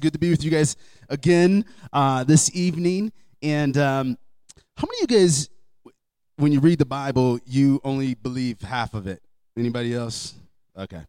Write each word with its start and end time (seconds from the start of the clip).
Good 0.00 0.14
to 0.14 0.18
be 0.18 0.30
with 0.30 0.42
you 0.42 0.50
guys 0.50 0.76
again 1.10 1.66
uh, 1.92 2.24
this 2.24 2.50
evening. 2.56 3.12
And 3.42 3.76
um, 3.76 4.16
how 4.74 4.86
many 4.86 5.04
of 5.04 5.10
you 5.10 5.18
guys, 5.18 5.50
when 6.36 6.52
you 6.52 6.60
read 6.60 6.78
the 6.78 6.86
Bible, 6.86 7.38
you 7.44 7.82
only 7.84 8.14
believe 8.14 8.62
half 8.62 8.94
of 8.94 9.06
it? 9.06 9.22
Anybody 9.58 9.94
else? 9.94 10.32
Okay. 10.74 11.02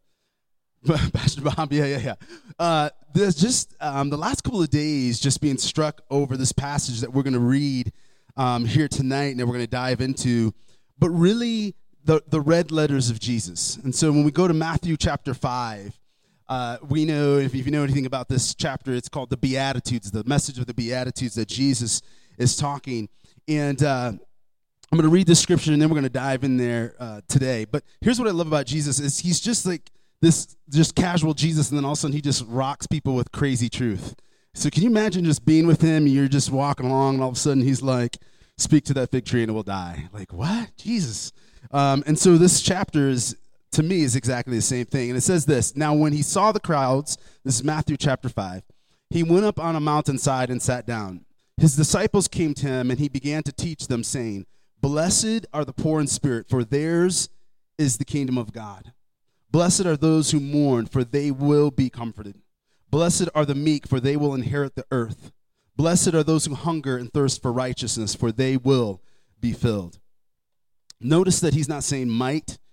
Pastor 1.13 1.41
Bob, 1.41 1.71
yeah, 1.71 1.85
yeah, 1.85 1.99
yeah. 1.99 2.15
Uh, 2.59 2.89
there's 3.13 3.35
just 3.35 3.75
um, 3.79 4.09
the 4.09 4.17
last 4.17 4.43
couple 4.43 4.61
of 4.61 4.69
days 4.69 5.21
just 5.21 5.39
being 5.39 5.57
struck 5.57 6.01
over 6.09 6.35
this 6.35 6.51
passage 6.51 6.99
that 6.99 7.13
we're 7.13 7.23
going 7.23 7.31
to 7.31 7.39
read 7.39 7.93
um, 8.35 8.65
here 8.65 8.89
tonight 8.89 9.37
and 9.37 9.39
we're 9.39 9.53
going 9.53 9.59
to 9.59 9.67
dive 9.67 10.01
into, 10.01 10.53
but 10.99 11.09
really 11.11 11.75
the, 12.03 12.21
the 12.27 12.41
red 12.41 12.71
letters 12.71 13.09
of 13.09 13.21
Jesus. 13.21 13.77
And 13.77 13.95
so 13.95 14.11
when 14.11 14.25
we 14.25 14.31
go 14.31 14.49
to 14.49 14.53
Matthew 14.53 14.97
chapter 14.97 15.33
5, 15.33 15.97
uh, 16.51 16.77
we 16.89 17.05
know, 17.05 17.37
if 17.37 17.55
you 17.55 17.63
know 17.71 17.81
anything 17.81 18.05
about 18.05 18.27
this 18.27 18.53
chapter, 18.53 18.91
it's 18.91 19.07
called 19.07 19.29
the 19.29 19.37
Beatitudes, 19.37 20.11
the 20.11 20.25
message 20.25 20.59
of 20.59 20.65
the 20.65 20.73
Beatitudes 20.73 21.35
that 21.35 21.47
Jesus 21.47 22.01
is 22.37 22.57
talking. 22.57 23.07
And 23.47 23.81
uh, 23.81 24.11
I'm 24.11 24.97
going 24.97 25.03
to 25.03 25.07
read 25.07 25.27
this 25.27 25.39
scripture 25.39 25.71
and 25.71 25.81
then 25.81 25.87
we're 25.87 25.93
going 25.93 26.03
to 26.03 26.09
dive 26.09 26.43
in 26.43 26.57
there 26.57 26.93
uh, 26.99 27.21
today. 27.29 27.63
But 27.63 27.85
here's 28.01 28.19
what 28.19 28.27
I 28.27 28.31
love 28.31 28.47
about 28.47 28.65
Jesus 28.65 28.99
is 28.99 29.19
he's 29.19 29.39
just 29.39 29.65
like 29.65 29.91
this 30.19 30.57
just 30.69 30.93
casual 30.93 31.33
Jesus, 31.33 31.69
and 31.69 31.77
then 31.77 31.85
all 31.85 31.93
of 31.93 31.97
a 31.97 32.01
sudden 32.01 32.13
he 32.13 32.21
just 32.21 32.43
rocks 32.45 32.85
people 32.85 33.15
with 33.15 33.31
crazy 33.31 33.69
truth. 33.69 34.13
So 34.53 34.69
can 34.69 34.83
you 34.83 34.89
imagine 34.89 35.23
just 35.23 35.45
being 35.45 35.67
with 35.67 35.79
him? 35.79 36.05
You're 36.05 36.27
just 36.27 36.51
walking 36.51 36.85
along, 36.85 37.13
and 37.13 37.23
all 37.23 37.29
of 37.29 37.35
a 37.35 37.39
sudden 37.39 37.63
he's 37.63 37.81
like, 37.81 38.17
"Speak 38.57 38.83
to 38.85 38.93
that 38.95 39.09
fig 39.09 39.23
tree, 39.23 39.41
and 39.41 39.49
it 39.49 39.53
will 39.53 39.63
die." 39.63 40.09
Like 40.11 40.33
what, 40.33 40.75
Jesus? 40.75 41.31
Um, 41.71 42.03
and 42.05 42.19
so 42.19 42.37
this 42.37 42.61
chapter 42.61 43.07
is 43.07 43.37
to 43.71 43.83
me 43.83 44.01
is 44.01 44.15
exactly 44.15 44.55
the 44.55 44.61
same 44.61 44.85
thing. 44.85 45.09
And 45.09 45.17
it 45.17 45.21
says 45.21 45.45
this 45.45 45.75
Now, 45.75 45.93
when 45.93 46.13
he 46.13 46.21
saw 46.21 46.51
the 46.51 46.59
crowds, 46.59 47.17
this 47.43 47.55
is 47.55 47.63
Matthew 47.63 47.97
chapter 47.97 48.29
5, 48.29 48.63
he 49.09 49.23
went 49.23 49.45
up 49.45 49.59
on 49.59 49.75
a 49.75 49.79
mountainside 49.79 50.49
and 50.49 50.61
sat 50.61 50.85
down. 50.85 51.25
His 51.57 51.75
disciples 51.75 52.27
came 52.27 52.53
to 52.55 52.67
him, 52.67 52.89
and 52.89 52.99
he 52.99 53.09
began 53.09 53.43
to 53.43 53.51
teach 53.51 53.87
them, 53.87 54.03
saying, 54.03 54.45
Blessed 54.81 55.45
are 55.53 55.63
the 55.63 55.73
poor 55.73 56.01
in 56.01 56.07
spirit, 56.07 56.49
for 56.49 56.63
theirs 56.63 57.29
is 57.77 57.97
the 57.97 58.05
kingdom 58.05 58.37
of 58.37 58.51
God. 58.51 58.93
Blessed 59.51 59.85
are 59.85 59.97
those 59.97 60.31
who 60.31 60.39
mourn, 60.39 60.85
for 60.85 61.03
they 61.03 61.29
will 61.29 61.71
be 61.71 61.89
comforted. 61.89 62.41
Blessed 62.89 63.29
are 63.35 63.45
the 63.45 63.55
meek, 63.55 63.87
for 63.87 63.99
they 63.99 64.17
will 64.17 64.33
inherit 64.33 64.75
the 64.75 64.85
earth. 64.91 65.31
Blessed 65.75 66.13
are 66.13 66.23
those 66.23 66.45
who 66.45 66.55
hunger 66.55 66.97
and 66.97 67.11
thirst 67.11 67.41
for 67.41 67.51
righteousness, 67.51 68.15
for 68.15 68.31
they 68.31 68.57
will 68.57 69.01
be 69.39 69.51
filled. 69.51 69.99
Notice 70.99 71.39
that 71.39 71.53
he's 71.53 71.69
not 71.69 71.83
saying 71.83 72.09
might, 72.09 72.59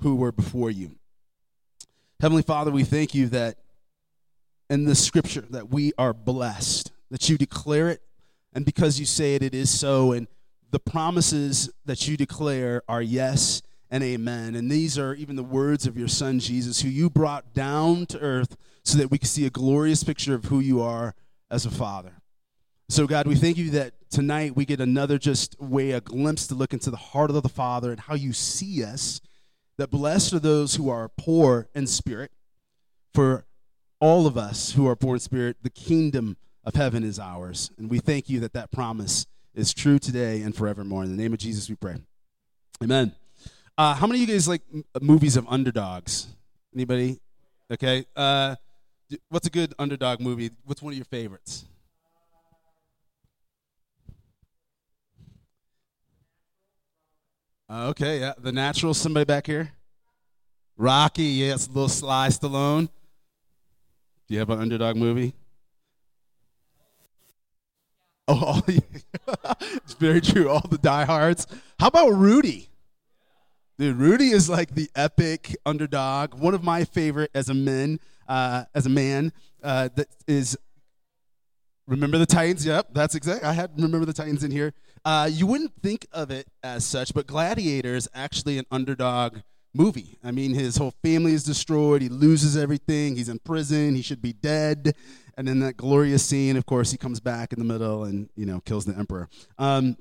who 0.00 0.16
were 0.16 0.32
before 0.32 0.70
you. 0.70 0.92
Heavenly 2.20 2.42
Father, 2.42 2.70
we 2.70 2.84
thank 2.84 3.14
you 3.14 3.28
that 3.28 3.56
in 4.68 4.84
the 4.84 4.94
scripture 4.94 5.44
that 5.50 5.70
we 5.70 5.92
are 5.98 6.12
blessed, 6.12 6.92
that 7.10 7.28
you 7.28 7.38
declare 7.38 7.88
it, 7.88 8.02
and 8.52 8.64
because 8.64 9.00
you 9.00 9.06
say 9.06 9.34
it, 9.34 9.42
it 9.42 9.54
is 9.54 9.70
so. 9.70 10.12
And 10.12 10.26
the 10.70 10.78
promises 10.78 11.70
that 11.84 12.06
you 12.06 12.16
declare 12.16 12.82
are 12.88 13.02
yes 13.02 13.62
and 13.90 14.04
amen. 14.04 14.54
And 14.54 14.70
these 14.70 14.98
are 14.98 15.14
even 15.14 15.36
the 15.36 15.42
words 15.42 15.86
of 15.86 15.96
your 15.96 16.08
son 16.08 16.38
Jesus, 16.38 16.82
who 16.82 16.88
you 16.88 17.10
brought 17.10 17.54
down 17.54 18.06
to 18.06 18.20
earth 18.20 18.56
so 18.84 18.98
that 18.98 19.10
we 19.10 19.18
could 19.18 19.28
see 19.28 19.46
a 19.46 19.50
glorious 19.50 20.04
picture 20.04 20.34
of 20.34 20.46
who 20.46 20.60
you 20.60 20.80
are 20.80 21.14
as 21.50 21.66
a 21.66 21.70
father. 21.70 22.12
So, 22.88 23.06
God, 23.06 23.26
we 23.26 23.36
thank 23.36 23.56
you 23.56 23.70
that 23.70 23.94
tonight 24.10 24.56
we 24.56 24.64
get 24.64 24.80
another 24.80 25.16
just 25.16 25.60
way, 25.60 25.92
a 25.92 26.00
glimpse 26.00 26.48
to 26.48 26.54
look 26.54 26.72
into 26.72 26.90
the 26.90 26.96
heart 26.96 27.30
of 27.30 27.40
the 27.40 27.48
Father 27.48 27.92
and 27.92 28.00
how 28.00 28.14
you 28.14 28.32
see 28.32 28.82
us 28.82 29.20
that 29.80 29.90
blessed 29.90 30.34
are 30.34 30.38
those 30.38 30.74
who 30.74 30.90
are 30.90 31.08
poor 31.08 31.66
in 31.74 31.86
spirit. 31.86 32.30
For 33.14 33.46
all 33.98 34.26
of 34.26 34.36
us 34.36 34.72
who 34.72 34.86
are 34.86 34.94
poor 34.94 35.14
in 35.14 35.20
spirit, 35.20 35.56
the 35.62 35.70
kingdom 35.70 36.36
of 36.64 36.74
heaven 36.74 37.02
is 37.02 37.18
ours. 37.18 37.70
And 37.78 37.88
we 37.88 37.98
thank 37.98 38.28
you 38.28 38.40
that 38.40 38.52
that 38.52 38.70
promise 38.70 39.24
is 39.54 39.72
true 39.72 39.98
today 39.98 40.42
and 40.42 40.54
forevermore. 40.54 41.04
In 41.04 41.16
the 41.16 41.20
name 41.20 41.32
of 41.32 41.38
Jesus, 41.38 41.70
we 41.70 41.76
pray. 41.76 41.96
Amen. 42.82 43.14
Uh, 43.78 43.94
how 43.94 44.06
many 44.06 44.22
of 44.22 44.28
you 44.28 44.34
guys 44.34 44.46
like 44.46 44.60
m- 44.72 44.84
movies 45.00 45.38
of 45.38 45.46
underdogs? 45.48 46.26
Anybody? 46.74 47.18
Okay. 47.72 48.04
Uh, 48.14 48.56
what's 49.30 49.46
a 49.46 49.50
good 49.50 49.72
underdog 49.78 50.20
movie? 50.20 50.50
What's 50.66 50.82
one 50.82 50.92
of 50.92 50.98
your 50.98 51.06
favorites? 51.06 51.64
Okay, 57.70 58.20
yeah. 58.20 58.32
The 58.38 58.52
Natural, 58.52 58.94
somebody 58.94 59.24
back 59.24 59.46
here? 59.46 59.72
Rocky, 60.76 61.24
yes, 61.24 61.66
a 61.66 61.70
little 61.70 61.88
Sly 61.88 62.28
Stallone. 62.28 62.88
Do 64.26 64.34
you 64.34 64.38
have 64.38 64.50
an 64.50 64.60
underdog 64.60 64.96
movie? 64.96 65.34
Oh, 68.26 68.62
it's 68.68 69.94
very 69.94 70.20
true. 70.20 70.48
All 70.48 70.64
the 70.70 70.78
diehards. 70.78 71.46
How 71.78 71.88
about 71.88 72.10
Rudy? 72.10 72.68
Dude, 73.76 73.96
Rudy 73.96 74.30
is 74.30 74.48
like 74.48 74.74
the 74.74 74.88
epic 74.94 75.56
underdog. 75.66 76.34
One 76.34 76.54
of 76.54 76.62
my 76.62 76.84
favorite 76.84 77.30
as 77.34 77.48
a 77.48 77.54
man, 77.54 77.98
uh, 78.28 78.64
as 78.74 78.86
a 78.86 78.90
man, 78.90 79.32
uh, 79.62 79.88
that 79.96 80.08
is. 80.26 80.56
Remember 81.86 82.18
the 82.18 82.26
Titans? 82.26 82.64
Yep, 82.64 82.90
that's 82.92 83.16
exact. 83.16 83.44
I 83.44 83.52
had 83.52 83.72
remember 83.74 84.04
the 84.04 84.12
Titans 84.12 84.44
in 84.44 84.50
here. 84.52 84.74
Uh, 85.04 85.28
you 85.30 85.46
wouldn't 85.46 85.72
think 85.82 86.06
of 86.12 86.30
it 86.30 86.46
as 86.62 86.84
such, 86.84 87.14
but 87.14 87.26
Gladiator 87.26 87.94
is 87.94 88.08
actually 88.14 88.58
an 88.58 88.66
underdog 88.70 89.38
movie. 89.74 90.18
I 90.22 90.30
mean, 90.30 90.54
his 90.54 90.76
whole 90.76 90.94
family 91.02 91.32
is 91.32 91.44
destroyed. 91.44 92.02
He 92.02 92.08
loses 92.08 92.56
everything. 92.56 93.16
He's 93.16 93.28
in 93.28 93.38
prison. 93.38 93.94
He 93.94 94.02
should 94.02 94.20
be 94.20 94.32
dead. 94.32 94.94
And 95.36 95.48
then 95.48 95.60
that 95.60 95.76
glorious 95.76 96.24
scene, 96.24 96.56
of 96.56 96.66
course, 96.66 96.90
he 96.90 96.98
comes 96.98 97.20
back 97.20 97.52
in 97.52 97.58
the 97.58 97.64
middle 97.64 98.04
and 98.04 98.28
you 98.36 98.44
know 98.44 98.60
kills 98.60 98.84
the 98.84 98.96
emperor. 98.96 99.28
Um, 99.58 99.96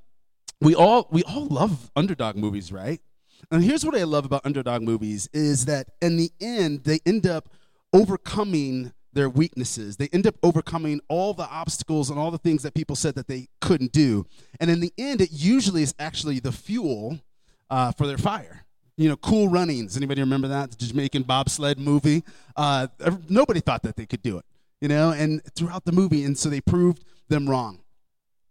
we 0.60 0.76
all 0.76 1.08
we 1.12 1.24
all 1.24 1.46
love 1.46 1.92
underdog 1.96 2.36
movies, 2.36 2.72
right? 2.72 3.00
And 3.52 3.64
here's 3.64 3.86
what 3.86 3.96
I 3.96 4.04
love 4.04 4.26
about 4.26 4.46
underdog 4.46 4.82
movies 4.82 5.30
is 5.32 5.66
that 5.66 5.88
in 6.02 6.18
the 6.18 6.32
end 6.42 6.84
they 6.84 7.00
end 7.06 7.26
up 7.26 7.50
overcoming 7.94 8.92
their 9.14 9.30
weaknesses. 9.30 9.98
They 9.98 10.08
end 10.14 10.28
up 10.28 10.36
overcoming 10.44 11.02
all 11.08 11.34
the 11.34 11.48
obstacles 11.50 12.10
and 12.10 12.20
all 12.20 12.32
the 12.32 12.38
things 12.38 12.64
that 12.64 12.74
people 12.74 12.96
said 12.96 13.16
that 13.16 13.28
they 13.28 13.48
couldn't 13.60 13.92
do. 13.92 14.26
And 14.60 14.70
in 14.70 14.80
the 14.80 14.94
end, 14.98 15.22
it 15.22 15.30
usually 15.32 15.82
is 15.82 15.96
actually 15.98 16.40
the 16.40 16.52
fuel 16.52 17.20
uh, 17.70 17.92
for 17.92 18.06
their 18.08 18.18
fire. 18.18 18.66
You 18.98 19.10
know, 19.10 19.16
Cool 19.16 19.48
Runnings. 19.48 19.96
Anybody 19.96 20.22
remember 20.22 20.50
that? 20.50 20.72
The 20.72 20.86
Jamaican 20.86 21.24
bobsled 21.24 21.80
movie. 21.80 22.24
Uh, 22.56 22.88
nobody 23.30 23.62
thought 23.62 23.84
that 23.84 23.96
they 23.96 24.06
could 24.06 24.22
do 24.22 24.38
it. 24.38 24.46
You 24.82 24.88
know, 24.88 25.12
and 25.12 25.42
throughout 25.56 25.86
the 25.86 25.92
movie, 25.92 26.24
and 26.24 26.38
so 26.38 26.50
they 26.50 26.62
proved 26.62 27.04
them 27.28 27.50
wrong. 27.50 27.80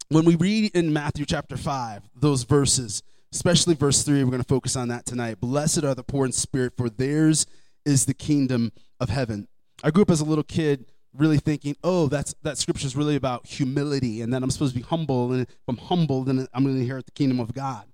When 0.09 0.25
we 0.25 0.35
read 0.35 0.75
in 0.75 0.91
Matthew 0.91 1.25
chapter 1.25 1.55
five 1.55 2.03
those 2.15 2.43
verses, 2.43 3.03
especially 3.31 3.75
verse 3.75 4.03
three, 4.03 4.23
we're 4.23 4.31
going 4.31 4.41
to 4.41 4.47
focus 4.47 4.75
on 4.75 4.87
that 4.89 5.05
tonight. 5.05 5.39
Blessed 5.39 5.83
are 5.83 5.95
the 5.95 6.03
poor 6.03 6.25
in 6.25 6.31
spirit, 6.31 6.73
for 6.75 6.89
theirs 6.89 7.45
is 7.85 8.05
the 8.05 8.13
kingdom 8.13 8.71
of 8.99 9.09
heaven. 9.09 9.47
I 9.83 9.91
grew 9.91 10.01
up 10.01 10.11
as 10.11 10.21
a 10.21 10.25
little 10.25 10.43
kid 10.43 10.85
really 11.15 11.37
thinking, 11.37 11.75
oh, 11.83 12.07
that's 12.07 12.35
that 12.43 12.57
scripture 12.57 12.85
is 12.85 12.95
really 12.95 13.15
about 13.15 13.45
humility 13.47 14.21
and 14.21 14.33
that 14.33 14.43
I'm 14.43 14.51
supposed 14.51 14.73
to 14.73 14.79
be 14.79 14.85
humble, 14.85 15.31
and 15.31 15.41
if 15.41 15.57
I'm 15.67 15.77
humble, 15.77 16.23
then 16.23 16.47
I'm 16.53 16.63
going 16.63 16.75
to 16.75 16.81
inherit 16.81 17.05
the 17.05 17.11
kingdom 17.11 17.39
of 17.39 17.53
God. 17.53 17.85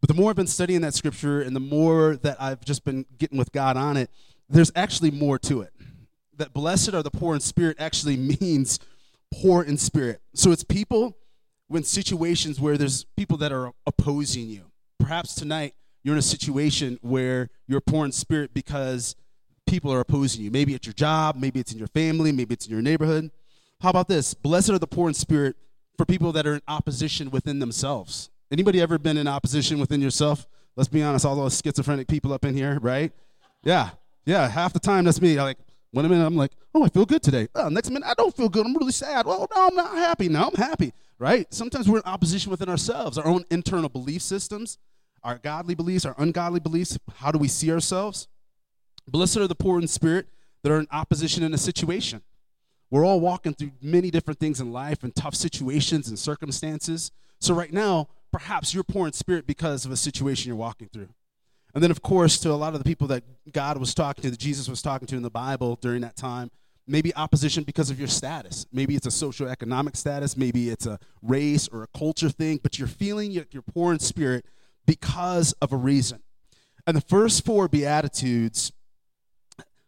But 0.00 0.08
the 0.08 0.14
more 0.14 0.30
I've 0.30 0.36
been 0.36 0.46
studying 0.46 0.80
that 0.80 0.94
scripture 0.94 1.42
and 1.42 1.54
the 1.54 1.60
more 1.60 2.16
that 2.16 2.40
I've 2.40 2.64
just 2.64 2.84
been 2.84 3.04
getting 3.18 3.38
with 3.38 3.52
God 3.52 3.76
on 3.76 3.96
it, 3.96 4.10
there's 4.48 4.72
actually 4.74 5.10
more 5.10 5.38
to 5.40 5.60
it. 5.60 5.72
That 6.36 6.54
blessed 6.54 6.94
are 6.94 7.02
the 7.02 7.10
poor 7.10 7.34
in 7.34 7.40
spirit 7.40 7.76
actually 7.78 8.16
means 8.40 8.78
poor 9.30 9.62
in 9.62 9.76
spirit. 9.76 10.22
So 10.34 10.52
it's 10.52 10.64
people 10.64 11.18
when 11.68 11.84
situations 11.84 12.60
where 12.60 12.78
there's 12.78 13.04
people 13.16 13.36
that 13.38 13.52
are 13.52 13.72
opposing 13.86 14.48
you. 14.48 14.70
Perhaps 14.98 15.34
tonight 15.34 15.74
you're 16.02 16.14
in 16.14 16.18
a 16.18 16.22
situation 16.22 16.98
where 17.02 17.50
you're 17.66 17.80
poor 17.80 18.06
in 18.06 18.12
spirit 18.12 18.54
because 18.54 19.14
people 19.70 19.92
are 19.92 20.00
opposing 20.00 20.42
you. 20.42 20.50
Maybe 20.50 20.74
it's 20.74 20.86
your 20.86 20.94
job, 20.94 21.36
maybe 21.36 21.60
it's 21.60 21.72
in 21.72 21.78
your 21.78 21.86
family, 21.88 22.32
maybe 22.32 22.54
it's 22.54 22.66
in 22.66 22.72
your 22.72 22.82
neighborhood. 22.82 23.30
How 23.80 23.90
about 23.90 24.08
this? 24.08 24.34
Blessed 24.34 24.70
are 24.70 24.78
the 24.78 24.86
poor 24.86 25.08
in 25.08 25.14
spirit 25.14 25.56
for 25.96 26.04
people 26.04 26.32
that 26.32 26.46
are 26.46 26.54
in 26.54 26.62
opposition 26.66 27.30
within 27.30 27.60
themselves. 27.60 28.30
Anybody 28.50 28.80
ever 28.80 28.98
been 28.98 29.16
in 29.16 29.28
opposition 29.28 29.78
within 29.78 30.00
yourself? 30.00 30.48
Let's 30.74 30.88
be 30.88 31.02
honest, 31.02 31.24
all 31.24 31.36
those 31.36 31.60
schizophrenic 31.64 32.08
people 32.08 32.32
up 32.32 32.44
in 32.44 32.54
here, 32.54 32.78
right? 32.80 33.12
Yeah, 33.62 33.90
yeah, 34.26 34.48
half 34.48 34.72
the 34.72 34.80
time 34.80 35.04
that's 35.04 35.20
me. 35.20 35.40
Like, 35.40 35.58
One 35.92 36.08
minute 36.08 36.24
I'm 36.24 36.36
like, 36.36 36.52
oh, 36.74 36.84
I 36.84 36.88
feel 36.88 37.06
good 37.06 37.22
today. 37.22 37.48
Oh, 37.54 37.68
next 37.68 37.90
minute 37.90 38.08
I 38.08 38.14
don't 38.14 38.34
feel 38.36 38.48
good. 38.48 38.66
I'm 38.66 38.74
really 38.76 38.92
sad. 38.92 39.24
Well, 39.26 39.46
no, 39.54 39.66
I'm 39.68 39.74
not 39.74 39.96
happy. 39.96 40.28
Now 40.28 40.48
I'm 40.48 40.56
happy, 40.56 40.92
right? 41.18 41.52
Sometimes 41.54 41.88
we're 41.88 41.98
in 41.98 42.04
opposition 42.06 42.50
within 42.50 42.68
ourselves, 42.68 43.18
our 43.18 43.26
own 43.26 43.44
internal 43.50 43.88
belief 43.88 44.22
systems, 44.22 44.78
our 45.22 45.38
godly 45.38 45.74
beliefs, 45.74 46.04
our 46.04 46.14
ungodly 46.18 46.60
beliefs. 46.60 46.98
How 47.16 47.30
do 47.30 47.38
we 47.38 47.48
see 47.48 47.70
ourselves? 47.70 48.26
Blessed 49.10 49.38
are 49.38 49.48
the 49.48 49.54
poor 49.54 49.80
in 49.80 49.88
spirit 49.88 50.28
that 50.62 50.72
are 50.72 50.78
in 50.78 50.86
opposition 50.90 51.42
in 51.42 51.52
a 51.52 51.58
situation. 51.58 52.22
We're 52.90 53.04
all 53.04 53.20
walking 53.20 53.54
through 53.54 53.72
many 53.80 54.10
different 54.10 54.40
things 54.40 54.60
in 54.60 54.72
life 54.72 55.04
and 55.04 55.14
tough 55.14 55.34
situations 55.34 56.08
and 56.08 56.18
circumstances. 56.18 57.12
So, 57.38 57.54
right 57.54 57.72
now, 57.72 58.08
perhaps 58.32 58.74
you're 58.74 58.84
poor 58.84 59.06
in 59.06 59.12
spirit 59.12 59.46
because 59.46 59.84
of 59.84 59.92
a 59.92 59.96
situation 59.96 60.48
you're 60.48 60.56
walking 60.56 60.88
through. 60.92 61.08
And 61.74 61.82
then, 61.82 61.90
of 61.90 62.02
course, 62.02 62.38
to 62.38 62.50
a 62.50 62.54
lot 62.54 62.74
of 62.74 62.80
the 62.80 62.84
people 62.84 63.06
that 63.08 63.22
God 63.52 63.78
was 63.78 63.94
talking 63.94 64.22
to, 64.22 64.30
that 64.30 64.40
Jesus 64.40 64.68
was 64.68 64.82
talking 64.82 65.06
to 65.08 65.16
in 65.16 65.22
the 65.22 65.30
Bible 65.30 65.78
during 65.80 66.00
that 66.02 66.16
time, 66.16 66.50
maybe 66.86 67.14
opposition 67.14 67.62
because 67.62 67.90
of 67.90 67.98
your 67.98 68.08
status. 68.08 68.66
Maybe 68.72 68.96
it's 68.96 69.06
a 69.06 69.10
socioeconomic 69.10 69.96
status, 69.96 70.36
maybe 70.36 70.70
it's 70.70 70.86
a 70.86 70.98
race 71.22 71.68
or 71.68 71.84
a 71.84 71.98
culture 71.98 72.28
thing, 72.28 72.58
but 72.60 72.78
you're 72.78 72.88
feeling 72.88 73.30
you're 73.30 73.62
poor 73.62 73.92
in 73.92 74.00
spirit 74.00 74.44
because 74.84 75.52
of 75.62 75.72
a 75.72 75.76
reason. 75.76 76.20
And 76.86 76.96
the 76.96 77.02
first 77.02 77.44
four 77.44 77.68
Beatitudes, 77.68 78.72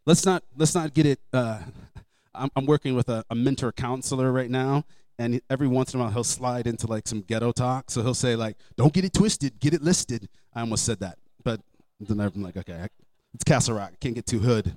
let's 0.07 0.25
not, 0.25 0.43
let's 0.57 0.75
not 0.75 0.95
get 0.95 1.07
it. 1.07 1.21
Uh, 1.33 1.61
I'm, 2.35 2.51
I'm, 2.57 2.67
working 2.67 2.95
with 2.95 3.09
a, 3.09 3.25
a 3.29 3.35
mentor 3.35 3.73
counselor 3.73 4.33
right 4.33 4.51
now, 4.51 4.85
and 5.19 5.41
every 5.51 5.69
once 5.69 5.93
in 5.93 6.01
a 6.01 6.03
while 6.03 6.13
he'll 6.13 6.25
slide 6.25 6.67
into 6.67 6.87
like 6.87 7.07
some 7.07 7.21
ghetto 7.21 7.53
talk. 7.53 7.91
So 7.91 8.03
he'll 8.03 8.15
say, 8.15 8.37
like, 8.37 8.57
don't 8.77 8.93
get 8.93 9.05
it 9.05 9.13
twisted, 9.13 9.61
get 9.61 9.75
it 9.75 9.83
listed. 9.83 10.29
I 10.55 10.61
almost 10.61 10.85
said 10.85 11.01
that, 11.01 11.19
but 11.45 11.61
then 12.01 12.21
I'm 12.21 12.43
like, 12.43 12.57
okay, 12.57 12.87
it's 13.35 13.45
Castle 13.45 13.77
Rock. 13.77 13.93
Can't 14.01 14.15
get 14.15 14.27
too 14.27 14.39
hood. 14.39 14.75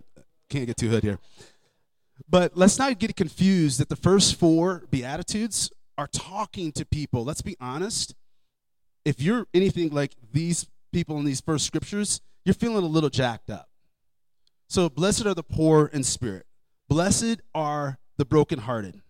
Can't 0.50 0.68
get 0.68 0.78
too 0.78 0.90
hood 0.90 1.04
here. 1.04 1.20
But 2.30 2.56
let's 2.56 2.80
not 2.80 2.98
get 3.00 3.16
confused 3.16 3.80
that 3.80 3.90
the 3.90 3.96
first 3.96 4.36
four 4.36 4.84
Beatitudes 4.90 5.72
are 5.98 6.08
talking 6.08 6.72
to 6.74 6.86
people. 6.86 7.24
Let's 7.24 7.42
be 7.42 7.58
honest. 7.60 8.16
If 9.04 9.22
you're 9.22 9.48
anything 9.54 9.90
like 9.90 10.14
these 10.32 10.68
people 10.92 11.18
in 11.18 11.26
these 11.26 11.42
first 11.42 11.66
scriptures, 11.66 12.22
you're 12.44 12.54
feeling 12.54 12.84
a 12.84 12.88
little 12.88 13.10
jacked 13.10 13.50
up. 13.50 13.70
So, 14.68 14.90
blessed 14.90 15.26
are 15.26 15.34
the 15.34 15.44
poor 15.44 15.88
in 15.88 16.04
spirit. 16.04 16.46
Blessed 16.90 17.42
are 17.54 18.00
the 18.18 18.26
brokenhearted. 18.26 19.02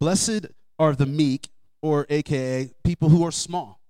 Blessed 0.00 0.46
are 0.78 0.94
the 0.94 1.06
meek, 1.06 1.48
or 1.82 2.06
AKA 2.08 2.72
people 2.82 3.10
who 3.10 3.24
are 3.26 3.30
small. 3.30 3.80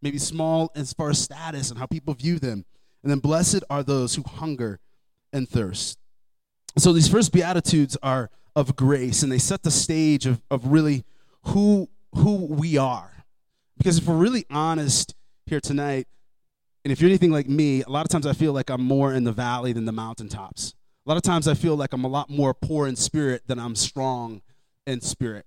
Maybe 0.00 0.18
small 0.18 0.72
as 0.74 0.92
far 0.92 1.10
as 1.10 1.18
status 1.18 1.70
and 1.70 1.78
how 1.78 1.86
people 1.86 2.14
view 2.14 2.38
them. 2.38 2.64
And 3.02 3.10
then 3.10 3.18
blessed 3.18 3.62
are 3.68 3.82
those 3.82 4.14
who 4.14 4.22
hunger 4.22 4.80
and 5.32 5.48
thirst. 5.48 5.98
So 6.78 6.92
these 6.92 7.08
first 7.08 7.32
beatitudes 7.32 7.96
are 8.02 8.30
of 8.56 8.74
grace, 8.76 9.22
and 9.22 9.30
they 9.30 9.38
set 9.38 9.62
the 9.62 9.70
stage 9.70 10.26
of, 10.26 10.42
of 10.50 10.66
really 10.66 11.04
who 11.46 11.88
who 12.14 12.46
we 12.46 12.76
are. 12.76 13.24
Because 13.78 13.98
if 13.98 14.06
we're 14.06 14.16
really 14.16 14.44
honest 14.50 15.14
here 15.46 15.60
tonight, 15.60 16.06
and 16.84 16.92
if 16.92 17.00
you're 17.00 17.08
anything 17.08 17.30
like 17.30 17.48
me, 17.48 17.82
a 17.82 17.88
lot 17.88 18.04
of 18.04 18.08
times 18.08 18.26
I 18.26 18.32
feel 18.32 18.52
like 18.52 18.70
I'm 18.70 18.82
more 18.82 19.14
in 19.14 19.24
the 19.24 19.32
valley 19.32 19.72
than 19.72 19.84
the 19.84 19.92
mountaintops. 19.92 20.74
A 21.06 21.08
lot 21.08 21.16
of 21.16 21.22
times 21.22 21.46
I 21.46 21.54
feel 21.54 21.76
like 21.76 21.92
I'm 21.92 22.04
a 22.04 22.08
lot 22.08 22.28
more 22.28 22.54
poor 22.54 22.86
in 22.86 22.96
spirit 22.96 23.42
than 23.46 23.58
I'm 23.58 23.74
strong 23.74 24.42
in 24.86 25.00
spirit. 25.00 25.46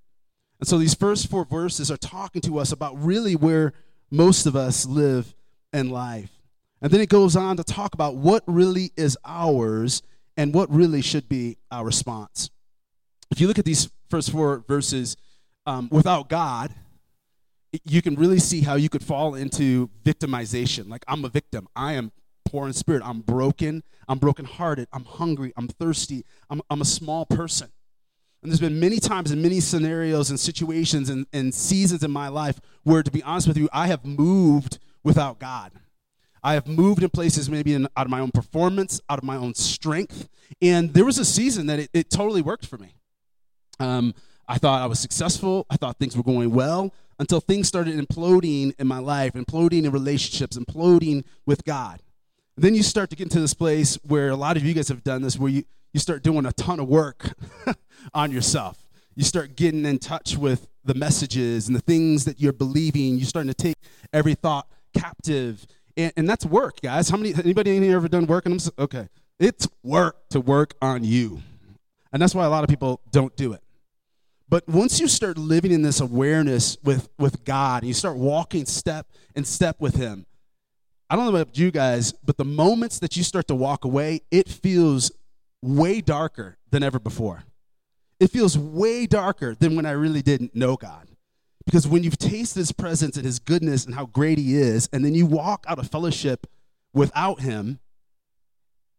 And 0.59 0.67
so 0.67 0.77
these 0.77 0.93
first 0.93 1.29
four 1.29 1.45
verses 1.45 1.91
are 1.91 1.97
talking 1.97 2.41
to 2.43 2.59
us 2.59 2.71
about 2.71 3.01
really 3.01 3.35
where 3.35 3.73
most 4.09 4.45
of 4.45 4.55
us 4.55 4.85
live 4.85 5.35
in 5.73 5.89
life. 5.89 6.31
And 6.81 6.91
then 6.91 7.01
it 7.01 7.09
goes 7.09 7.35
on 7.35 7.57
to 7.57 7.63
talk 7.63 7.93
about 7.93 8.15
what 8.15 8.43
really 8.47 8.91
is 8.95 9.17
ours 9.25 10.01
and 10.38 10.53
what 10.53 10.69
really 10.69 11.01
should 11.01 11.27
be 11.27 11.57
our 11.71 11.85
response. 11.85 12.49
If 13.31 13.41
you 13.41 13.47
look 13.47 13.59
at 13.59 13.65
these 13.65 13.89
first 14.09 14.31
four 14.31 14.63
verses, 14.67 15.17
um, 15.65 15.89
without 15.91 16.29
God, 16.29 16.73
you 17.83 18.01
can 18.01 18.16
really 18.16 18.39
see 18.39 18.62
how 18.62 18.75
you 18.75 18.89
could 18.89 19.04
fall 19.04 19.36
into 19.36 19.89
victimization. 20.04 20.89
Like, 20.89 21.04
I'm 21.07 21.25
a 21.25 21.30
victim. 21.30 21.68
I 21.75 21.94
am 21.94 22.12
poor 22.45 22.68
in 22.68 22.74
spirit. 22.74 23.01
I'm 23.04 23.22
broken. 23.22 23.83
I'm 24.07 24.19
brokenhearted. 24.19 24.88
I'm 24.94 25.06
hungry. 25.06 25.54
I'm 25.57 25.68
thirsty. 25.68 26.25
I'm, 26.50 26.62
I'm 26.69 26.81
a 26.81 26.86
small 26.86 27.25
person. 27.25 27.72
And 28.44 28.51
there's 28.51 28.60
been 28.60 28.80
many 28.80 29.00
times 29.00 29.31
and 29.31 29.42
many 29.42 29.60
scenarios 29.60 30.30
and 30.30 30.39
situations 30.39 31.10
and, 31.10 31.25
and 31.33 31.54
seasons 31.54 32.04
in 32.04 32.12
my 32.12 32.27
life 32.27 32.62
where, 32.83 33.01
to 33.01 33.10
be 33.10 33.24
honest 33.24 33.48
with 33.48 33.57
you, 33.57 33.68
I 33.74 33.88
have 33.88 34.06
moved 34.06 34.77
without 35.04 35.39
God. 35.39 35.72
I 36.44 36.54
have 36.54 36.68
moved 36.68 37.01
in 37.01 37.10
places 37.10 37.50
maybe 37.50 37.74
in, 37.74 37.88
out 37.98 38.06
of 38.06 38.12
my 38.12 38.19
own 38.19 38.30
performance, 38.30 39.01
out 39.10 39.18
of 39.18 39.24
my 39.24 39.36
own 39.36 39.56
strength. 39.56 40.30
And 40.62 40.94
there 40.94 41.06
was 41.06 41.18
a 41.18 41.25
season 41.25 41.66
that 41.66 41.80
it, 41.80 41.89
it 41.92 42.12
totally 42.12 42.44
worked 42.44 42.68
for 42.68 42.77
me. 42.77 42.94
Um, 43.80 44.13
I 44.48 44.60
thought 44.60 44.80
I 44.80 44.86
was 44.86 45.00
successful. 45.00 45.66
I 45.72 45.77
thought 45.77 45.98
things 45.98 46.16
were 46.16 46.22
going 46.22 46.51
well 46.51 46.94
until 47.19 47.39
things 47.39 47.67
started 47.67 47.95
imploding 47.97 48.73
in 48.79 48.88
my 48.88 49.00
life, 49.00 49.33
imploding 49.33 49.85
in 49.85 49.91
relationships, 49.91 50.57
imploding 50.57 51.23
with 51.45 51.63
God. 51.63 52.01
And 52.56 52.63
then 52.63 52.75
you 52.75 52.83
start 52.83 53.09
to 53.09 53.15
get 53.15 53.25
into 53.25 53.39
this 53.39 53.53
place 53.53 53.97
where 54.03 54.29
a 54.29 54.35
lot 54.35 54.57
of 54.57 54.63
you 54.63 54.73
guys 54.73 54.89
have 54.89 55.03
done 55.03 55.21
this, 55.21 55.38
where 55.38 55.51
you, 55.51 55.63
you 55.94 56.00
start 56.00 56.23
doing 56.23 56.45
a 56.45 56.53
ton 56.53 56.79
of 56.79 56.88
work 56.88 57.33
on 58.13 58.31
yourself. 58.31 58.85
You 59.15 59.23
start 59.23 59.56
getting 59.56 59.85
in 59.85 60.00
touch 60.00 60.38
with 60.38 60.67
the 60.83 60.94
messages 60.94 61.67
and 61.67 61.75
the 61.75 61.81
things 61.81 62.25
that 62.25 62.39
you're 62.39 62.53
believing. 62.53 63.15
You're 63.15 63.27
starting 63.27 63.51
to 63.51 63.53
take 63.53 63.75
every 64.13 64.35
thought 64.35 64.67
captive 64.94 65.65
and, 65.97 66.13
and 66.17 66.29
that's 66.29 66.45
work, 66.45 66.81
guys. 66.81 67.09
How 67.09 67.17
many 67.17 67.33
anybody 67.33 67.75
in 67.75 67.83
here 67.83 67.97
ever 67.97 68.07
done 68.07 68.25
work? 68.25 68.45
And 68.45 68.53
I'm 68.53 68.83
okay. 68.83 69.07
It's 69.39 69.67
work 69.83 70.29
to 70.29 70.39
work 70.39 70.75
on 70.81 71.03
you, 71.03 71.41
and 72.12 72.21
that's 72.21 72.35
why 72.35 72.45
a 72.45 72.50
lot 72.50 72.63
of 72.63 72.69
people 72.69 73.01
don't 73.12 73.35
do 73.35 73.53
it. 73.53 73.62
But 74.47 74.68
once 74.68 75.00
you 75.00 75.07
start 75.07 75.38
living 75.38 75.71
in 75.71 75.81
this 75.81 76.00
awareness 76.00 76.77
with 76.83 77.09
with 77.18 77.44
God, 77.44 77.83
and 77.83 77.88
you 77.88 77.94
start 77.94 78.18
walking 78.18 78.65
step 78.65 79.07
and 79.36 79.45
step 79.45 79.77
with 79.80 79.95
Him, 79.95 80.25
I 81.09 81.15
don't 81.15 81.25
know 81.25 81.39
about 81.39 81.57
you 81.57 81.71
guys, 81.71 82.13
but 82.13 82.38
the 82.38 82.45
moments 82.45 83.00
that 83.00 83.15
you 83.15 83.24
start 83.24 83.47
to 83.47 83.56
walk 83.56 83.86
away, 83.86 84.21
it 84.31 84.47
feels 84.50 85.12
way 85.62 86.01
darker 86.01 86.57
than 86.71 86.83
ever 86.83 87.00
before. 87.00 87.44
It 88.19 88.31
feels 88.31 88.57
way 88.57 89.06
darker 89.07 89.56
than 89.56 89.75
when 89.75 89.86
I 89.86 89.92
really 89.92 90.21
didn't 90.21 90.56
know 90.56 90.75
God. 90.75 91.09
Because 91.65 91.88
when 91.88 92.03
you've 92.03 92.18
tasted 92.18 92.59
his 92.59 92.71
presence 92.71 93.18
and 93.18 93.25
his 93.25 93.39
goodness 93.39 93.86
and 93.86 93.95
how 93.95 94.06
great 94.06 94.38
he 94.38 94.56
is, 94.56 94.88
and 94.94 95.03
then 95.03 95.15
you 95.15 95.25
walk 95.25 95.65
out 95.68 95.80
of 95.80 95.89
fellowship 95.89 96.48
without 96.94 97.41
him, 97.41 97.80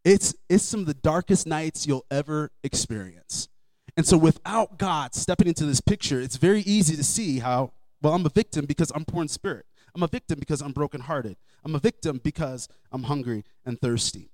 it's, 0.05 0.35
it's 0.49 0.65
some 0.65 0.81
of 0.81 0.87
the 0.87 0.95
darkest 0.95 1.47
nights 1.47 1.87
you'll 1.87 2.07
ever 2.11 2.51
experience. 2.63 3.49
And 3.97 4.07
so, 4.07 4.19
without 4.19 4.79
God 4.79 5.15
stepping 5.15 5.49
into 5.49 5.65
this 5.65 5.81
picture, 5.81 6.21
it's 6.21 6.37
very 6.37 6.61
easy 6.61 6.97
to 6.97 7.05
see 7.05 7.39
how, 7.39 7.73
well, 8.03 8.15
I'm 8.15 8.27
a 8.27 8.31
victim 8.31 8.67
because 8.67 8.93
I'm 8.95 9.05
poor 9.05 9.23
in 9.23 9.29
spirit. 9.29 9.65
I'm 9.95 10.03
a 10.03 10.09
victim 10.09 10.39
because 10.39 10.61
I'm 10.61 10.73
brokenhearted. 10.73 11.37
I'm 11.65 11.75
a 11.75 11.79
victim 11.79 12.21
because 12.23 12.69
I'm 12.93 13.05
hungry 13.05 13.45
and 13.65 13.81
thirsty. 13.81 14.31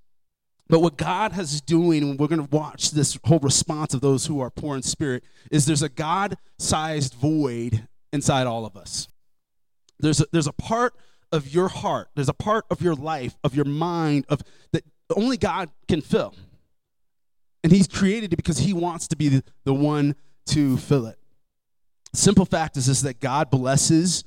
But 0.68 0.80
what 0.80 0.96
God 0.96 1.32
has 1.32 1.60
doing, 1.60 2.02
and 2.02 2.18
we're 2.18 2.28
going 2.28 2.46
to 2.46 2.56
watch 2.56 2.90
this 2.90 3.18
whole 3.24 3.38
response 3.38 3.94
of 3.94 4.00
those 4.00 4.26
who 4.26 4.40
are 4.40 4.50
poor 4.50 4.74
in 4.74 4.82
spirit, 4.82 5.22
is 5.50 5.66
there's 5.66 5.82
a 5.82 5.88
God 5.88 6.36
sized 6.58 7.14
void 7.14 7.86
inside 8.12 8.46
all 8.46 8.64
of 8.64 8.76
us. 8.76 9.06
There's 10.00 10.20
a, 10.20 10.26
there's 10.32 10.46
a 10.46 10.52
part 10.52 10.94
of 11.30 11.52
your 11.54 11.68
heart, 11.68 12.08
there's 12.14 12.28
a 12.28 12.34
part 12.34 12.64
of 12.70 12.82
your 12.82 12.94
life, 12.94 13.36
of 13.44 13.54
your 13.54 13.64
mind, 13.64 14.26
of 14.28 14.42
that 14.72 14.84
only 15.14 15.36
God 15.36 15.70
can 15.88 16.00
fill. 16.00 16.34
And 17.62 17.72
He's 17.72 17.86
created 17.86 18.32
it 18.32 18.36
because 18.36 18.58
He 18.58 18.72
wants 18.72 19.08
to 19.08 19.16
be 19.16 19.42
the, 19.64 19.74
one 19.74 20.16
to 20.46 20.76
fill 20.76 21.06
it. 21.06 21.18
Simple 22.12 22.44
fact 22.44 22.76
is 22.76 22.86
this 22.86 23.02
that 23.02 23.20
God 23.20 23.50
blesses 23.50 24.24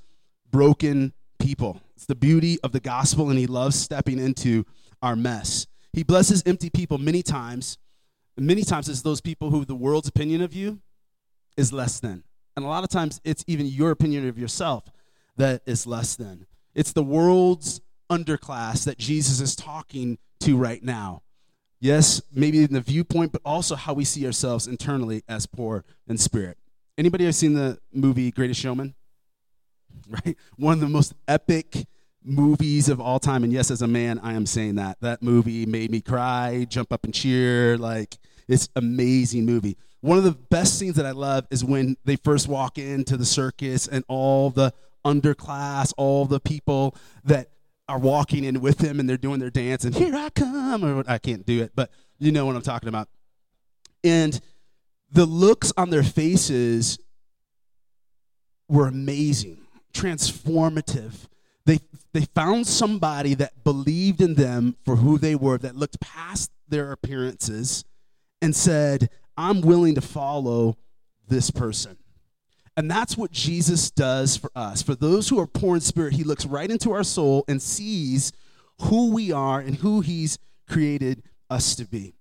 broken 0.51 1.13
people. 1.39 1.81
It's 1.95 2.05
the 2.05 2.15
beauty 2.15 2.57
of 2.63 2.71
the 2.71 2.79
gospel, 2.79 3.29
and 3.29 3.37
He 3.37 3.47
loves 3.47 3.75
stepping 3.75 4.19
into 4.19 4.65
our 5.01 5.15
mess. 5.15 5.67
He 5.93 6.03
blesses 6.03 6.43
empty 6.45 6.69
people 6.69 6.97
many 6.97 7.21
times. 7.21 7.77
Many 8.37 8.63
times 8.63 8.89
it's 8.89 9.01
those 9.01 9.21
people 9.21 9.49
who 9.49 9.63
the 9.63 9.75
world's 9.75 10.09
opinion 10.09 10.41
of 10.41 10.53
you 10.53 10.81
is 11.55 11.71
less 11.71 11.99
than. 11.99 12.23
And 12.55 12.65
a 12.65 12.67
lot 12.67 12.83
of 12.83 12.89
times 12.89 13.21
it's 13.23 13.43
even 13.47 13.65
your 13.65 13.91
opinion 13.91 14.27
of 14.27 14.37
yourself 14.37 14.83
that 15.37 15.61
is 15.65 15.85
less 15.85 16.15
than. 16.15 16.45
It's 16.73 16.91
the 16.91 17.03
world's 17.03 17.81
underclass 18.09 18.85
that 18.85 18.97
Jesus 18.97 19.39
is 19.39 19.55
talking 19.55 20.17
to 20.41 20.57
right 20.57 20.83
now. 20.83 21.21
Yes, 21.79 22.22
maybe 22.34 22.63
in 22.63 22.74
the 22.74 22.82
viewpoint, 22.82 23.32
but 23.32 23.41
also 23.46 23.75
how 23.75 23.94
we 23.94 24.05
see 24.05 24.25
ourselves 24.25 24.67
internally 24.67 25.24
as 25.27 25.46
poor 25.46 25.84
in 26.08 26.17
spirit. 26.17 26.58
Anybody 26.98 27.25
have 27.25 27.36
seen 27.36 27.53
the 27.53 27.79
movie 27.94 28.32
Greatest 28.32 28.60
Showman? 28.60 28.96
Right? 30.08 30.36
One 30.58 30.74
of 30.74 30.82
the 30.82 30.89
most 30.89 31.13
epic 31.27 31.88
movies 32.25 32.89
of 32.89 33.00
all 33.00 33.20
time. 33.20 33.44
And 33.44 33.53
yes, 33.53 33.72
as 33.72 33.82
a 33.82 33.88
man, 33.88 34.20
I 34.20 34.34
am 34.34 34.46
saying 34.46 34.75
that. 34.75 34.98
That 35.01 35.22
movie 35.22 35.65
made 35.65 35.91
me 35.91 36.01
cry, 36.01 36.65
jump 36.70 36.91
up 36.91 37.05
and 37.05 37.13
cheer. 37.13 37.77
Like, 37.77 38.17
it's 38.48 38.70
amazing 38.75 39.46
movie. 39.46 39.77
One 40.01 40.17
of 40.17 40.24
the 40.24 40.32
best 40.32 40.77
scenes 40.77 40.96
that 40.96 41.05
I 41.05 41.12
love 41.12 41.48
is 41.50 41.63
when 41.63 41.98
they 42.05 42.15
first 42.15 42.48
walk 42.48 42.77
into 42.77 43.17
the 43.17 43.25
circus 43.25 43.88
and 43.88 44.03
all 44.08 44.50
the 44.50 44.74
underclass, 45.05 45.94
all 45.98 46.25
the 46.25 46.39
people 46.39 46.96
that 47.24 47.50
are 47.87 47.99
walking 47.99 48.43
in 48.43 48.61
with 48.61 48.79
him 48.79 48.99
and 48.99 49.07
they're 49.07 49.17
doing 49.17 49.39
their 49.39 49.51
dance 49.51 49.85
and 49.85 49.93
here 49.93 50.15
I 50.15 50.29
come 50.29 50.83
or 50.83 51.03
I 51.07 51.17
can't 51.17 51.45
do 51.45 51.61
it, 51.61 51.71
but 51.75 51.91
you 52.17 52.31
know 52.31 52.45
what 52.45 52.55
I'm 52.55 52.61
talking 52.61 52.89
about. 52.89 53.09
And 54.03 54.39
the 55.11 55.25
looks 55.25 55.71
on 55.77 55.89
their 55.89 56.03
faces 56.03 56.99
were 58.67 58.87
amazing, 58.87 59.57
transformative. 59.93 61.27
They, 61.65 61.79
they 62.13 62.25
found 62.25 62.67
somebody 62.67 63.33
that 63.35 63.63
believed 63.63 64.21
in 64.21 64.35
them 64.35 64.75
for 64.85 64.97
who 64.97 65.17
they 65.17 65.35
were, 65.35 65.57
that 65.59 65.75
looked 65.75 65.99
past 65.99 66.51
their 66.67 66.91
appearances 66.91 67.83
and 68.41 68.55
said, 68.55 69.09
I'm 69.37 69.61
willing 69.61 69.95
to 69.95 70.01
follow 70.01 70.77
this 71.27 71.51
person. 71.51 71.97
And 72.77 72.91
that's 72.91 73.17
what 73.17 73.32
Jesus 73.32 73.89
does 73.89 74.36
for 74.36 74.51
us. 74.55 74.82
For 74.82 74.96
those 74.96 75.29
who 75.29 75.39
are 75.39 75.48
poor 75.48 75.75
in 75.75 75.82
spirit, 75.82 76.13
he 76.13 76.24
looks 76.24 76.46
right 76.46 76.70
into 76.70 76.91
our 76.91 77.03
soul 77.03 77.46
and 77.48 77.62
sees 77.62 78.34
who 78.82 79.12
we 79.12 79.32
are 79.32 79.60
and 79.60 79.77
who 79.77 80.01
he's 80.01 80.38
created 80.67 81.24
us 81.50 81.75
to 81.75 81.86
be. 81.86 82.15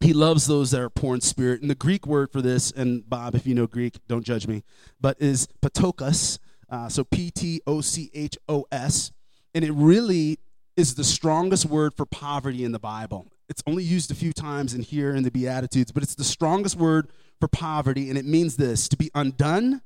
He 0.00 0.12
loves 0.12 0.46
those 0.46 0.70
that 0.72 0.80
are 0.80 0.90
poor 0.90 1.14
in 1.14 1.20
spirit. 1.20 1.62
And 1.62 1.70
the 1.70 1.74
Greek 1.74 2.06
word 2.06 2.30
for 2.32 2.42
this, 2.42 2.70
and 2.72 3.08
Bob, 3.08 3.34
if 3.34 3.46
you 3.46 3.54
know 3.54 3.66
Greek, 3.66 3.98
don't 4.08 4.24
judge 4.24 4.46
me, 4.46 4.64
but 5.00 5.20
is 5.20 5.48
patokos. 5.60 6.38
Uh, 6.68 6.88
so 6.88 7.04
P 7.04 7.30
T 7.30 7.60
O 7.66 7.80
C 7.80 8.10
H 8.14 8.38
O 8.48 8.64
S. 8.72 9.12
And 9.54 9.64
it 9.64 9.72
really 9.72 10.38
is 10.76 10.94
the 10.94 11.04
strongest 11.04 11.66
word 11.66 11.94
for 11.94 12.06
poverty 12.06 12.64
in 12.64 12.72
the 12.72 12.78
Bible. 12.78 13.26
It's 13.48 13.62
only 13.66 13.84
used 13.84 14.10
a 14.10 14.14
few 14.14 14.32
times 14.32 14.72
in 14.72 14.80
here 14.80 15.14
in 15.14 15.22
the 15.22 15.30
Beatitudes, 15.30 15.92
but 15.92 16.02
it's 16.02 16.14
the 16.14 16.24
strongest 16.24 16.76
word 16.76 17.08
for 17.42 17.48
poverty, 17.48 18.08
and 18.08 18.16
it 18.16 18.24
means 18.24 18.56
this 18.56 18.88
to 18.88 18.96
be 18.96 19.10
undone, 19.16 19.82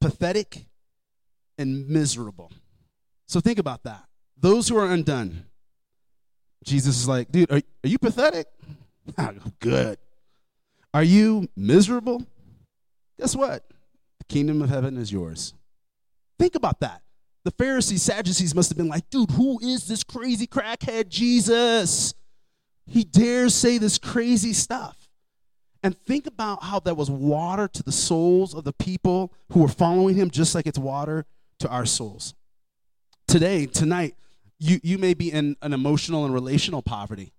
pathetic, 0.00 0.66
and 1.56 1.86
miserable. 1.88 2.50
So 3.28 3.38
think 3.38 3.60
about 3.60 3.84
that. 3.84 4.02
Those 4.36 4.68
who 4.68 4.76
are 4.76 4.90
undone. 4.90 5.44
Jesus 6.64 6.98
is 6.98 7.06
like, 7.06 7.30
dude, 7.30 7.48
are, 7.52 7.62
are 7.84 7.88
you 7.88 8.00
pathetic? 8.00 8.48
Good. 9.60 9.98
Are 10.92 11.04
you 11.04 11.48
miserable? 11.56 12.26
Guess 13.20 13.36
what? 13.36 13.62
The 14.18 14.24
kingdom 14.24 14.60
of 14.60 14.68
heaven 14.68 14.96
is 14.96 15.12
yours. 15.12 15.54
Think 16.40 16.56
about 16.56 16.80
that. 16.80 17.02
The 17.44 17.52
Pharisees, 17.52 18.02
Sadducees 18.02 18.52
must 18.52 18.68
have 18.70 18.76
been 18.76 18.88
like, 18.88 19.08
dude, 19.10 19.30
who 19.30 19.60
is 19.60 19.86
this 19.86 20.02
crazy 20.02 20.48
crackhead 20.48 21.08
Jesus? 21.08 22.14
He 22.84 23.04
dares 23.04 23.54
say 23.54 23.78
this 23.78 23.96
crazy 23.96 24.52
stuff. 24.52 25.05
And 25.82 25.96
think 25.96 26.26
about 26.26 26.62
how 26.64 26.80
that 26.80 26.96
was 26.96 27.10
water 27.10 27.68
to 27.68 27.82
the 27.82 27.92
souls 27.92 28.54
of 28.54 28.64
the 28.64 28.72
people 28.72 29.32
who 29.52 29.60
were 29.60 29.68
following 29.68 30.14
him, 30.14 30.30
just 30.30 30.54
like 30.54 30.66
it's 30.66 30.78
water 30.78 31.26
to 31.60 31.68
our 31.68 31.86
souls. 31.86 32.34
Today, 33.28 33.66
tonight, 33.66 34.14
you, 34.58 34.80
you 34.82 34.98
may 34.98 35.14
be 35.14 35.30
in 35.30 35.56
an 35.62 35.72
emotional 35.72 36.24
and 36.24 36.32
relational 36.32 36.82
poverty. 36.82 37.32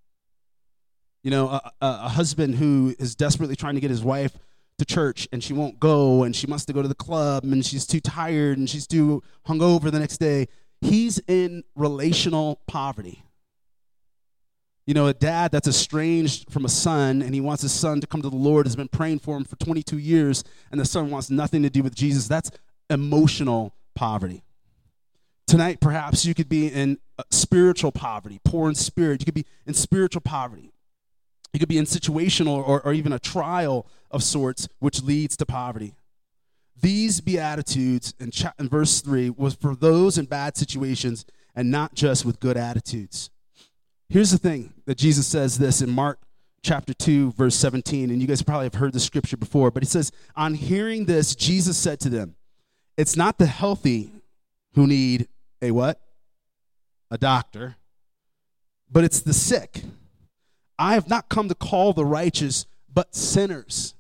You 1.23 1.31
know, 1.31 1.49
a, 1.49 1.71
a, 1.81 2.09
husband 2.09 2.55
who 2.55 2.95
is 2.99 3.15
desperately 3.15 3.55
trying 3.55 3.75
to 3.75 3.81
get 3.81 3.89
his 3.89 4.03
wife 4.03 4.37
to 4.77 4.85
church 4.85 5.27
and 5.33 5.43
she 5.43 5.51
won't 5.53 5.79
go 5.79 6.23
and 6.23 6.35
she 6.35 6.45
wants 6.45 6.65
to 6.65 6.73
go 6.73 6.81
to 6.81 6.87
the 6.87 6.95
club 6.95 7.43
and 7.43 7.65
she's 7.65 7.85
too 7.85 7.99
tired 7.99 8.57
and 8.57 8.69
she's 8.69 8.87
too 8.87 9.23
hungover 9.45 9.91
the 9.91 9.99
next 9.99 10.19
day. 10.19 10.47
He's 10.79 11.19
in 11.27 11.63
relational 11.75 12.61
poverty. 12.67 13.23
You 14.87 14.93
know, 14.93 15.07
a 15.07 15.13
dad 15.13 15.51
that's 15.51 15.67
estranged 15.67 16.49
from 16.49 16.63
a 16.63 16.69
son 16.69 17.21
and 17.21 17.35
he 17.35 17.41
wants 17.41 17.61
his 17.61 17.73
son 17.73 17.99
to 17.99 18.07
come 18.07 18.21
to 18.21 18.29
the 18.29 18.35
Lord 18.37 18.65
has 18.65 18.75
been 18.77 18.87
praying 18.87 19.19
for 19.19 19.35
him 19.35 19.43
for 19.43 19.57
22 19.57 19.97
years 19.97 20.45
and 20.71 20.79
the 20.79 20.85
son 20.85 21.11
wants 21.11 21.29
nothing 21.29 21.61
to 21.63 21.69
do 21.69 21.83
with 21.83 21.93
Jesus. 21.93 22.29
That's 22.29 22.49
emotional 22.89 23.75
poverty. 23.95 24.43
Tonight, 25.45 25.81
perhaps 25.81 26.25
you 26.25 26.33
could 26.33 26.47
be 26.47 26.67
in 26.67 26.99
uh, 27.19 27.23
spiritual 27.31 27.91
poverty, 27.91 28.39
poor 28.45 28.69
in 28.69 28.75
spirit. 28.75 29.21
You 29.21 29.25
could 29.25 29.33
be 29.33 29.45
in 29.65 29.73
spiritual 29.73 30.21
poverty. 30.21 30.71
You 31.51 31.59
could 31.59 31.69
be 31.69 31.77
in 31.77 31.85
situational 31.85 32.65
or, 32.65 32.81
or 32.81 32.93
even 32.93 33.11
a 33.11 33.19
trial 33.19 33.87
of 34.09 34.23
sorts, 34.23 34.69
which 34.79 35.03
leads 35.03 35.35
to 35.37 35.45
poverty. 35.45 35.95
These 36.79 37.19
beatitudes 37.19 38.13
in, 38.19 38.31
in 38.57 38.69
verse 38.69 39.01
3 39.01 39.31
was 39.31 39.55
for 39.55 39.75
those 39.75 40.17
in 40.17 40.25
bad 40.25 40.55
situations 40.55 41.25
and 41.55 41.71
not 41.71 41.93
just 41.93 42.23
with 42.23 42.39
good 42.39 42.55
attitudes. 42.55 43.31
Here's 44.09 44.31
the 44.31 44.37
thing 44.37 44.73
that 44.85 44.97
Jesus 44.97 45.27
says 45.27 45.57
this 45.57 45.81
in 45.81 45.89
Mark 45.89 46.19
chapter 46.63 46.93
2, 46.93 47.33
verse 47.33 47.55
17, 47.55 48.09
and 48.09 48.21
you 48.21 48.27
guys 48.27 48.41
probably 48.41 48.65
have 48.65 48.75
heard 48.75 48.93
the 48.93 48.99
scripture 48.99 49.37
before, 49.37 49.69
but 49.69 49.83
he 49.83 49.87
says, 49.87 50.11
On 50.35 50.53
hearing 50.53 51.05
this, 51.05 51.35
Jesus 51.35 51.77
said 51.77 51.99
to 52.01 52.09
them, 52.09 52.35
It's 52.97 53.15
not 53.15 53.37
the 53.37 53.45
healthy 53.45 54.11
who 54.75 54.87
need 54.87 55.27
a 55.61 55.71
what? 55.71 55.99
A 57.11 57.17
doctor, 57.17 57.75
but 58.91 59.03
it's 59.03 59.21
the 59.21 59.33
sick. 59.33 59.81
I 60.79 60.93
have 60.93 61.09
not 61.09 61.29
come 61.29 61.49
to 61.49 61.55
call 61.55 61.93
the 61.93 62.05
righteous, 62.05 62.65
but 62.93 63.15
sinners. 63.15 63.95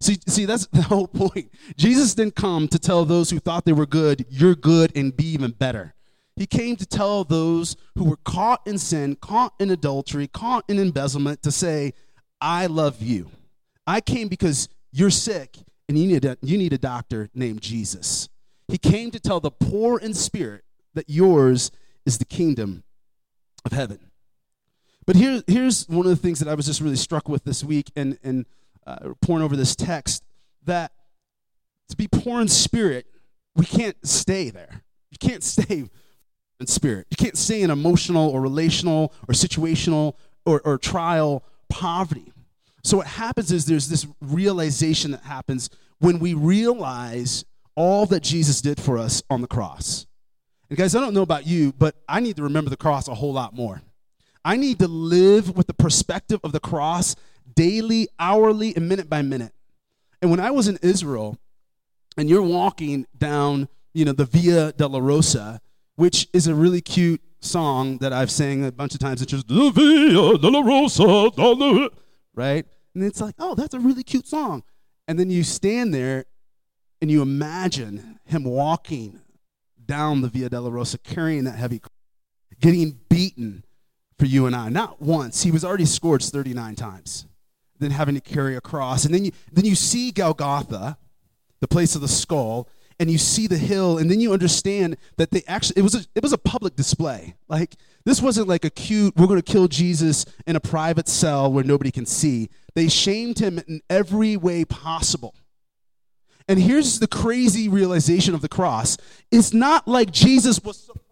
See, 0.00 0.18
see, 0.26 0.44
that's 0.44 0.66
the 0.72 0.82
whole 0.82 1.08
point. 1.08 1.50
Jesus 1.76 2.14
didn't 2.14 2.36
come 2.36 2.68
to 2.68 2.78
tell 2.78 3.04
those 3.04 3.30
who 3.30 3.38
thought 3.38 3.64
they 3.64 3.72
were 3.72 3.86
good, 3.86 4.26
you're 4.28 4.54
good 4.54 4.92
and 4.96 5.16
be 5.16 5.26
even 5.28 5.52
better. 5.52 5.95
He 6.36 6.46
came 6.46 6.76
to 6.76 6.86
tell 6.86 7.24
those 7.24 7.76
who 7.96 8.04
were 8.04 8.18
caught 8.18 8.60
in 8.66 8.76
sin, 8.78 9.16
caught 9.16 9.54
in 9.58 9.70
adultery, 9.70 10.28
caught 10.28 10.64
in 10.68 10.78
embezzlement 10.78 11.42
to 11.42 11.50
say, 11.50 11.94
I 12.40 12.66
love 12.66 13.00
you. 13.00 13.30
I 13.86 14.02
came 14.02 14.28
because 14.28 14.68
you're 14.92 15.10
sick 15.10 15.56
and 15.88 15.98
you 15.98 16.06
need 16.06 16.24
a, 16.26 16.36
you 16.42 16.58
need 16.58 16.74
a 16.74 16.78
doctor 16.78 17.30
named 17.34 17.62
Jesus. 17.62 18.28
He 18.68 18.76
came 18.76 19.10
to 19.12 19.20
tell 19.20 19.40
the 19.40 19.50
poor 19.50 19.98
in 19.98 20.12
spirit 20.12 20.64
that 20.94 21.08
yours 21.08 21.70
is 22.04 22.18
the 22.18 22.24
kingdom 22.24 22.84
of 23.64 23.72
heaven. 23.72 23.98
But 25.06 25.16
here, 25.16 25.42
here's 25.46 25.88
one 25.88 26.04
of 26.04 26.10
the 26.10 26.16
things 26.16 26.40
that 26.40 26.48
I 26.48 26.54
was 26.54 26.66
just 26.66 26.80
really 26.80 26.96
struck 26.96 27.28
with 27.28 27.44
this 27.44 27.64
week 27.64 27.90
and, 27.96 28.18
and 28.22 28.44
uh, 28.86 29.14
pouring 29.22 29.42
over 29.42 29.56
this 29.56 29.74
text 29.74 30.22
that 30.64 30.92
to 31.88 31.96
be 31.96 32.08
poor 32.08 32.40
in 32.40 32.48
spirit, 32.48 33.06
we 33.54 33.64
can't 33.64 33.96
stay 34.06 34.50
there. 34.50 34.82
You 35.10 35.18
can't 35.18 35.44
stay 35.44 35.84
spirit. 36.64 37.06
You 37.10 37.16
can't 37.16 37.36
stay 37.36 37.60
in 37.60 37.70
emotional 37.70 38.30
or 38.30 38.40
relational 38.40 39.12
or 39.28 39.34
situational 39.34 40.14
or, 40.46 40.60
or 40.64 40.78
trial 40.78 41.44
poverty. 41.68 42.32
So 42.82 42.98
what 42.98 43.06
happens 43.06 43.52
is 43.52 43.66
there's 43.66 43.88
this 43.88 44.06
realization 44.20 45.10
that 45.10 45.24
happens 45.24 45.68
when 45.98 46.18
we 46.18 46.34
realize 46.34 47.44
all 47.74 48.06
that 48.06 48.22
Jesus 48.22 48.60
did 48.60 48.80
for 48.80 48.96
us 48.96 49.22
on 49.28 49.42
the 49.42 49.46
cross. 49.46 50.06
And 50.70 50.78
guys, 50.78 50.94
I 50.94 51.00
don't 51.00 51.14
know 51.14 51.22
about 51.22 51.46
you, 51.46 51.72
but 51.72 51.96
I 52.08 52.20
need 52.20 52.36
to 52.36 52.42
remember 52.42 52.70
the 52.70 52.76
cross 52.76 53.08
a 53.08 53.14
whole 53.14 53.32
lot 53.32 53.54
more. 53.54 53.82
I 54.44 54.56
need 54.56 54.78
to 54.78 54.88
live 54.88 55.56
with 55.56 55.66
the 55.66 55.74
perspective 55.74 56.40
of 56.42 56.52
the 56.52 56.60
cross 56.60 57.16
daily, 57.54 58.08
hourly, 58.18 58.74
and 58.74 58.88
minute 58.88 59.10
by 59.10 59.22
minute. 59.22 59.52
And 60.22 60.30
when 60.30 60.40
I 60.40 60.50
was 60.50 60.68
in 60.68 60.78
Israel, 60.82 61.38
and 62.16 62.28
you're 62.28 62.42
walking 62.42 63.06
down, 63.16 63.68
you 63.92 64.04
know, 64.04 64.12
the 64.12 64.24
Via 64.24 64.72
Dolorosa, 64.72 65.60
which 65.96 66.28
is 66.32 66.46
a 66.46 66.54
really 66.54 66.80
cute 66.80 67.20
song 67.40 67.98
that 67.98 68.12
I've 68.12 68.30
sang 68.30 68.64
a 68.64 68.72
bunch 68.72 68.94
of 68.94 69.00
times. 69.00 69.22
It's 69.22 69.30
just 69.30 69.48
the 69.48 69.70
Via 69.70 70.38
Dolorosa, 70.38 71.90
right? 72.34 72.66
And 72.94 73.04
it's 73.04 73.20
like, 73.20 73.34
oh, 73.38 73.54
that's 73.54 73.74
a 73.74 73.80
really 73.80 74.02
cute 74.02 74.26
song. 74.26 74.62
And 75.08 75.18
then 75.18 75.30
you 75.30 75.42
stand 75.42 75.92
there 75.92 76.24
and 77.00 77.10
you 77.10 77.22
imagine 77.22 78.18
him 78.24 78.44
walking 78.44 79.20
down 79.84 80.20
the 80.20 80.28
Via 80.28 80.50
Dolorosa 80.50 81.02
carrying 81.02 81.44
that 81.44 81.56
heavy, 81.56 81.80
getting 82.60 82.98
beaten 83.08 83.64
for 84.18 84.26
you 84.26 84.46
and 84.46 84.56
I. 84.56 84.68
Not 84.68 85.00
once. 85.00 85.42
He 85.42 85.50
was 85.50 85.64
already 85.64 85.84
scourged 85.84 86.32
39 86.32 86.74
times. 86.74 87.26
Then 87.78 87.90
having 87.90 88.14
to 88.14 88.20
carry 88.20 88.56
a 88.56 88.60
cross. 88.60 89.04
And 89.04 89.14
then 89.14 89.26
you, 89.26 89.32
then 89.52 89.66
you 89.66 89.74
see 89.74 90.10
Golgotha, 90.10 90.96
the 91.60 91.68
place 91.68 91.94
of 91.94 92.00
the 92.00 92.08
skull, 92.08 92.68
and 92.98 93.10
you 93.10 93.18
see 93.18 93.46
the 93.46 93.58
hill, 93.58 93.98
and 93.98 94.10
then 94.10 94.20
you 94.20 94.32
understand 94.32 94.96
that 95.16 95.30
they 95.30 95.42
actually, 95.46 95.78
it 95.78 95.82
was 95.82 95.94
a, 95.94 96.06
it 96.14 96.22
was 96.22 96.32
a 96.32 96.38
public 96.38 96.76
display. 96.76 97.34
Like, 97.48 97.76
this 98.04 98.22
wasn't 98.22 98.48
like 98.48 98.64
a 98.64 98.70
cute, 98.70 99.14
we're 99.16 99.26
going 99.26 99.40
to 99.40 99.52
kill 99.52 99.68
Jesus 99.68 100.24
in 100.46 100.56
a 100.56 100.60
private 100.60 101.08
cell 101.08 101.52
where 101.52 101.64
nobody 101.64 101.90
can 101.90 102.06
see. 102.06 102.48
They 102.74 102.88
shamed 102.88 103.38
him 103.38 103.58
in 103.66 103.80
every 103.90 104.36
way 104.36 104.64
possible. 104.64 105.34
And 106.48 106.58
here's 106.58 107.00
the 107.00 107.08
crazy 107.08 107.68
realization 107.68 108.34
of 108.34 108.40
the 108.40 108.48
cross 108.48 108.96
it's 109.30 109.52
not 109.52 109.88
like 109.88 110.10
Jesus 110.10 110.60
was 110.62 110.78
surprised. 110.78 111.04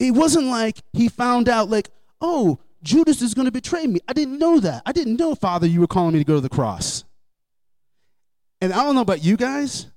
It 0.00 0.10
wasn't 0.10 0.46
like 0.46 0.78
he 0.92 1.08
found 1.08 1.48
out, 1.48 1.70
like, 1.70 1.88
oh, 2.20 2.58
Judas 2.82 3.22
is 3.22 3.32
going 3.32 3.46
to 3.46 3.52
betray 3.52 3.86
me. 3.86 4.00
I 4.06 4.12
didn't 4.12 4.38
know 4.38 4.60
that. 4.60 4.82
I 4.84 4.92
didn't 4.92 5.18
know, 5.18 5.34
Father, 5.34 5.66
you 5.66 5.80
were 5.80 5.86
calling 5.86 6.12
me 6.12 6.18
to 6.18 6.24
go 6.24 6.34
to 6.34 6.40
the 6.40 6.48
cross. 6.48 7.04
And 8.64 8.72
I 8.72 8.82
don't 8.82 8.94
know 8.94 9.02
about 9.02 9.22
you 9.22 9.36
guys, 9.36 9.88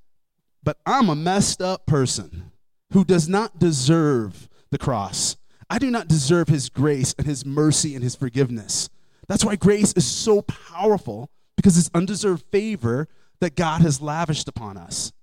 but 0.61 0.77
I'm 0.85 1.07
a 1.07 1.15
messed 1.15 1.61
up 1.61 1.85
person 1.85 2.51
who 2.91 3.05
does 3.05 3.29
not 3.29 3.59
deserve 3.59 4.49
the 4.71 4.77
cross. 4.77 5.37
I 5.69 5.79
do 5.79 5.89
not 5.89 6.09
deserve 6.09 6.49
his 6.49 6.67
grace 6.67 7.15
and 7.17 7.25
his 7.25 7.45
mercy 7.45 7.95
and 7.95 8.03
his 8.03 8.13
forgiveness. 8.15 8.89
That's 9.29 9.45
why 9.45 9.55
grace 9.55 9.93
is 9.93 10.05
so 10.05 10.41
powerful 10.41 11.29
because 11.55 11.77
it's 11.77 11.89
undeserved 11.93 12.43
favor 12.51 13.07
that 13.39 13.55
God 13.55 13.79
has 13.83 14.01
lavished 14.01 14.49
upon 14.49 14.75
us. 14.75 15.13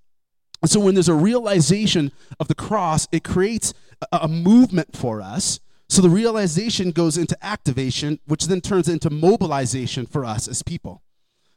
And 0.63 0.71
so 0.71 0.81
when 0.81 0.95
there's 0.95 1.11
a 1.11 1.15
realization 1.15 2.13
of 2.41 2.49
the 2.49 2.55
cross, 2.55 3.07
it 3.13 3.25
creates 3.25 3.75
a, 4.11 4.21
a 4.23 4.29
movement 4.29 4.97
for 4.97 5.21
us 5.21 5.61
So 5.89 6.03
the 6.03 6.11
realization 6.11 6.91
goes 6.91 7.17
into 7.17 7.37
activation, 7.41 8.19
which 8.27 8.47
then 8.47 8.61
turns 8.61 8.89
into 8.89 9.11
mobilization 9.11 10.07
for 10.07 10.25
us 10.25 10.49
as 10.49 10.63
people. 10.63 11.04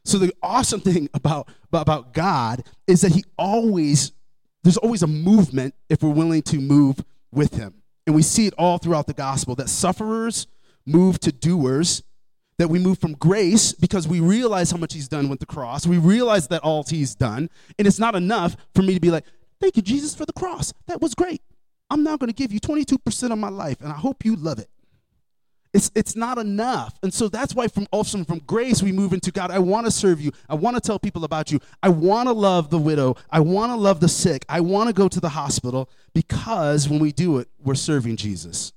So 0.07 0.17
the 0.17 0.33
awesome 0.41 0.79
thing 0.79 1.09
about, 1.13 1.49
about 1.73 2.13
God 2.13 2.63
is 2.87 3.01
that 3.01 3.11
he 3.11 3.25
always, 3.37 4.13
there's 4.63 4.77
always 4.77 5.03
a 5.03 5.07
movement 5.07 5.75
if 5.89 6.01
we're 6.01 6.09
willing 6.09 6.41
to 6.43 6.61
move 6.61 7.03
with 7.29 7.55
him. 7.55 7.73
And 8.05 8.15
we 8.15 8.21
see 8.21 8.47
it 8.47 8.53
all 8.57 8.77
throughout 8.77 9.07
the 9.07 9.13
gospel 9.13 9.53
that 9.55 9.67
sufferers 9.67 10.47
move 10.85 11.19
to 11.19 11.33
doers, 11.33 12.03
that 12.57 12.69
we 12.69 12.79
move 12.79 12.99
from 12.99 13.15
grace 13.15 13.73
because 13.73 14.07
we 14.07 14.21
realize 14.21 14.71
how 14.71 14.77
much 14.77 14.93
he's 14.93 15.09
done 15.09 15.27
with 15.27 15.41
the 15.41 15.45
cross. 15.45 15.85
We 15.85 15.97
realize 15.97 16.47
that 16.47 16.63
all 16.63 16.85
he's 16.87 17.13
done. 17.13 17.49
And 17.77 17.85
it's 17.85 17.99
not 17.99 18.15
enough 18.15 18.55
for 18.73 18.83
me 18.83 18.93
to 18.93 19.01
be 19.01 19.11
like, 19.11 19.25
thank 19.59 19.75
you, 19.75 19.81
Jesus, 19.81 20.15
for 20.15 20.25
the 20.25 20.31
cross. 20.31 20.71
That 20.87 21.01
was 21.01 21.15
great. 21.15 21.41
I'm 21.89 22.03
now 22.03 22.15
going 22.15 22.29
to 22.29 22.33
give 22.33 22.53
you 22.53 22.61
22% 22.61 23.31
of 23.31 23.37
my 23.37 23.49
life, 23.49 23.81
and 23.81 23.91
I 23.91 23.95
hope 23.97 24.23
you 24.23 24.37
love 24.37 24.59
it. 24.59 24.69
It's, 25.73 25.91
it's 25.95 26.15
not 26.15 26.37
enough. 26.37 26.97
And 27.03 27.13
so 27.13 27.27
that's 27.27 27.53
why 27.53 27.67
from 27.67 27.87
also 27.91 28.23
from 28.23 28.39
grace 28.39 28.81
we 28.81 28.91
move 28.91 29.13
into 29.13 29.31
God, 29.31 29.51
I 29.51 29.59
want 29.59 29.85
to 29.85 29.91
serve 29.91 30.21
you. 30.21 30.31
I 30.49 30.55
want 30.55 30.75
to 30.75 30.81
tell 30.81 30.97
people 30.97 31.23
about 31.23 31.51
you. 31.51 31.59
I 31.83 31.89
want 31.89 32.27
to 32.27 32.33
love 32.33 32.69
the 32.69 32.79
widow. 32.79 33.15
I 33.29 33.41
want 33.41 33.71
to 33.71 33.75
love 33.75 33.99
the 33.99 34.07
sick. 34.07 34.45
I 34.47 34.61
want 34.61 34.87
to 34.87 34.93
go 34.93 35.07
to 35.07 35.19
the 35.19 35.29
hospital 35.29 35.89
because 36.13 36.89
when 36.89 36.99
we 36.99 37.11
do 37.11 37.37
it, 37.37 37.49
we're 37.59 37.75
serving 37.75 38.15
Jesus. 38.15 38.73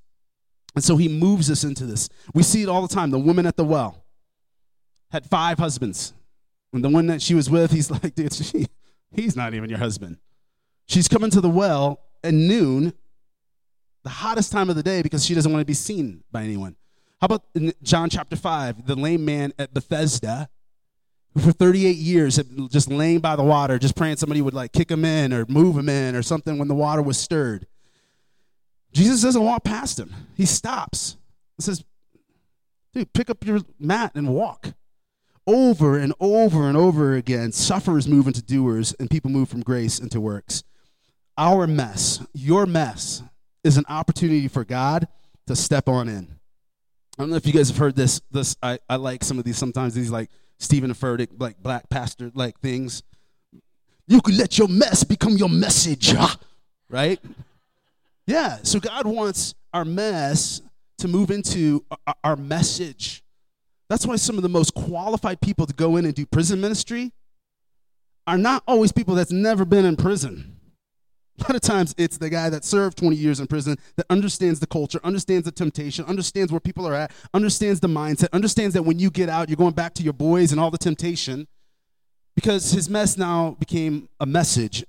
And 0.75 0.85
so 0.85 0.97
he 0.97 1.09
moves 1.09 1.51
us 1.51 1.65
into 1.65 1.87
this. 1.87 2.09
We 2.35 2.43
see 2.43 2.63
it 2.63 2.69
all 2.69 2.83
the 2.83 2.95
time. 2.95 3.11
The 3.11 3.19
woman 3.19 3.47
at 3.47 3.57
the 3.57 3.65
well 3.65 4.05
had 5.11 5.27
five 5.27 5.59
husbands. 5.59 6.13
And 6.73 6.85
the 6.85 6.89
one 6.89 7.07
that 7.07 7.21
she 7.23 7.35
was 7.35 7.51
with, 7.51 7.73
he's 7.73 7.91
like, 7.91 8.15
dude, 8.15 8.33
she, 8.33 8.67
he's 9.11 9.37
not 9.37 9.55
even 9.55 9.71
your 9.71 9.79
husband. 9.79 10.19
She's 10.87 11.09
coming 11.09 11.31
to 11.31 11.41
the 11.41 11.51
well 11.51 12.01
at 12.23 12.35
noon, 12.35 12.93
the 14.03 14.11
hottest 14.11 14.53
time 14.53 14.71
of 14.71 14.77
the 14.77 14.83
day, 14.83 15.03
because 15.03 15.25
she 15.25 15.35
doesn't 15.35 15.51
want 15.51 15.61
to 15.61 15.67
be 15.67 15.75
seen 15.75 16.23
by 16.31 16.43
anyone. 16.43 16.77
How 17.21 17.27
about 17.27 17.45
in 17.55 17.75
John 17.83 18.09
chapter 18.09 18.35
5, 18.35 18.87
the 18.87 18.95
lame 18.97 19.27
man 19.27 19.53
at 19.59 19.75
Bethesda, 19.75 20.49
for 21.37 21.53
38 21.53 21.97
years 21.97 22.37
had 22.37 22.49
just 22.71 22.91
laying 22.91 23.21
by 23.21 23.37
the 23.37 23.43
water, 23.43 23.79
just 23.79 23.95
praying 23.95 24.17
somebody 24.17 24.41
would 24.41 24.55
like 24.55 24.73
kick 24.73 24.91
him 24.91 25.05
in 25.05 25.33
or 25.33 25.45
move 25.47 25.77
him 25.77 25.89
in 25.89 26.17
or 26.17 26.23
something 26.23 26.59
when 26.59 26.69
the 26.69 26.75
water 26.75 27.03
was 27.03 27.19
stirred. 27.19 27.67
Jesus 28.93 29.23
doesn't 29.23 29.45
walk 29.45 29.65
past 29.65 30.01
him. 30.01 30.15
He 30.35 30.47
stops 30.47 31.19
and 31.59 31.65
says, 31.65 31.85
Dude, 32.93 33.13
pick 33.13 33.29
up 33.31 33.47
your 33.47 33.61
mat 33.79 34.13
and 34.15 34.35
walk. 34.35 34.73
Over 35.47 35.99
and 35.99 36.15
over 36.21 36.67
and 36.67 36.77
over 36.77 37.15
again, 37.15 37.53
sufferers 37.53 38.09
move 38.09 38.27
into 38.27 38.43
doers 38.43 38.95
and 38.99 39.11
people 39.11 39.31
move 39.31 39.49
from 39.49 39.61
grace 39.61 39.99
into 39.99 40.21
works. 40.21 40.65
Our 41.37 41.67
mess, 41.67 42.27
your 42.33 42.67
mess, 42.67 43.23
is 43.63 43.77
an 43.77 43.85
opportunity 43.89 44.49
for 44.49 44.65
God 44.65 45.07
to 45.47 45.55
step 45.55 45.87
on 45.89 46.09
in. 46.09 46.40
I 47.21 47.23
don't 47.23 47.29
know 47.33 47.37
if 47.37 47.47
you 47.47 47.53
guys 47.53 47.69
have 47.69 47.77
heard 47.77 47.97
this. 47.97 48.23
This 48.31 48.57
I, 48.63 48.79
I 48.89 48.97
like 48.97 49.23
some 49.23 49.39
of 49.39 49.45
these 49.45 49.59
sometimes 49.59 49.93
these 49.93 50.11
like 50.11 50.31
Steven 50.59 50.91
Furtick 50.95 51.29
like 51.39 51.63
black 51.63 51.91
pastor 51.91 52.33
like 52.35 52.59
things. 52.61 53.03
You 54.07 54.23
can 54.23 54.39
let 54.39 54.57
your 54.57 54.69
mess 54.69 55.05
become 55.05 55.37
your 55.37 55.51
message, 55.51 56.15
right? 56.89 57.21
Yeah. 58.27 58.57
So 58.63 58.81
God 58.81 59.07
wants 59.07 59.55
our 59.75 59.85
mess 59.85 60.63
to 60.97 61.09
move 61.09 61.31
into 61.31 61.85
our 62.25 62.37
message. 62.37 63.23
That's 63.91 64.07
why 64.07 64.17
some 64.17 64.37
of 64.37 64.43
the 64.43 64.49
most 64.49 64.73
qualified 64.73 65.43
people 65.43 65.67
to 65.67 65.75
go 65.75 65.99
in 65.99 66.07
and 66.07 66.15
do 66.15 66.25
prison 66.25 66.59
ministry 66.59 67.13
are 68.27 68.39
not 68.39 68.63
always 68.67 68.93
people 68.93 69.15
that's 69.15 69.31
never 69.31 69.67
been 69.67 69.85
in 69.85 69.97
prison. 69.97 70.57
A 71.41 71.43
lot 71.45 71.55
of 71.55 71.63
times 71.63 71.95
it's 71.97 72.19
the 72.19 72.29
guy 72.29 72.51
that 72.51 72.65
served 72.65 72.99
20 72.99 73.17
years 73.17 73.41
in 73.41 73.47
prison 73.47 73.77
that 73.97 74.05
understands 74.11 74.61
the 74.61 74.67
culture, 74.67 75.01
understands 75.03 75.47
the 75.47 75.53
temptation, 75.53 76.05
understands 76.05 76.53
where 76.53 76.61
people 76.61 76.87
are 76.87 76.95
at, 76.95 77.13
understands 77.33 77.81
the 77.81 77.89
mindset, 77.89 78.29
understands 78.33 78.75
that 78.75 78.83
when 78.83 78.99
you 78.99 79.11
get 79.11 79.29
out, 79.29 79.49
you're 79.49 79.57
going 79.57 79.73
back 79.73 79.95
to 79.95 80.03
your 80.03 80.13
boys 80.13 80.53
and 80.53 80.61
all 80.61 80.71
the 80.71 80.79
temptation 80.79 81.49
because 82.35 82.73
his 82.73 82.91
mess 82.91 83.17
now 83.17 83.57
became 83.59 84.09
a 84.21 84.27
message. 84.27 84.85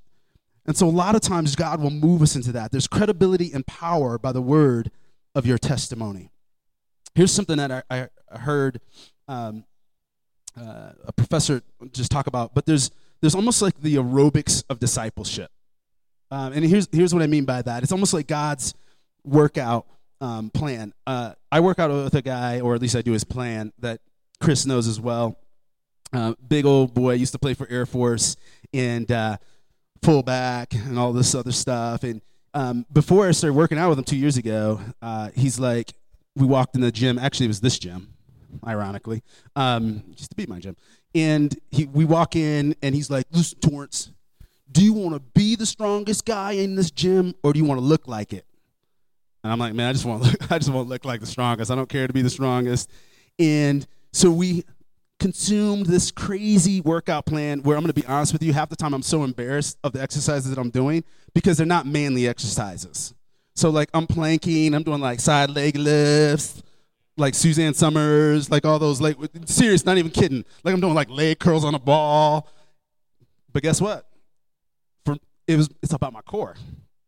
And 0.66 0.76
so 0.76 0.88
a 0.88 0.90
lot 0.90 1.16
of 1.16 1.22
times 1.22 1.56
God 1.56 1.82
will 1.82 1.90
move 1.90 2.22
us 2.22 2.36
into 2.36 2.52
that. 2.52 2.72
There's 2.72 2.88
credibility 2.88 3.52
and 3.54 3.66
power 3.66 4.18
by 4.18 4.32
the 4.32 4.42
word 4.42 4.92
of 5.34 5.46
your 5.46 5.58
testimony. 5.58 6.32
Here's 7.16 7.32
something 7.32 7.58
that 7.58 7.72
I, 7.90 8.10
I 8.30 8.38
heard 8.38 8.80
um, 9.28 9.64
uh, 10.60 10.92
a 11.06 11.14
professor 11.14 11.62
just 11.92 12.12
talk 12.12 12.28
about, 12.28 12.54
but 12.54 12.66
there's, 12.66 12.92
there's 13.22 13.36
almost 13.36 13.62
like 13.62 13.80
the 13.82 13.96
aerobics 13.96 14.64
of 14.70 14.80
discipleship. 14.80 15.52
Um, 16.32 16.54
and 16.54 16.66
here's, 16.66 16.88
here's 16.92 17.14
what 17.14 17.22
I 17.22 17.28
mean 17.28 17.46
by 17.46 17.62
that 17.62 17.84
it's 17.84 17.92
almost 17.92 18.14
like 18.14 18.28
God's 18.28 18.74
workout 19.24 19.86
um, 20.22 20.50
plan. 20.50 20.94
Uh, 21.06 21.34
I 21.52 21.60
work 21.60 21.80
out 21.80 21.92
with 21.92 22.16
a 22.16 22.22
guy, 22.22 22.62
or 22.62 22.76
at 22.76 22.82
least 22.82 22.96
I 22.96 23.02
do 23.02 23.12
his 23.12 23.24
plan, 23.24 23.74
that 23.80 24.00
Chris 24.40 24.66
knows 24.66 24.88
as 24.88 25.00
well. 25.00 25.38
Uh, 26.14 26.34
big 26.48 26.66
old 26.66 26.94
boy, 26.94 27.14
used 27.14 27.32
to 27.34 27.40
play 27.40 27.54
for 27.54 27.68
Air 27.70 27.86
Force 27.86 28.36
and 28.74 29.10
uh, 29.12 29.38
fullback 30.04 30.74
and 30.74 30.98
all 31.00 31.14
this 31.14 31.34
other 31.36 31.52
stuff. 31.52 32.04
And 32.04 32.22
um, 32.54 32.86
before 32.92 33.28
I 33.28 33.32
started 33.32 33.54
working 33.54 33.78
out 33.78 33.90
with 33.90 33.98
him 33.98 34.04
two 34.04 34.18
years 34.18 34.38
ago, 34.38 34.80
uh, 35.02 35.30
he's 35.36 35.60
like, 35.60 35.94
we 36.36 36.46
walked 36.46 36.76
in 36.76 36.82
the 36.82 36.92
gym. 36.92 37.18
Actually, 37.18 37.46
it 37.46 37.50
was 37.50 37.62
this 37.62 37.80
gym, 37.80 38.14
ironically. 38.66 39.24
Um, 39.56 40.04
used 40.08 40.30
to 40.30 40.36
be 40.36 40.46
my 40.46 40.60
gym. 40.60 40.76
And 41.14 41.58
he, 41.72 41.86
we 41.86 42.06
walk 42.06 42.36
in, 42.36 42.76
and 42.82 42.96
he's 42.96 43.10
like, 43.10 43.26
"Listen, 43.32 43.60
Torrance, 43.60 44.12
do 44.72 44.84
you 44.84 44.94
want 44.94 45.16
to 45.16 45.20
be 45.20 45.56
the 45.56 45.66
strongest 45.66 46.26
guy 46.26 46.54
in 46.54 46.76
this 46.76 46.92
gym 46.92 47.34
or 47.44 47.54
do 47.54 47.60
you 47.60 47.66
want 47.66 47.80
to 47.80 47.86
look 47.86 48.08
like 48.08 48.34
it? 48.34 48.46
And 49.44 49.52
I'm 49.52 49.60
like, 49.60 49.74
man, 49.74 49.90
I 49.90 49.94
just 49.94 50.06
want 50.06 50.24
to 50.24 50.30
look, 50.32 50.52
I 50.52 50.58
just 50.58 50.72
want 50.72 50.88
to 50.88 50.90
look 50.90 51.06
like 51.06 51.20
the 51.20 51.26
strongest. 51.26 51.72
I 51.72 51.76
don't 51.76 51.90
care 51.90 52.08
to 52.08 52.14
be 52.14 52.22
the 52.22 52.30
strongest. 52.30 52.90
And 53.40 53.86
so 54.14 54.32
we 54.32 54.64
consumed 55.20 55.86
this 55.86 56.12
crazy 56.12 56.82
workout 56.82 57.26
plan 57.26 57.62
where 57.64 57.78
I'm 57.78 57.84
going 57.84 57.94
to 57.94 58.02
be 58.02 58.08
honest 58.08 58.34
with 58.34 58.44
you, 58.44 58.54
half 58.54 58.70
the 58.70 58.76
time 58.76 58.94
I'm 58.94 59.04
so 59.04 59.24
embarrassed 59.24 59.78
of 59.84 59.94
the 59.94 60.02
exercises 60.02 60.50
that 60.50 60.60
I'm 60.60 60.70
doing 60.70 61.04
because 61.34 61.58
they're 61.58 61.66
not 61.66 61.86
manly 61.86 62.28
exercises. 62.28 63.14
So 63.56 63.70
like 63.70 63.90
I'm 63.94 64.08
planking, 64.08 64.74
I'm 64.74 64.84
doing 64.84 65.02
like 65.02 65.20
side 65.20 65.50
leg 65.52 65.76
lifts, 65.76 66.64
like 67.18 67.36
Suzanne 67.36 67.74
Somers, 67.74 68.50
like 68.50 68.66
all 68.66 68.80
those 68.80 69.02
like 69.02 69.18
serious, 69.46 69.86
not 69.86 69.98
even 69.98 70.12
kidding. 70.12 70.44
Like 70.64 70.74
I'm 70.74 70.82
doing 70.82 70.96
like 70.96 71.10
leg 71.10 71.40
curls 71.40 71.66
on 71.66 71.76
a 71.76 71.80
ball. 71.80 72.48
But 73.54 73.64
guess 73.64 73.82
what? 73.82 74.08
It 75.52 75.58
was 75.58 75.70
it's 75.82 75.94
about 75.94 76.14
my 76.14 76.22
core. 76.22 76.56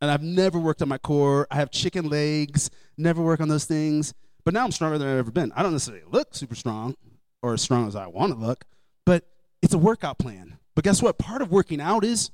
And 0.01 0.11
I've 0.11 0.21
never 0.21 0.59
worked 0.59 0.81
on 0.81 0.89
my 0.89 0.97
core. 0.97 1.47
I 1.49 1.55
have 1.55 1.71
chicken 1.71 2.09
legs, 2.09 2.69
never 2.97 3.21
work 3.21 3.39
on 3.39 3.47
those 3.47 3.65
things. 3.65 4.13
But 4.43 4.53
now 4.53 4.65
I'm 4.65 4.71
stronger 4.71 4.97
than 4.97 5.07
I've 5.07 5.17
ever 5.17 5.31
been. 5.31 5.53
I 5.55 5.63
don't 5.63 5.71
necessarily 5.71 6.03
look 6.09 6.35
super 6.35 6.55
strong 6.55 6.95
or 7.41 7.53
as 7.53 7.61
strong 7.61 7.87
as 7.87 7.95
I 7.95 8.07
want 8.07 8.33
to 8.33 8.37
look, 8.37 8.65
but 9.05 9.25
it's 9.61 9.73
a 9.73 9.77
workout 9.77 10.17
plan. 10.17 10.57
But 10.75 10.83
guess 10.83 11.01
what? 11.01 11.17
Part 11.17 11.41
of 11.41 11.51
working 11.51 11.79
out 11.79 12.03
is 12.03 12.31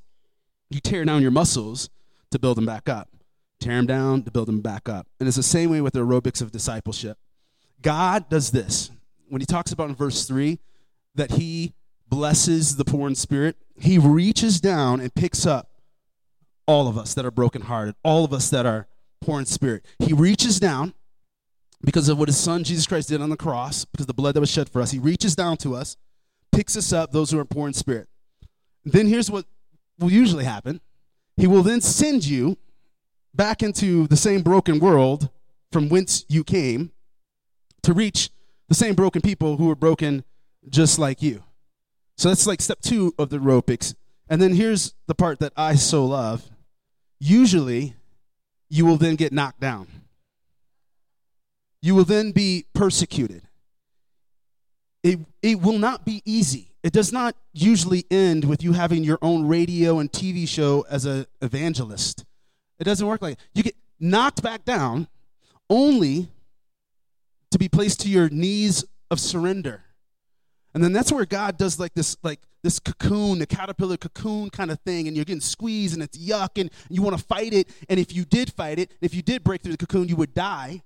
you 0.69 0.79
tear 0.79 1.05
down 1.05 1.21
your 1.21 1.31
muscles 1.31 1.89
to 2.31 2.39
build 2.39 2.57
them 2.57 2.65
back 2.65 2.89
up. 2.89 3.09
Tear 3.59 3.75
them 3.75 3.85
down 3.85 4.23
to 4.23 4.31
build 4.31 4.47
them 4.47 4.61
back 4.61 4.89
up. 4.89 5.07
And 5.19 5.27
it's 5.27 5.37
the 5.37 5.43
same 5.43 5.69
way 5.69 5.81
with 5.81 5.93
the 5.93 5.99
aerobics 5.99 6.41
of 6.41 6.51
discipleship. 6.51 7.17
God 7.81 8.29
does 8.29 8.51
this. 8.51 8.89
When 9.27 9.41
he 9.41 9.45
talks 9.45 9.71
about 9.71 9.89
in 9.89 9.95
verse 9.95 10.25
3 10.25 10.59
that 11.15 11.31
he 11.31 11.73
blesses 12.07 12.77
the 12.77 12.85
poor 12.85 13.07
in 13.07 13.15
spirit, 13.15 13.57
he 13.79 13.97
reaches 13.97 14.59
down 14.59 14.99
and 14.99 15.13
picks 15.13 15.45
up 15.45 15.68
all 16.69 16.87
of 16.87 16.99
us 16.99 17.15
that 17.15 17.25
are 17.25 17.31
brokenhearted, 17.31 17.95
all 18.03 18.23
of 18.23 18.31
us 18.31 18.51
that 18.51 18.63
are 18.63 18.85
poor 19.21 19.39
in 19.39 19.45
spirit. 19.47 19.83
He 19.97 20.13
reaches 20.13 20.59
down 20.59 20.93
because 21.83 22.07
of 22.09 22.19
what 22.19 22.27
his 22.27 22.37
son 22.37 22.63
Jesus 22.63 22.85
Christ 22.85 23.09
did 23.09 23.21
on 23.21 23.31
the 23.31 23.35
cross, 23.35 23.85
because 23.85 24.05
the 24.05 24.13
blood 24.13 24.35
that 24.35 24.39
was 24.39 24.51
shed 24.51 24.69
for 24.69 24.79
us. 24.79 24.91
He 24.91 24.99
reaches 24.99 25.35
down 25.35 25.57
to 25.57 25.73
us, 25.73 25.97
picks 26.51 26.77
us 26.77 26.93
up, 26.93 27.11
those 27.11 27.31
who 27.31 27.39
are 27.39 27.45
poor 27.45 27.67
in 27.67 27.73
spirit. 27.73 28.07
Then 28.85 29.07
here's 29.07 29.31
what 29.31 29.45
will 29.97 30.11
usually 30.11 30.43
happen 30.43 30.79
He 31.37 31.47
will 31.47 31.63
then 31.63 31.81
send 31.81 32.23
you 32.23 32.55
back 33.33 33.63
into 33.63 34.05
the 34.05 34.15
same 34.15 34.43
broken 34.43 34.77
world 34.77 35.29
from 35.71 35.89
whence 35.89 36.23
you 36.29 36.43
came 36.43 36.91
to 37.81 37.93
reach 37.93 38.29
the 38.67 38.75
same 38.75 38.93
broken 38.93 39.23
people 39.23 39.57
who 39.57 39.65
were 39.65 39.75
broken 39.75 40.23
just 40.69 40.99
like 40.99 41.23
you. 41.23 41.43
So 42.15 42.29
that's 42.29 42.45
like 42.45 42.61
step 42.61 42.79
two 42.81 43.15
of 43.17 43.31
the 43.31 43.39
aerobics. 43.39 43.95
And 44.29 44.39
then 44.39 44.53
here's 44.53 44.93
the 45.07 45.15
part 45.15 45.39
that 45.39 45.53
I 45.57 45.73
so 45.73 46.05
love 46.05 46.47
usually 47.19 47.95
you 48.69 48.85
will 48.85 48.97
then 48.97 49.15
get 49.15 49.33
knocked 49.33 49.59
down. 49.59 49.87
You 51.81 51.95
will 51.95 52.05
then 52.05 52.31
be 52.31 52.65
persecuted. 52.73 53.43
It, 55.03 55.19
it 55.41 55.61
will 55.61 55.79
not 55.79 56.05
be 56.05 56.21
easy. 56.25 56.71
It 56.83 56.93
does 56.93 57.11
not 57.11 57.35
usually 57.53 58.05
end 58.09 58.45
with 58.45 58.63
you 58.63 58.73
having 58.73 59.03
your 59.03 59.17
own 59.21 59.47
radio 59.47 59.99
and 59.99 60.11
TV 60.11 60.47
show 60.47 60.85
as 60.89 61.05
an 61.05 61.25
evangelist. 61.41 62.25
It 62.79 62.83
doesn't 62.83 63.05
work 63.05 63.21
like 63.21 63.37
that. 63.37 63.43
you 63.53 63.63
get 63.63 63.75
knocked 63.99 64.41
back 64.41 64.63
down 64.63 65.07
only 65.69 66.29
to 67.51 67.57
be 67.57 67.67
placed 67.67 68.01
to 68.01 68.09
your 68.09 68.29
knees 68.29 68.85
of 69.11 69.19
surrender. 69.19 69.83
And 70.73 70.83
then 70.83 70.93
that's 70.93 71.11
where 71.11 71.25
God 71.25 71.57
does 71.57 71.79
like 71.79 71.93
this 71.93 72.15
like 72.23 72.39
this 72.63 72.79
cocoon, 72.79 73.39
the 73.39 73.45
caterpillar 73.45 73.97
cocoon 73.97 74.49
kind 74.49 74.71
of 74.71 74.79
thing, 74.81 75.07
and 75.07 75.15
you're 75.15 75.25
getting 75.25 75.41
squeezed 75.41 75.93
and 75.93 76.03
it's 76.03 76.17
yuck, 76.17 76.59
and 76.59 76.69
you 76.89 77.01
want 77.01 77.17
to 77.17 77.23
fight 77.23 77.53
it. 77.53 77.69
And 77.87 77.99
if 77.99 78.13
you 78.13 78.25
did 78.25 78.51
fight 78.51 78.79
it, 78.79 78.91
if 79.01 79.13
you 79.13 79.21
did 79.21 79.43
break 79.43 79.61
through 79.61 79.73
the 79.73 79.77
cocoon, 79.77 80.07
you 80.07 80.15
would 80.15 80.33
die. 80.33 80.83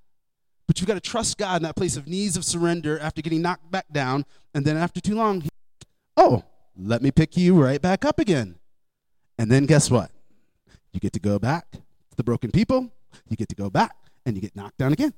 But 0.68 0.80
you've 0.80 0.88
got 0.88 0.94
to 0.94 1.02
trust 1.02 1.38
God 1.38 1.58
in 1.58 1.64
that 1.64 1.76
place 1.76 1.98
of 1.98 2.08
knees 2.08 2.38
of 2.38 2.46
surrender 2.46 2.98
after 3.00 3.22
getting 3.22 3.42
knocked 3.42 3.70
back 3.70 3.86
down. 3.92 4.26
And 4.54 4.66
then 4.66 4.78
after 4.78 5.02
too 5.02 5.16
long, 5.16 5.44
oh, 6.16 6.44
let 6.78 7.02
me 7.02 7.12
pick 7.12 7.36
you 7.36 7.62
right 7.62 7.82
back 7.82 8.06
up 8.06 8.20
again. 8.20 8.56
And 9.38 9.52
then 9.52 9.66
guess 9.66 9.92
what? 9.92 10.12
You 10.94 11.00
get 11.00 11.14
to 11.14 11.20
go 11.20 11.40
back 11.40 11.72
to 11.72 12.16
the 12.16 12.24
broken 12.24 12.52
people. 12.52 12.92
You 13.28 13.36
get 13.36 13.50
to 13.50 13.56
go 13.56 13.70
back 13.70 13.96
and 14.26 14.36
you 14.36 14.42
get 14.42 14.56
knocked 14.56 14.78
down 14.78 14.94
again. 14.94 15.14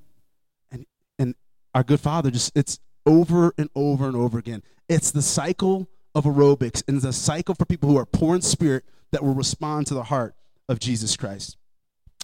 And, 0.71 0.85
and 1.19 1.35
our 1.73 1.83
good 1.83 1.99
Father 1.99 2.31
just, 2.31 2.51
it's 2.55 2.79
over 3.05 3.53
and 3.57 3.69
over 3.75 4.07
and 4.07 4.15
over 4.15 4.39
again. 4.39 4.63
It's 4.89 5.11
the 5.11 5.21
cycle 5.21 5.87
of 6.15 6.23
aerobics 6.23 6.81
and 6.87 6.97
it's 6.97 7.05
a 7.05 7.13
cycle 7.13 7.53
for 7.53 7.65
people 7.65 7.89
who 7.89 7.97
are 7.97 8.05
poor 8.05 8.35
in 8.35 8.41
spirit 8.41 8.85
that 9.11 9.23
will 9.23 9.35
respond 9.35 9.85
to 9.87 9.93
the 9.93 10.03
heart 10.03 10.33
of 10.67 10.79
Jesus 10.79 11.15
Christ. 11.15 11.57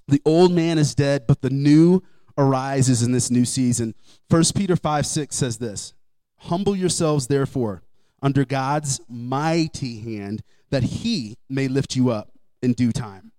The 0.07 0.21
old 0.25 0.51
man 0.51 0.77
is 0.77 0.95
dead, 0.95 1.27
but 1.27 1.41
the 1.41 1.49
new 1.49 2.01
arises 2.37 3.03
in 3.03 3.11
this 3.11 3.29
new 3.29 3.45
season. 3.45 3.93
1 4.29 4.43
Peter 4.55 4.75
5 4.75 5.05
6 5.05 5.35
says 5.35 5.57
this 5.57 5.93
Humble 6.37 6.75
yourselves, 6.75 7.27
therefore, 7.27 7.83
under 8.21 8.45
God's 8.45 8.99
mighty 9.07 9.99
hand, 9.99 10.41
that 10.69 10.83
he 10.83 11.37
may 11.49 11.67
lift 11.67 11.95
you 11.95 12.09
up 12.09 12.31
in 12.61 12.73
due 12.73 12.91
time. 12.91 13.31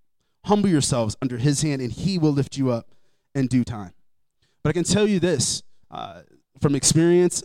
Humble 0.45 0.69
yourselves 0.69 1.17
under 1.23 1.39
his 1.39 1.63
hand, 1.63 1.83
and 1.83 1.93
he 1.93 2.19
will 2.19 2.33
lift 2.33 2.57
you 2.57 2.71
up 2.71 2.95
in 3.35 3.47
due 3.47 3.65
time. 3.65 3.93
But 4.63 4.71
I 4.71 4.73
can 4.73 4.85
tell 4.85 5.07
you 5.07 5.19
this 5.19 5.63
uh, 5.91 6.23
from 6.61 6.75
experience, 6.75 7.43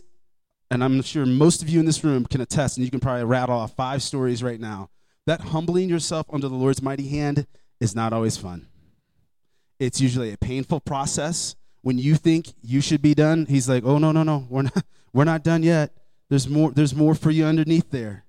and 0.70 0.84
I'm 0.84 1.00
sure 1.02 1.24
most 1.24 1.62
of 1.62 1.68
you 1.68 1.80
in 1.80 1.86
this 1.86 2.04
room 2.04 2.26
can 2.26 2.40
attest, 2.40 2.76
and 2.76 2.84
you 2.84 2.90
can 2.90 3.00
probably 3.00 3.24
rattle 3.24 3.56
off 3.56 3.74
five 3.74 4.02
stories 4.02 4.42
right 4.42 4.60
now. 4.60 4.90
That 5.26 5.40
humbling 5.40 5.88
yourself 5.88 6.26
under 6.32 6.48
the 6.48 6.54
Lord's 6.54 6.82
mighty 6.82 7.08
hand 7.08 7.46
is 7.80 7.94
not 7.94 8.12
always 8.12 8.36
fun. 8.36 8.68
It's 9.78 10.00
usually 10.00 10.32
a 10.32 10.38
painful 10.38 10.80
process. 10.80 11.54
When 11.82 11.98
you 11.98 12.16
think 12.16 12.48
you 12.62 12.80
should 12.80 13.00
be 13.00 13.14
done, 13.14 13.46
he's 13.46 13.68
like, 13.68 13.84
"Oh 13.84 13.98
no, 13.98 14.12
no, 14.12 14.22
no. 14.22 14.46
We're 14.48 14.62
not 14.62 14.84
we're 15.12 15.24
not 15.24 15.44
done 15.44 15.62
yet. 15.62 15.92
There's 16.28 16.48
more 16.48 16.70
there's 16.70 16.94
more 16.94 17.14
for 17.14 17.30
you 17.30 17.44
underneath 17.44 17.90
there." 17.90 18.24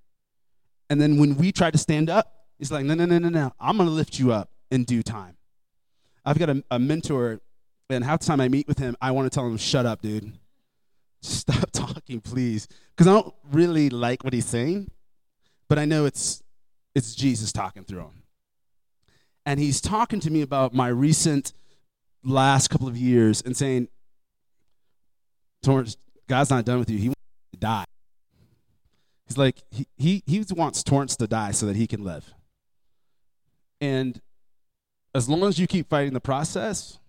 And 0.89 1.01
then 1.01 1.17
when 1.17 1.35
we 1.35 1.51
try 1.51 1.71
to 1.71 1.77
stand 1.77 2.09
up, 2.09 2.45
he's 2.57 2.71
like, 2.71 2.85
"No, 2.85 2.93
no, 2.93 3.05
no, 3.05 3.17
no, 3.17 3.29
no. 3.29 3.53
I'm 3.59 3.77
going 3.77 3.89
to 3.89 3.93
lift 3.93 4.19
you 4.19 4.31
up 4.31 4.49
in 4.71 4.83
due 4.83 5.03
time." 5.03 5.35
I've 6.25 6.37
got 6.37 6.49
a, 6.49 6.63
a 6.69 6.79
mentor 6.79 7.41
and 7.89 8.03
half 8.03 8.19
the 8.19 8.27
time 8.27 8.39
I 8.39 8.49
meet 8.49 8.67
with 8.67 8.77
him, 8.77 8.95
I 9.01 9.11
want 9.11 9.31
to 9.31 9.35
tell 9.35 9.47
him, 9.47 9.57
"Shut 9.57 9.85
up, 9.85 10.01
dude. 10.01 10.31
Stop 11.21 11.69
talking, 11.73 12.21
please." 12.21 12.67
Cuz 12.97 13.07
I 13.07 13.13
don't 13.13 13.33
really 13.51 13.89
like 13.89 14.23
what 14.23 14.33
he's 14.33 14.45
saying, 14.45 14.91
but 15.67 15.79
I 15.79 15.85
know 15.85 16.05
it's 16.05 16.43
it's 16.95 17.15
Jesus 17.15 17.51
talking 17.51 17.83
through 17.83 18.01
him 18.01 18.19
and 19.49 19.59
he's 19.59 19.81
talking 19.81 20.19
to 20.19 20.29
me 20.29 20.43
about 20.43 20.75
my 20.75 20.89
recent 20.89 21.53
last 22.23 22.69
couple 22.69 22.87
of 22.87 22.95
years 22.95 23.41
and 23.41 23.57
saying, 23.57 23.87
Torrance, 25.63 25.97
God's 26.27 26.51
not 26.51 26.65
done 26.65 26.77
with 26.77 26.89
you. 26.91 26.99
He 26.99 27.07
wants 27.07 27.21
to 27.53 27.57
die. 27.57 27.85
He's 29.25 29.39
like, 29.39 29.63
he, 29.71 29.87
he, 29.97 30.23
he 30.27 30.45
wants 30.51 30.83
Torrance 30.83 31.15
to 31.17 31.25
die 31.25 31.49
so 31.49 31.65
that 31.65 31.75
he 31.75 31.87
can 31.87 32.03
live. 32.03 32.31
And 33.81 34.21
as 35.15 35.27
long 35.27 35.43
as 35.45 35.57
you 35.57 35.65
keep 35.65 35.89
fighting 35.89 36.13
the 36.13 36.19
process, 36.19 36.99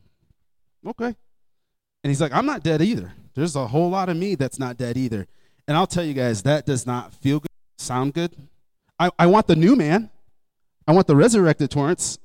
okay. 0.86 1.14
And 2.02 2.10
he's 2.10 2.22
like, 2.22 2.32
I'm 2.32 2.46
not 2.46 2.62
dead 2.62 2.80
either. 2.80 3.12
There's 3.34 3.56
a 3.56 3.68
whole 3.68 3.90
lot 3.90 4.08
of 4.08 4.16
me 4.16 4.34
that's 4.34 4.58
not 4.58 4.76
dead 4.76 4.96
either. 4.96 5.26
And 5.68 5.76
I'll 5.76 5.86
tell 5.86 6.04
you 6.04 6.14
guys, 6.14 6.42
that 6.42 6.66
does 6.66 6.86
not 6.86 7.14
feel 7.14 7.40
good, 7.40 7.48
sound 7.78 8.14
good. 8.14 8.34
I, 8.98 9.10
I 9.18 9.26
want 9.26 9.46
the 9.46 9.56
new 9.56 9.76
man. 9.76 10.10
I 10.86 10.92
want 10.92 11.06
the 11.06 11.16
resurrected 11.16 11.70
Torrance 11.70 12.18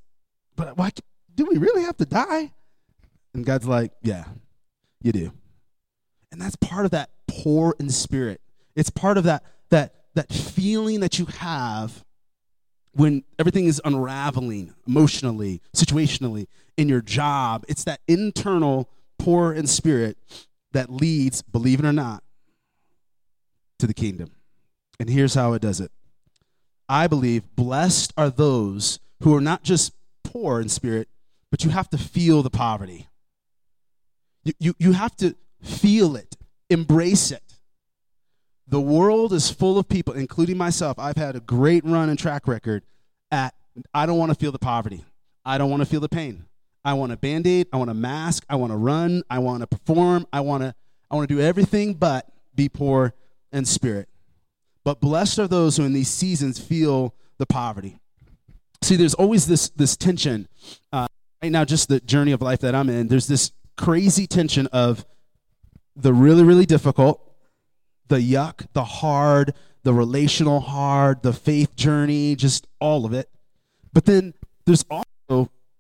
but 0.55 0.77
why, 0.77 0.91
do 1.33 1.45
we 1.45 1.57
really 1.57 1.83
have 1.83 1.97
to 1.97 2.05
die? 2.05 2.51
And 3.33 3.45
God's 3.45 3.67
like, 3.67 3.91
yeah, 4.01 4.25
you 5.01 5.11
do. 5.11 5.31
And 6.31 6.41
that's 6.41 6.55
part 6.55 6.85
of 6.85 6.91
that 6.91 7.09
poor 7.27 7.75
in 7.79 7.89
spirit. 7.89 8.41
It's 8.75 8.89
part 8.89 9.17
of 9.17 9.25
that, 9.25 9.43
that, 9.69 9.93
that 10.15 10.31
feeling 10.31 11.01
that 11.01 11.19
you 11.19 11.25
have 11.25 12.03
when 12.93 13.23
everything 13.37 13.65
is 13.65 13.81
unraveling 13.83 14.73
emotionally, 14.87 15.61
situationally, 15.75 16.47
in 16.77 16.87
your 16.87 17.01
job. 17.01 17.65
It's 17.67 17.83
that 17.83 17.99
internal 18.07 18.89
poor 19.19 19.51
in 19.51 19.67
spirit 19.67 20.17
that 20.75 20.91
leads, 20.91 21.41
believe 21.41 21.79
it 21.79 21.85
or 21.85 21.93
not, 21.93 22.23
to 23.79 23.87
the 23.87 23.93
kingdom. 23.93 24.31
And 24.99 25.09
here's 25.09 25.33
how 25.33 25.53
it 25.53 25.61
does 25.61 25.79
it 25.79 25.91
I 26.87 27.07
believe 27.07 27.43
blessed 27.55 28.13
are 28.17 28.29
those 28.29 28.99
who 29.21 29.35
are 29.35 29.41
not 29.41 29.63
just 29.63 29.93
poor 30.23 30.61
in 30.61 30.69
spirit, 30.69 31.07
but 31.51 31.63
you 31.63 31.71
have 31.71 31.89
to 31.89 31.97
feel 31.97 32.43
the 32.43 32.49
poverty. 32.49 33.07
You, 34.43 34.53
you, 34.59 34.73
you 34.77 34.91
have 34.91 35.15
to 35.17 35.35
feel 35.63 36.15
it, 36.15 36.35
embrace 36.69 37.31
it. 37.31 37.41
The 38.67 38.81
world 38.81 39.31
is 39.33 39.49
full 39.49 39.77
of 39.77 39.87
people, 39.87 40.13
including 40.13 40.57
myself. 40.57 40.99
I've 40.99 41.17
had 41.17 41.35
a 41.35 41.39
great 41.39 41.85
run 41.85 42.09
and 42.09 42.17
track 42.17 42.47
record 42.47 42.83
at 43.31 43.53
I 43.93 44.05
don't 44.05 44.17
want 44.17 44.31
to 44.31 44.35
feel 44.35 44.51
the 44.51 44.59
poverty. 44.59 45.03
I 45.43 45.57
don't 45.57 45.69
want 45.69 45.81
to 45.81 45.85
feel 45.85 45.99
the 45.99 46.09
pain. 46.09 46.45
I 46.85 46.93
want 46.93 47.11
a 47.11 47.17
band-aid, 47.17 47.67
I 47.73 47.77
want 47.77 47.89
a 47.89 47.95
mask, 47.95 48.45
I 48.49 48.55
want 48.55 48.71
to 48.71 48.77
run, 48.77 49.23
I 49.29 49.39
want 49.39 49.61
to 49.61 49.67
perform, 49.67 50.27
I 50.31 50.39
want 50.41 50.63
to 50.63 50.73
I 51.11 51.15
want 51.15 51.27
to 51.27 51.35
do 51.35 51.41
everything 51.41 51.95
but 51.95 52.27
be 52.55 52.69
poor 52.69 53.13
in 53.51 53.65
spirit. 53.65 54.07
But 54.83 55.01
blessed 55.01 55.39
are 55.39 55.47
those 55.47 55.77
who 55.77 55.83
in 55.83 55.93
these 55.93 56.09
seasons 56.09 56.59
feel 56.59 57.13
the 57.37 57.45
poverty 57.45 57.99
see 58.85 58.95
there's 58.95 59.15
always 59.15 59.47
this 59.47 59.69
this 59.69 59.97
tension 59.97 60.47
uh, 60.93 61.07
right 61.41 61.51
now 61.51 61.65
just 61.65 61.89
the 61.89 61.99
journey 62.01 62.31
of 62.31 62.41
life 62.41 62.59
that 62.59 62.75
i'm 62.75 62.89
in 62.89 63.07
there's 63.07 63.27
this 63.27 63.51
crazy 63.77 64.27
tension 64.27 64.67
of 64.67 65.05
the 65.95 66.13
really 66.13 66.43
really 66.43 66.65
difficult 66.65 67.21
the 68.07 68.17
yuck 68.17 68.67
the 68.73 68.83
hard 68.83 69.53
the 69.83 69.93
relational 69.93 70.59
hard 70.59 71.21
the 71.23 71.33
faith 71.33 71.75
journey 71.75 72.35
just 72.35 72.67
all 72.79 73.05
of 73.05 73.13
it 73.13 73.29
but 73.91 74.05
then 74.05 74.33
there's 74.65 74.85
also 74.89 75.03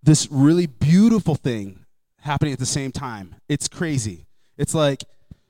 this 0.05 0.27
really 0.31 0.67
beautiful 0.67 1.35
thing 1.35 1.85
happening 2.21 2.53
at 2.53 2.59
the 2.59 2.65
same 2.65 2.91
time 2.91 3.35
it's 3.49 3.67
crazy 3.67 4.25
it's 4.57 4.73
like 4.73 5.03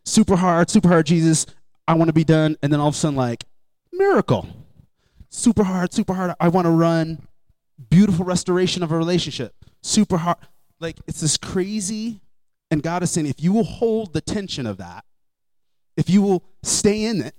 super 0.04 0.36
hard 0.36 0.70
super 0.70 0.88
hard 0.88 1.06
jesus 1.06 1.46
i 1.88 1.94
want 1.94 2.10
to 2.10 2.14
be 2.14 2.24
done 2.24 2.58
and 2.62 2.74
then 2.74 2.80
all 2.80 2.90
of 2.90 2.94
a 2.94 2.98
sudden 2.98 3.16
like 3.16 3.46
miracle 3.94 4.48
super 5.30 5.64
hard 5.64 5.94
super 5.94 6.14
hard 6.14 6.34
i 6.40 6.48
want 6.48 6.66
to 6.66 6.72
run 6.72 7.26
beautiful 7.90 8.26
restoration 8.26 8.84
of 8.84 8.92
a 8.92 8.98
relationship. 8.98 9.54
Super 9.82 10.18
hard. 10.18 10.38
Like 10.80 10.98
it's 11.08 11.22
this 11.22 11.38
crazy. 11.38 12.22
And 12.72 12.82
God 12.82 13.04
is 13.04 13.12
saying, 13.12 13.28
if 13.28 13.42
you 13.42 13.54
will 13.54 13.64
hold 13.64 14.14
the 14.14 14.22
tension 14.22 14.66
of 14.66 14.78
that, 14.78 15.06
if 15.96 16.10
you 16.10 16.22
will 16.22 16.44
stay 16.64 17.06
in 17.06 17.22
it, 17.22 17.36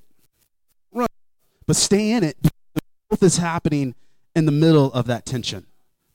run, 0.93 1.09
but 1.67 1.77
stay 1.77 2.13
in 2.13 2.25
it, 2.25 2.37
both 3.11 3.23
is 3.23 3.37
happening 3.37 3.95
in 4.35 4.47
the 4.47 4.53
middle 4.53 4.93
of 4.93 5.07
that 5.07 5.27
tension. 5.27 5.67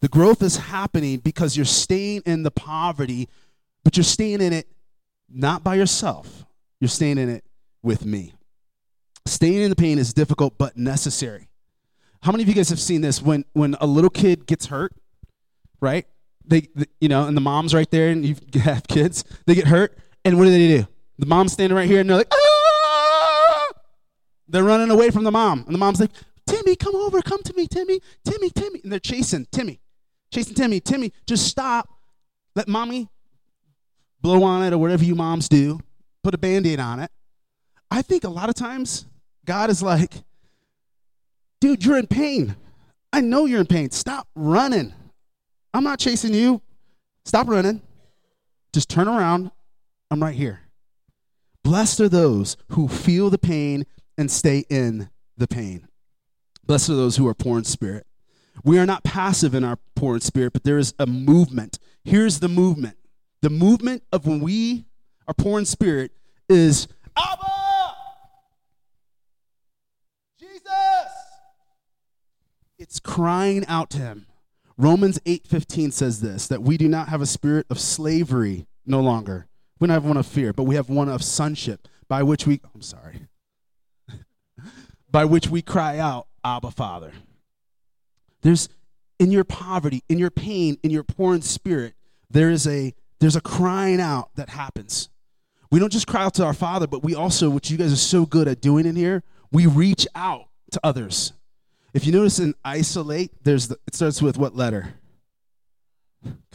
The 0.02 0.10
growth 0.10 0.42
is 0.42 0.58
happening 0.58 1.20
because 1.20 1.56
you're 1.56 1.66
staying 1.66 2.24
in 2.26 2.44
the 2.44 2.52
poverty, 2.52 3.30
but 3.84 3.96
you're 3.96 4.04
staying 4.04 4.42
in 4.42 4.52
it 4.52 4.68
not 5.30 5.64
by 5.64 5.76
yourself. 5.76 6.46
You're 6.80 6.90
staying 6.90 7.18
in 7.18 7.30
it 7.30 7.46
with 7.84 8.06
me. 8.06 8.34
Staying 9.26 9.62
in 9.62 9.70
the 9.70 9.76
pain 9.76 10.00
is 10.00 10.14
difficult 10.14 10.58
but 10.58 10.76
necessary. 10.76 11.50
How 12.24 12.32
many 12.32 12.44
of 12.44 12.50
you 12.50 12.56
guys 12.56 12.70
have 12.70 12.80
seen 12.80 13.02
this 13.02 13.22
when 13.22 13.46
when 13.54 13.76
a 13.80 13.88
little 13.88 14.10
kid 14.10 14.46
gets 14.46 14.68
hurt, 14.68 14.94
right? 15.80 16.06
They, 16.46 16.68
the, 16.76 16.88
you 17.00 17.08
know, 17.08 17.28
and 17.28 17.38
the 17.38 17.42
mom's 17.42 17.74
right 17.74 17.90
there, 17.90 18.10
and 18.10 18.26
you 18.26 18.36
have 18.62 18.88
kids. 18.88 19.24
They 19.46 19.56
get 19.56 19.68
hurt, 19.68 19.98
and 20.26 20.38
what 20.38 20.46
do 20.46 20.52
they 20.52 20.68
do? 20.68 20.88
The 21.20 21.26
mom's 21.28 21.54
standing 21.54 21.76
right 21.76 21.88
here, 21.88 22.02
and 22.02 22.10
they're 22.10 22.18
like, 22.18 22.34
ah! 22.34 23.68
They're 24.48 24.64
running 24.64 24.90
away 24.90 25.12
from 25.12 25.24
the 25.24 25.32
mom, 25.32 25.64
and 25.66 25.74
the 25.74 25.80
mom's 25.80 26.00
like, 26.00 26.12
Timmy, 26.48 26.76
come 26.76 26.96
over, 26.96 27.22
come 27.22 27.42
to 27.44 27.54
me, 27.54 27.68
Timmy, 27.68 28.02
Timmy, 28.26 28.50
Timmy, 28.50 28.82
and 28.84 28.92
they're 28.92 29.00
chasing 29.00 29.48
Timmy, 29.52 29.80
chasing 30.32 30.56
Timmy, 30.56 30.80
Timmy, 30.80 31.14
just 31.26 31.48
stop, 31.48 31.90
let 32.56 32.68
mommy 32.68 33.10
blow 34.22 34.44
on 34.44 34.64
it 34.64 34.74
or 34.74 34.78
whatever 34.78 35.04
you 35.04 35.16
moms 35.16 35.50
do, 35.50 35.80
put 36.24 36.34
a 36.34 36.38
band-aid 36.38 36.80
on 36.80 37.00
it. 37.00 37.12
I 37.90 38.02
think 38.02 38.24
a 38.24 38.30
lot 38.30 38.50
of 38.50 38.56
times 38.56 39.06
God 39.46 39.70
is 39.70 39.82
like, 39.84 40.14
Dude, 41.62 41.86
you're 41.86 41.98
in 41.98 42.08
pain. 42.08 42.56
I 43.14 43.22
know 43.22 43.46
you're 43.46 43.60
in 43.60 43.68
pain. 43.68 43.92
Stop 43.92 44.28
running. 44.36 44.94
I'm 45.74 45.84
not 45.84 46.00
chasing 46.00 46.34
you. 46.34 46.62
Stop 47.24 47.48
running. 47.48 47.82
Just 48.74 48.90
turn 48.90 49.08
around. 49.08 49.52
I'm 50.10 50.22
right 50.22 50.34
here. 50.34 50.62
Blessed 51.64 52.02
are 52.02 52.10
those 52.10 52.58
who 52.70 52.88
feel 52.88 53.30
the 53.30 53.38
pain 53.38 53.86
and 54.18 54.32
stay 54.32 54.66
in 54.70 55.10
the 55.38 55.48
pain. 55.48 55.88
Blessed 56.66 56.90
are 56.90 56.96
those 56.96 57.18
who 57.18 57.28
are 57.28 57.36
poor 57.36 57.60
in 57.60 57.64
spirit. 57.64 58.08
We 58.64 58.78
are 58.78 58.86
not 58.86 59.04
passive 59.04 59.56
in 59.56 59.64
our 59.64 59.78
poor 59.96 60.16
in 60.16 60.22
spirit, 60.22 60.54
but 60.54 60.64
there 60.64 60.78
is 60.78 60.94
a 61.00 61.06
movement. 61.06 61.80
Here's 62.04 62.40
the 62.40 62.48
movement. 62.48 62.98
The 63.42 63.50
movement 63.50 64.04
of 64.12 64.28
when 64.28 64.40
we 64.40 64.86
are 65.28 65.34
poor 65.34 65.60
in 65.60 65.66
spirit 65.66 66.12
is 66.48 66.88
Abba! 67.18 67.96
Jesus! 70.40 70.64
It's 72.78 73.00
crying 73.00 73.66
out 73.68 73.90
to 73.92 74.00
him. 74.00 74.28
Romans 74.78 75.20
8:15 75.26 75.92
says 75.92 76.22
this 76.22 76.48
that 76.48 76.62
we 76.64 76.78
do 76.78 76.88
not 76.88 77.10
have 77.10 77.22
a 77.22 77.26
spirit 77.26 77.68
of 77.70 77.80
slavery 77.80 78.68
no 78.86 79.00
longer, 79.00 79.48
We 79.80 79.88
don't 79.88 79.94
have 79.94 80.06
one 80.06 80.18
of 80.18 80.26
fear, 80.26 80.54
but 80.54 80.64
we 80.64 80.76
have 80.76 80.90
one 80.90 81.08
of 81.08 81.24
sonship, 81.24 81.88
by 82.08 82.24
which 82.24 82.48
we, 82.48 82.62
I'm 82.74 82.82
sorry, 82.82 83.28
by 85.12 85.26
which 85.26 85.48
we 85.50 85.62
cry 85.62 86.00
out, 86.00 86.28
Abba, 86.44 86.72
Father. 86.72 87.14
There's, 88.42 88.70
in 89.20 89.32
your 89.32 89.44
poverty, 89.44 90.04
in 90.10 90.18
your 90.18 90.32
pain, 90.32 90.78
in 90.84 90.92
your 90.92 91.04
poor 91.04 91.36
in 91.36 91.42
spirit, 91.42 91.94
there 92.30 92.50
is 92.50 92.68
a, 92.68 92.94
there's 93.20 93.36
a 93.36 93.42
crying 93.42 94.02
out 94.02 94.30
that 94.36 94.50
happens. 94.50 95.10
We 95.70 95.80
don't 95.80 95.92
just 95.92 96.08
cry 96.08 96.24
out 96.24 96.34
to 96.36 96.46
our 96.46 96.54
Father, 96.54 96.88
but 96.88 97.04
we 97.04 97.16
also, 97.16 97.50
which 97.50 97.72
you 97.72 97.78
guys 97.78 97.94
are 97.94 97.98
so 97.98 98.26
good 98.26 98.48
at 98.48 98.62
doing 98.62 98.86
in 98.86 98.96
here, 98.96 99.24
we 99.52 99.68
reach 99.68 100.08
out 100.16 100.48
to 100.72 100.80
others. 100.84 101.34
If 101.94 102.06
you 102.06 102.12
notice 102.12 102.40
in 102.40 102.56
isolate, 102.64 103.32
there's 103.44 103.68
the, 103.68 103.78
it 103.88 103.96
starts 103.96 104.22
with 104.22 104.38
what 104.38 104.56
letter? 104.56 104.96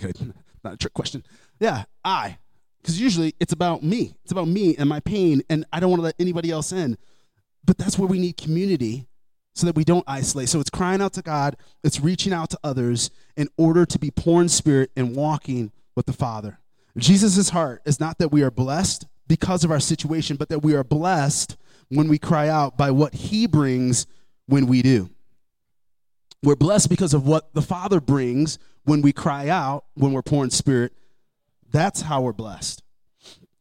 Good. 0.01 0.35
Not 0.65 0.75
a 0.75 0.77
trick 0.77 0.95
question. 0.95 1.25
Yeah, 1.61 1.85
I. 2.05 2.39
Because 2.81 3.01
usually 3.01 3.35
it's 3.41 3.53
about 3.53 3.83
me. 3.83 4.15
It's 4.23 4.33
about 4.33 4.49
me 4.49 4.77
and 4.77 4.89
my 4.89 5.01
pain, 5.01 5.43
and 5.51 5.65
I 5.73 5.81
don't 5.81 5.91
want 5.91 6.01
to 6.01 6.05
let 6.05 6.15
anybody 6.19 6.51
else 6.51 6.73
in. 6.73 6.97
But 7.65 7.79
that's 7.79 7.99
where 7.99 8.09
we 8.09 8.19
need 8.19 8.37
community 8.37 9.09
so 9.57 9.67
that 9.67 9.75
we 9.75 9.85
don't 9.85 10.05
isolate. 10.07 10.51
So 10.51 10.61
it's 10.61 10.71
crying 10.71 11.01
out 11.01 11.15
to 11.15 11.23
God, 11.23 11.57
it's 11.83 11.99
reaching 11.99 12.35
out 12.35 12.51
to 12.51 12.59
others 12.63 13.11
in 13.37 13.49
order 13.57 13.87
to 13.87 13.99
be 13.99 14.11
poor 14.11 14.43
in 14.43 14.51
spirit 14.51 14.91
and 14.95 15.17
walking 15.17 15.73
with 15.97 16.05
the 16.05 16.13
Father. 16.13 16.61
Jesus' 16.99 17.49
heart 17.49 17.81
is 17.87 17.99
not 17.99 18.19
that 18.19 18.29
we 18.29 18.43
are 18.43 18.51
blessed 18.51 19.07
because 19.27 19.65
of 19.65 19.71
our 19.71 19.81
situation, 19.81 20.37
but 20.37 20.51
that 20.51 20.63
we 20.63 20.75
are 20.75 20.85
blessed 20.85 21.57
when 21.89 22.07
we 22.07 22.19
cry 22.19 22.49
out 22.49 22.77
by 22.77 22.91
what 22.91 23.15
He 23.15 23.47
brings 23.47 24.07
when 24.47 24.67
we 24.67 24.83
do. 24.83 25.09
We're 26.43 26.55
blessed 26.55 26.91
because 26.91 27.15
of 27.15 27.27
what 27.27 27.55
the 27.55 27.63
Father 27.63 27.99
brings 27.99 28.59
when 28.85 29.01
we 29.01 29.13
cry 29.13 29.49
out, 29.49 29.87
when 29.95 30.13
we're 30.13 30.23
poor 30.23 30.45
in 30.45 30.51
spirit. 30.51 30.93
That's 31.73 32.03
how 32.03 32.21
we're 32.21 32.35
blessed. 32.35 32.83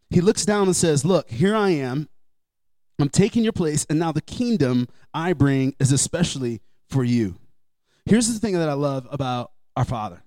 He 0.09 0.19
looks 0.19 0.45
down 0.45 0.67
and 0.67 0.75
says, 0.75 1.05
Look, 1.05 1.29
here 1.29 1.55
I 1.55 1.69
am. 1.69 2.09
I'm 2.99 3.09
taking 3.09 3.43
your 3.43 3.53
place, 3.53 3.85
and 3.89 3.99
now 3.99 4.11
the 4.11 4.21
kingdom 4.21 4.87
I 5.13 5.33
bring 5.33 5.75
is 5.79 5.91
especially 5.91 6.61
for 6.89 7.03
you. 7.03 7.35
Here's 8.05 8.31
the 8.31 8.39
thing 8.39 8.53
that 8.53 8.69
I 8.69 8.73
love 8.73 9.07
about 9.11 9.51
our 9.75 9.85
Father, 9.85 10.23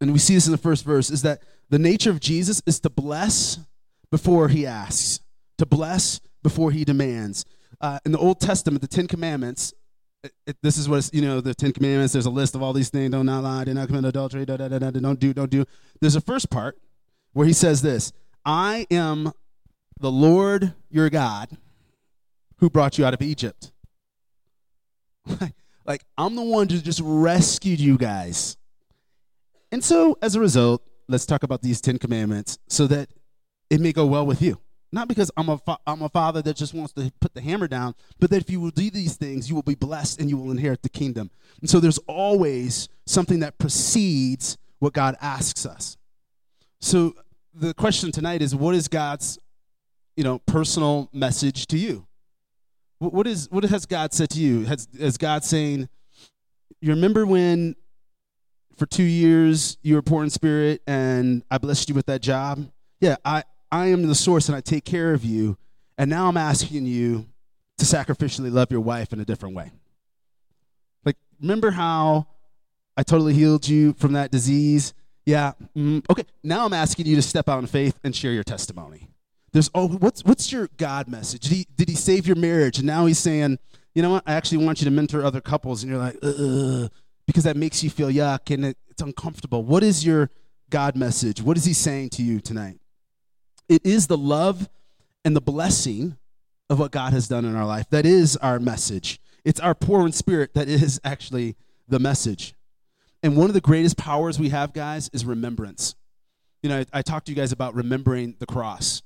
and 0.00 0.12
we 0.12 0.18
see 0.18 0.34
this 0.34 0.46
in 0.46 0.52
the 0.52 0.58
first 0.58 0.84
verse, 0.84 1.10
is 1.10 1.22
that 1.22 1.42
the 1.70 1.78
nature 1.78 2.10
of 2.10 2.20
Jesus 2.20 2.60
is 2.66 2.78
to 2.80 2.90
bless 2.90 3.58
before 4.10 4.48
he 4.48 4.66
asks, 4.66 5.20
to 5.58 5.66
bless 5.66 6.20
before 6.42 6.70
he 6.70 6.84
demands. 6.84 7.44
Uh, 7.80 7.98
in 8.04 8.12
the 8.12 8.18
Old 8.18 8.40
Testament, 8.40 8.82
the 8.82 8.88
Ten 8.88 9.06
Commandments, 9.06 9.72
it, 10.22 10.32
it, 10.46 10.56
this 10.62 10.76
is 10.76 10.88
what 10.88 11.08
you 11.12 11.22
know. 11.22 11.40
The 11.40 11.54
Ten 11.54 11.72
Commandments. 11.72 12.12
There's 12.12 12.26
a 12.26 12.30
list 12.30 12.54
of 12.54 12.62
all 12.62 12.72
these 12.72 12.90
things: 12.90 13.10
don't 13.10 13.26
not 13.26 13.42
lie, 13.42 13.64
do 13.64 13.74
not 13.74 13.86
commit 13.88 14.04
adultery, 14.04 14.44
da, 14.44 14.56
da, 14.56 14.68
da, 14.68 14.90
don't 14.90 15.20
do, 15.20 15.32
don't 15.32 15.50
do. 15.50 15.64
There's 16.00 16.16
a 16.16 16.20
first 16.20 16.50
part 16.50 16.78
where 17.32 17.46
he 17.46 17.52
says 17.52 17.82
this: 17.82 18.12
"I 18.44 18.86
am 18.90 19.32
the 19.98 20.10
Lord 20.10 20.74
your 20.90 21.10
God, 21.10 21.56
who 22.58 22.70
brought 22.70 22.98
you 22.98 23.04
out 23.04 23.14
of 23.14 23.22
Egypt." 23.22 23.72
like 25.86 26.04
I'm 26.16 26.34
the 26.34 26.42
one 26.42 26.68
who 26.68 26.78
just 26.78 27.00
rescued 27.02 27.80
you 27.80 27.98
guys. 27.98 28.56
And 29.72 29.82
so, 29.82 30.16
as 30.22 30.34
a 30.34 30.40
result, 30.40 30.82
let's 31.08 31.26
talk 31.26 31.42
about 31.42 31.62
these 31.62 31.80
Ten 31.80 31.98
Commandments 31.98 32.58
so 32.68 32.86
that 32.86 33.10
it 33.70 33.80
may 33.80 33.92
go 33.92 34.06
well 34.06 34.26
with 34.26 34.40
you. 34.40 34.60
Not 34.92 35.08
because 35.08 35.30
I'm 35.36 35.48
a, 35.48 35.58
fa- 35.58 35.78
I'm 35.86 36.02
a 36.02 36.08
father 36.08 36.40
that 36.42 36.56
just 36.56 36.72
wants 36.72 36.92
to 36.94 37.12
put 37.20 37.34
the 37.34 37.40
hammer 37.40 37.66
down, 37.66 37.94
but 38.20 38.30
that 38.30 38.40
if 38.40 38.50
you 38.50 38.60
will 38.60 38.70
do 38.70 38.88
these 38.88 39.16
things, 39.16 39.48
you 39.48 39.54
will 39.54 39.62
be 39.62 39.74
blessed 39.74 40.20
and 40.20 40.30
you 40.30 40.36
will 40.36 40.52
inherit 40.52 40.82
the 40.82 40.88
kingdom. 40.88 41.30
And 41.60 41.68
so 41.68 41.80
there's 41.80 41.98
always 42.06 42.88
something 43.04 43.40
that 43.40 43.58
precedes 43.58 44.56
what 44.78 44.92
God 44.92 45.16
asks 45.20 45.66
us. 45.66 45.96
So 46.80 47.14
the 47.52 47.74
question 47.74 48.12
tonight 48.12 48.42
is 48.42 48.54
what 48.54 48.74
is 48.74 48.86
God's 48.86 49.38
you 50.16 50.24
know, 50.24 50.38
personal 50.40 51.08
message 51.12 51.66
to 51.68 51.78
you? 51.78 52.06
What, 52.98 53.26
is, 53.26 53.48
what 53.50 53.64
has 53.64 53.84
God 53.84 54.14
said 54.14 54.30
to 54.30 54.40
you? 54.40 54.64
Has, 54.64 54.88
has 54.98 55.18
God 55.18 55.44
saying, 55.44 55.88
you 56.80 56.90
remember 56.90 57.26
when 57.26 57.76
for 58.76 58.86
two 58.86 59.02
years 59.02 59.76
you 59.82 59.94
were 59.94 60.02
poor 60.02 60.24
in 60.24 60.30
spirit 60.30 60.82
and 60.86 61.42
I 61.50 61.58
blessed 61.58 61.88
you 61.88 61.94
with 61.94 62.06
that 62.06 62.22
job? 62.22 62.66
Yeah, 63.00 63.16
I, 63.24 63.44
I 63.70 63.86
am 63.86 64.06
the 64.06 64.14
source 64.14 64.48
and 64.48 64.56
I 64.56 64.60
take 64.60 64.84
care 64.84 65.12
of 65.12 65.24
you. 65.24 65.58
And 65.98 66.08
now 66.10 66.28
I'm 66.28 66.36
asking 66.36 66.86
you 66.86 67.26
to 67.78 67.84
sacrificially 67.84 68.52
love 68.52 68.70
your 68.70 68.80
wife 68.80 69.12
in 69.12 69.20
a 69.20 69.24
different 69.24 69.54
way. 69.54 69.70
Like, 71.04 71.16
remember 71.40 71.70
how 71.70 72.26
I 72.96 73.02
totally 73.02 73.34
healed 73.34 73.68
you 73.68 73.92
from 73.94 74.14
that 74.14 74.30
disease? 74.30 74.94
Yeah. 75.26 75.52
Mm, 75.76 76.04
okay. 76.08 76.24
Now 76.42 76.64
I'm 76.64 76.72
asking 76.72 77.06
you 77.06 77.16
to 77.16 77.22
step 77.22 77.48
out 77.48 77.58
in 77.58 77.66
faith 77.66 77.98
and 78.04 78.16
share 78.16 78.32
your 78.32 78.44
testimony. 78.44 79.08
There's 79.52 79.70
oh, 79.74 79.88
what's 79.88 80.24
what's 80.24 80.52
your 80.52 80.68
God 80.76 81.08
message? 81.08 81.42
Did 81.42 81.52
he, 81.52 81.66
did 81.76 81.88
he 81.88 81.94
save 81.94 82.26
your 82.26 82.36
marriage? 82.36 82.78
And 82.78 82.86
now 82.86 83.06
he's 83.06 83.18
saying, 83.18 83.58
you 83.94 84.02
know 84.02 84.10
what? 84.10 84.24
I 84.26 84.34
actually 84.34 84.64
want 84.64 84.80
you 84.80 84.84
to 84.86 84.90
mentor 84.90 85.24
other 85.24 85.40
couples, 85.40 85.82
and 85.82 85.90
you're 85.90 86.00
like, 86.00 86.18
Ugh, 86.22 86.90
because 87.26 87.44
that 87.44 87.56
makes 87.56 87.82
you 87.82 87.90
feel 87.90 88.08
yuck 88.08 88.52
and 88.52 88.66
it, 88.66 88.78
it's 88.88 89.02
uncomfortable. 89.02 89.62
What 89.62 89.82
is 89.82 90.06
your 90.06 90.30
God 90.70 90.96
message? 90.96 91.42
What 91.42 91.56
is 91.56 91.64
he 91.64 91.72
saying 91.72 92.10
to 92.10 92.22
you 92.22 92.40
tonight? 92.40 92.78
It 93.68 93.84
is 93.84 94.06
the 94.06 94.16
love 94.16 94.68
and 95.24 95.34
the 95.34 95.40
blessing 95.40 96.16
of 96.70 96.78
what 96.78 96.92
God 96.92 97.12
has 97.12 97.28
done 97.28 97.44
in 97.44 97.54
our 97.56 97.66
life. 97.66 97.88
That 97.90 98.06
is 98.06 98.36
our 98.38 98.58
message. 98.58 99.20
It's 99.44 99.60
our 99.60 99.74
poor 99.74 100.06
in 100.06 100.12
spirit 100.12 100.54
that 100.54 100.68
is 100.68 101.00
actually 101.04 101.56
the 101.88 101.98
message. 101.98 102.54
And 103.22 103.36
one 103.36 103.48
of 103.48 103.54
the 103.54 103.60
greatest 103.60 103.96
powers 103.96 104.38
we 104.38 104.50
have, 104.50 104.72
guys, 104.72 105.10
is 105.12 105.24
remembrance. 105.24 105.94
You 106.62 106.70
know, 106.70 106.80
I, 106.80 106.98
I 106.98 107.02
talked 107.02 107.26
to 107.26 107.32
you 107.32 107.36
guys 107.36 107.52
about 107.52 107.74
remembering 107.74 108.36
the 108.38 108.46
cross. 108.46 109.02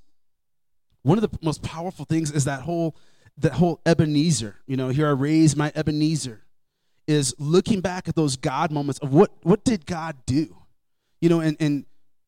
One 1.03 1.19
of 1.19 1.23
the 1.23 1.39
most 1.43 1.63
powerful 1.63 2.05
things 2.05 2.31
is 2.31 2.45
that 2.45 2.63
whole 2.63 2.97
that 3.39 3.53
whole 3.53 3.81
Ebenezer. 3.87 4.57
You 4.67 4.77
know, 4.77 4.89
here 4.89 5.09
I 5.09 5.13
raise 5.13 5.57
my 5.57 5.73
Ebenezer 5.75 6.43
is 7.07 7.35
looking 7.39 7.81
back 7.81 8.09
at 8.09 8.15
those 8.15 8.37
God 8.37 8.71
moments 8.71 9.01
of 9.01 9.13
what 9.13 9.31
what 9.43 9.65
did 9.65 9.87
God 9.87 10.17
do? 10.27 10.57
You 11.21 11.29
know, 11.29 11.41
in 11.41 11.57
in 11.57 11.87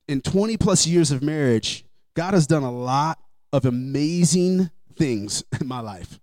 in 0.08 0.20
20 0.20 0.56
plus 0.56 0.86
years 0.86 1.10
of 1.10 1.22
marriage, 1.22 1.84
God 2.14 2.34
has 2.34 2.46
done 2.46 2.62
a 2.62 2.72
lot 2.72 3.18
of 3.52 3.64
amazing 3.64 4.70
things 4.96 5.44
in 5.60 5.66
my 5.66 5.80
life. 5.80 6.18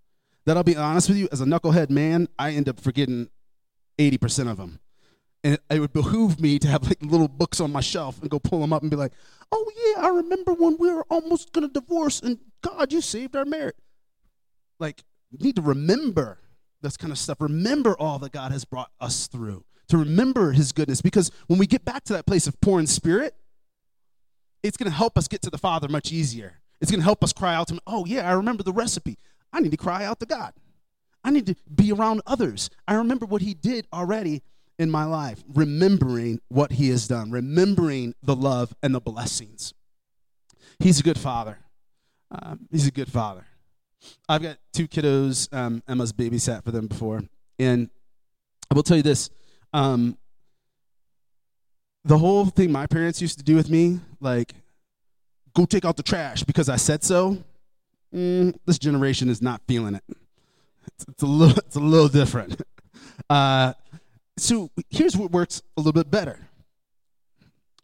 That 0.46 0.58
I'll 0.58 0.64
be 0.64 0.76
honest 0.76 1.10
with 1.10 1.18
you, 1.18 1.30
as 1.32 1.42
a 1.42 1.46
knucklehead 1.46 1.90
man, 1.90 2.28
I 2.38 2.52
end 2.52 2.68
up 2.68 2.80
forgetting 2.80 3.30
80% 3.98 4.50
of 4.50 4.58
them. 4.58 4.80
And 5.43 5.58
it, 5.69 5.80
would 5.80 5.93
behoove 5.93 6.39
me 6.39 6.60
to 6.60 6.67
have 6.67 6.84
like 6.84 7.02
little 7.02 7.30
books 7.30 7.62
on 7.62 7.71
my 7.71 7.80
shelf 7.80 8.19
and 8.21 8.30
go 8.30 8.39
pull 8.39 8.60
them 8.60 8.73
up 8.73 8.82
and 8.82 8.91
be 8.91 8.97
like, 8.97 9.13
oh 9.52 9.71
yeah, 9.75 10.06
I 10.06 10.10
remember 10.10 10.54
when 10.54 10.78
we 10.78 10.91
were 10.91 11.06
almost 11.10 11.54
gonna 11.54 11.69
divorce 11.69 12.19
and 12.19 12.39
God, 12.62 12.91
you 12.91 12.99
saved 12.99 13.36
our 13.36 13.45
marriage. 13.45 13.75
Like, 14.80 15.04
you 15.32 15.38
need 15.39 15.56
to 15.56 15.62
remember 15.62 16.39
this 16.82 16.97
kind 16.97 17.12
of 17.12 17.17
stuff. 17.17 17.39
Remember 17.39 17.95
all 17.97 18.19
that 18.19 18.32
God 18.32 18.52
has 18.52 18.65
brought 18.65 18.91
us 18.99 19.28
through. 19.28 19.63
To 19.89 19.97
remember 19.97 20.52
his 20.52 20.71
goodness. 20.71 21.02
Because 21.02 21.32
when 21.47 21.58
we 21.58 21.65
get 21.65 21.84
back 21.84 22.04
to 22.06 22.13
that 22.13 22.25
place 22.25 22.45
of 22.45 22.60
poor 22.62 22.80
in 22.80 22.88
spirit, 22.88 23.34
it's 24.62 24.78
to 24.78 24.89
help 24.89 25.17
us 25.17 25.28
get 25.28 25.41
to 25.43 25.49
the 25.49 25.58
Father 25.58 25.88
much 25.88 26.12
easier. 26.12 26.60
It's 26.82 26.91
to 26.91 27.02
help 27.02 27.23
us 27.23 27.34
cry 27.34 27.56
out 27.56 27.67
to 27.67 27.75
Him, 27.75 27.82
oh, 27.88 28.06
yeah, 28.06 28.30
I 28.30 28.34
remember 28.34 28.63
the 28.63 28.73
recipe. 28.73 29.17
I 29.52 29.60
need 29.60 29.71
to 29.71 29.78
cry 29.78 30.06
out 30.06 30.19
to 30.19 30.25
God. 30.25 30.54
I 31.23 31.32
need 31.32 31.47
to 31.47 31.56
be 31.73 31.91
around 31.91 32.21
others. 32.25 32.69
I 32.88 32.93
remember 32.95 33.25
what 33.25 33.41
He 33.41 33.54
did 33.54 33.88
already 33.91 34.41
in 34.80 34.89
my 34.89 35.04
life, 35.04 35.44
remembering 35.54 36.39
what 36.48 36.72
He 36.72 36.89
has 36.89 37.08
done, 37.08 37.30
remembering 37.30 38.15
the 38.24 38.36
love 38.36 38.74
and 38.82 38.96
the 38.96 39.02
blessings. 39.02 39.74
He's 40.80 41.00
a 41.00 41.04
good 41.04 41.20
Father. 41.20 41.60
Um, 42.32 42.68
he's 42.72 42.88
a 42.88 42.92
good 42.92 43.12
Father. 43.12 43.46
I've 44.30 44.42
got 44.42 44.58
two 44.72 44.88
kiddos. 44.88 45.54
Um, 45.54 45.84
Emma's 45.88 46.13
babysat 46.13 46.63
for 46.63 46.72
them 46.72 46.88
before. 46.88 47.22
And 47.60 47.89
I 48.72 48.74
will 48.74 48.84
tell 48.84 48.98
you 48.98 49.04
this 49.04 49.30
um, 49.74 50.18
the 52.06 52.18
whole 52.18 52.46
thing 52.46 52.72
my 52.72 52.88
parents 52.88 53.22
used 53.22 53.38
to 53.39 53.44
do 53.44 53.56
with 53.56 53.70
me, 53.70 54.00
like, 54.22 54.54
go 55.54 55.65
take 55.65 55.86
out 55.86 55.98
the 55.98 56.04
trash 56.04 56.44
because 56.44 56.70
I 56.70 56.78
said 56.78 57.04
so, 57.04 57.44
mm, 58.13 58.56
this 58.65 58.80
generation 58.80 59.30
is 59.30 59.42
not 59.42 59.62
feeling 59.68 59.96
it. 59.96 60.04
It's, 60.88 61.06
it's, 61.10 61.24
a, 61.24 61.28
little, 61.28 61.58
it's 61.65 61.76
a 61.76 61.82
little 61.82 62.10
different. 62.10 62.62
Uh, 63.30 63.74
so 64.41 64.69
here's 64.89 65.17
what 65.17 65.32
works 65.32 65.62
a 65.78 65.82
little 65.82 65.93
bit 65.93 66.10
better. 66.10 66.47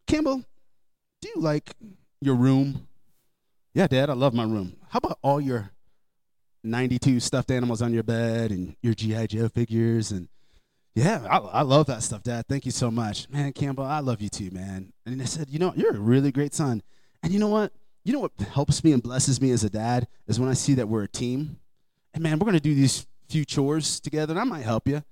Campbell, 0.07 0.43
do 1.21 1.29
you 1.33 1.41
like 1.41 1.71
your 2.21 2.35
room? 2.35 2.87
Yeah, 3.73 3.87
Dad, 3.87 4.09
I 4.09 4.13
love 4.13 4.33
my 4.33 4.43
room. 4.43 4.77
How 4.89 4.97
about 4.97 5.19
all 5.21 5.41
your 5.41 5.71
92 6.63 7.19
stuffed 7.19 7.51
animals 7.51 7.81
on 7.81 7.93
your 7.93 8.03
bed 8.03 8.51
and 8.51 8.75
your 8.81 8.93
G.I. 8.93 9.27
Joe 9.27 9.49
figures 9.49 10.11
and 10.11 10.27
yeah, 10.95 11.27
I, 11.29 11.37
I, 11.37 11.61
love 11.63 11.87
that 11.87 12.03
stuff, 12.03 12.23
Dad. 12.23 12.45
Thank 12.47 12.65
you 12.65 12.71
so 12.71 12.89
much. 12.89 13.29
Man, 13.29 13.51
Campbell, 13.51 13.83
I 13.83 13.99
love 13.99 14.21
you 14.21 14.29
too, 14.29 14.49
man. 14.51 14.93
And 15.05 15.21
I 15.21 15.25
said, 15.25 15.49
you 15.49 15.59
know, 15.59 15.73
you're 15.75 15.93
a 15.93 15.99
really 15.99 16.31
great 16.31 16.53
son. 16.53 16.81
And 17.21 17.33
you 17.33 17.39
know 17.39 17.49
what? 17.49 17.73
You 18.05 18.13
know 18.13 18.19
what 18.19 18.31
helps 18.53 18.81
me 18.81 18.93
and 18.93 19.03
blesses 19.03 19.41
me 19.41 19.51
as 19.51 19.65
a 19.65 19.69
dad 19.69 20.07
is 20.25 20.39
when 20.39 20.47
I 20.47 20.53
see 20.53 20.73
that 20.75 20.87
we're 20.87 21.03
a 21.03 21.07
team. 21.07 21.57
And 22.13 22.23
man, 22.23 22.39
we're 22.39 22.45
going 22.45 22.53
to 22.53 22.61
do 22.61 22.73
these 22.73 23.05
few 23.27 23.43
chores 23.43 23.99
together, 23.99 24.31
and 24.31 24.39
I 24.39 24.45
might 24.45 24.63
help 24.63 24.87
you. 24.87 25.03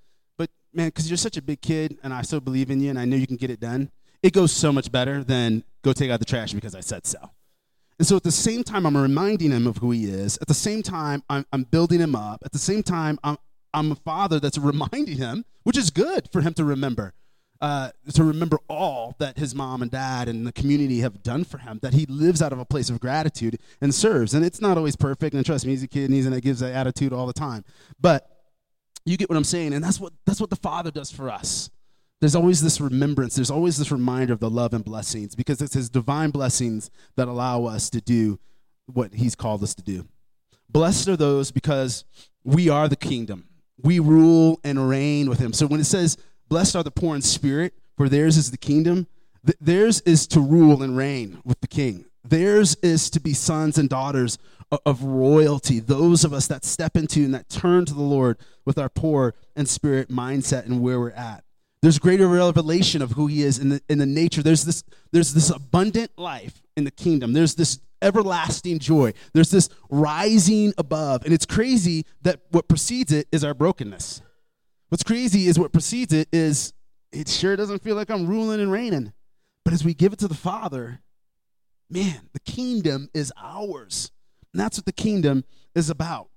Man, 0.73 0.87
because 0.87 1.09
you're 1.09 1.17
such 1.17 1.37
a 1.37 1.41
big 1.41 1.61
kid, 1.61 1.97
and 2.03 2.13
I 2.13 2.23
so 2.23 2.39
believe 2.39 2.71
in 2.71 2.81
you, 2.81 2.89
and 2.89 2.97
I 2.97 3.05
know 3.05 3.15
you 3.15 3.27
can 3.27 3.37
get 3.37 3.51
it 3.51 3.59
done, 3.59 3.91
it 4.23 4.33
goes 4.33 4.51
so 4.51 4.71
much 4.71 4.91
better 4.91 5.23
than 5.23 5.63
go 5.83 5.93
take 5.93 6.09
out 6.09 6.19
the 6.19 6.25
trash 6.25 6.53
because 6.53 6.73
I 6.73 6.79
said 6.79 7.05
so. 7.05 7.19
And 7.99 8.07
so 8.07 8.15
at 8.15 8.23
the 8.23 8.31
same 8.31 8.63
time, 8.63 8.85
I'm 8.85 8.97
reminding 8.97 9.51
him 9.51 9.67
of 9.67 9.77
who 9.77 9.91
he 9.91 10.05
is. 10.05 10.37
At 10.41 10.47
the 10.47 10.53
same 10.53 10.81
time, 10.81 11.23
I'm, 11.29 11.45
I'm 11.53 11.63
building 11.63 11.99
him 11.99 12.15
up. 12.15 12.41
At 12.43 12.51
the 12.51 12.57
same 12.57 12.81
time, 12.81 13.19
I'm, 13.23 13.37
I'm 13.73 13.91
a 13.91 13.95
father 13.95 14.39
that's 14.39 14.57
reminding 14.57 15.17
him, 15.17 15.45
which 15.63 15.77
is 15.77 15.89
good 15.91 16.29
for 16.31 16.41
him 16.41 16.53
to 16.55 16.63
remember, 16.63 17.13
uh, 17.61 17.91
to 18.13 18.23
remember 18.23 18.57
all 18.67 19.15
that 19.19 19.37
his 19.37 19.53
mom 19.53 19.81
and 19.81 19.91
dad 19.91 20.27
and 20.27 20.47
the 20.47 20.51
community 20.51 21.01
have 21.01 21.21
done 21.21 21.43
for 21.43 21.59
him, 21.59 21.79
that 21.83 21.93
he 21.93 22.05
lives 22.07 22.41
out 22.41 22.51
of 22.51 22.59
a 22.59 22.65
place 22.65 22.89
of 22.89 22.99
gratitude 22.99 23.59
and 23.79 23.93
serves. 23.93 24.33
And 24.33 24.43
it's 24.43 24.59
not 24.59 24.77
always 24.77 24.95
perfect. 24.95 25.35
And 25.35 25.45
trust 25.45 25.65
me, 25.65 25.73
he's 25.73 25.83
a 25.83 25.87
kid 25.87 26.05
and 26.05 26.13
he's 26.13 26.25
and 26.25 26.33
it 26.33 26.41
gives 26.41 26.61
that 26.61 26.73
attitude 26.73 27.13
all 27.13 27.27
the 27.27 27.33
time. 27.33 27.63
But 28.01 28.32
you 29.05 29.17
get 29.17 29.29
what 29.29 29.37
I'm 29.37 29.43
saying, 29.43 29.73
and 29.73 29.83
that's 29.83 29.99
what 29.99 30.13
that's 30.25 30.39
what 30.39 30.49
the 30.49 30.55
Father 30.55 30.91
does 30.91 31.11
for 31.11 31.29
us. 31.29 31.69
There's 32.21 32.35
always 32.35 32.61
this 32.61 32.79
remembrance, 32.79 33.35
there's 33.35 33.51
always 33.51 33.77
this 33.77 33.91
reminder 33.91 34.33
of 34.33 34.39
the 34.39 34.49
love 34.49 34.73
and 34.73 34.85
blessings 34.85 35.35
because 35.35 35.61
it's 35.61 35.73
his 35.73 35.89
divine 35.89 36.29
blessings 36.29 36.89
that 37.17 37.27
allow 37.27 37.65
us 37.65 37.89
to 37.89 37.99
do 37.99 38.39
what 38.85 39.13
he's 39.13 39.35
called 39.35 39.61
us 39.61 39.75
to 39.75 39.83
do. 39.83 40.07
Blessed 40.69 41.09
are 41.09 41.17
those 41.17 41.51
because 41.51 42.05
we 42.43 42.69
are 42.69 42.87
the 42.87 42.95
kingdom. 42.95 43.49
We 43.81 43.99
rule 43.99 44.59
and 44.63 44.87
reign 44.87 45.29
with 45.29 45.39
him. 45.39 45.51
So 45.51 45.67
when 45.67 45.81
it 45.81 45.85
says, 45.85 46.17
Blessed 46.47 46.75
are 46.75 46.83
the 46.83 46.91
poor 46.91 47.15
in 47.15 47.21
spirit, 47.21 47.73
for 47.97 48.07
theirs 48.07 48.37
is 48.37 48.51
the 48.51 48.57
kingdom, 48.57 49.07
th- 49.45 49.57
theirs 49.59 50.01
is 50.01 50.27
to 50.27 50.39
rule 50.39 50.83
and 50.83 50.95
reign 50.95 51.41
with 51.43 51.59
the 51.61 51.67
king. 51.67 52.05
Theirs 52.23 52.75
is 52.81 53.09
to 53.09 53.19
be 53.19 53.33
sons 53.33 53.77
and 53.77 53.89
daughters 53.89 54.37
of 54.85 55.03
royalty, 55.03 55.79
those 55.79 56.23
of 56.23 56.33
us 56.33 56.47
that 56.47 56.65
step 56.65 56.95
into 56.95 57.23
and 57.23 57.33
that 57.33 57.49
turn 57.49 57.85
to 57.85 57.93
the 57.93 58.01
Lord 58.01 58.37
with 58.65 58.77
our 58.77 58.89
poor 58.89 59.35
and 59.55 59.67
spirit 59.67 60.09
mindset 60.09 60.65
and 60.65 60.81
where 60.81 60.99
we're 60.99 61.11
at. 61.11 61.43
There's 61.81 61.99
greater 61.99 62.27
revelation 62.27 63.01
of 63.01 63.11
who 63.11 63.27
he 63.27 63.43
is 63.43 63.59
in 63.59 63.69
the, 63.69 63.81
in 63.89 63.97
the 63.97 64.05
nature. 64.05 64.41
There's 64.41 64.63
this, 64.63 64.83
there's 65.11 65.33
this 65.33 65.49
abundant 65.49 66.11
life 66.17 66.63
in 66.77 66.85
the 66.85 66.91
kingdom. 66.91 67.33
There's 67.33 67.55
this 67.55 67.79
everlasting 68.01 68.79
joy. 68.79 69.13
There's 69.33 69.51
this 69.51 69.69
rising 69.89 70.73
above. 70.77 71.25
And 71.25 71.33
it's 71.33 71.45
crazy 71.45 72.05
that 72.21 72.41
what 72.51 72.67
precedes 72.67 73.11
it 73.11 73.27
is 73.31 73.43
our 73.43 73.53
brokenness. 73.53 74.21
What's 74.89 75.03
crazy 75.03 75.47
is 75.47 75.59
what 75.59 75.73
precedes 75.73 76.13
it 76.13 76.29
is 76.31 76.73
it 77.11 77.27
sure 77.27 77.55
doesn't 77.55 77.83
feel 77.83 77.95
like 77.95 78.09
I'm 78.09 78.27
ruling 78.27 78.61
and 78.61 78.71
reigning. 78.71 79.13
But 79.65 79.73
as 79.73 79.83
we 79.83 79.93
give 79.93 80.13
it 80.13 80.19
to 80.19 80.27
the 80.27 80.35
Father, 80.35 81.01
man, 81.89 82.29
the 82.33 82.39
kingdom 82.39 83.09
is 83.13 83.31
ours. 83.41 84.11
And 84.53 84.59
that's 84.59 84.77
what 84.77 84.85
the 84.85 84.93
kingdom 84.93 85.43
is 85.75 85.89
about. 85.89 86.29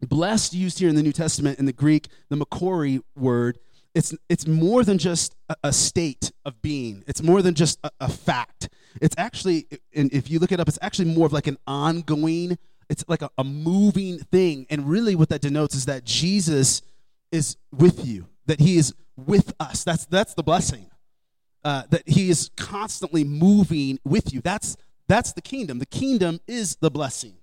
Blessed, 0.00 0.54
used 0.54 0.78
here 0.78 0.88
in 0.88 0.94
the 0.94 1.02
New 1.02 1.12
Testament 1.12 1.58
in 1.58 1.64
the 1.64 1.72
Greek, 1.72 2.08
the 2.28 2.36
Makori 2.36 3.00
word, 3.16 3.58
it's, 3.94 4.14
it's 4.28 4.46
more 4.46 4.84
than 4.84 4.98
just 4.98 5.34
a, 5.48 5.56
a 5.64 5.72
state 5.72 6.30
of 6.44 6.60
being, 6.62 7.02
it's 7.08 7.22
more 7.22 7.42
than 7.42 7.54
just 7.54 7.80
a, 7.82 7.90
a 8.00 8.08
fact. 8.08 8.68
It's 9.00 9.14
actually, 9.18 9.66
and 9.94 10.12
if 10.12 10.30
you 10.30 10.38
look 10.38 10.52
it 10.52 10.60
up, 10.60 10.68
it's 10.68 10.78
actually 10.82 11.12
more 11.14 11.26
of 11.26 11.32
like 11.32 11.46
an 11.46 11.58
ongoing, 11.66 12.58
it's 12.88 13.04
like 13.08 13.22
a, 13.22 13.30
a 13.38 13.44
moving 13.44 14.18
thing. 14.18 14.66
And 14.70 14.88
really, 14.88 15.16
what 15.16 15.30
that 15.30 15.40
denotes 15.40 15.74
is 15.74 15.86
that 15.86 16.04
Jesus 16.04 16.82
is 17.32 17.56
with 17.72 18.06
you, 18.06 18.28
that 18.46 18.60
he 18.60 18.76
is 18.76 18.94
with 19.16 19.52
us. 19.58 19.84
That's, 19.84 20.06
that's 20.06 20.34
the 20.34 20.44
blessing. 20.44 20.86
Uh, 21.64 21.82
that 21.90 22.08
he 22.08 22.30
is 22.30 22.50
constantly 22.56 23.24
moving 23.24 23.98
with 24.04 24.32
you. 24.32 24.40
That's 24.40 24.76
that's 25.08 25.32
the 25.32 25.42
kingdom. 25.42 25.78
The 25.78 25.86
kingdom 25.86 26.40
is 26.46 26.76
the 26.76 26.90
blessing. 26.90 27.34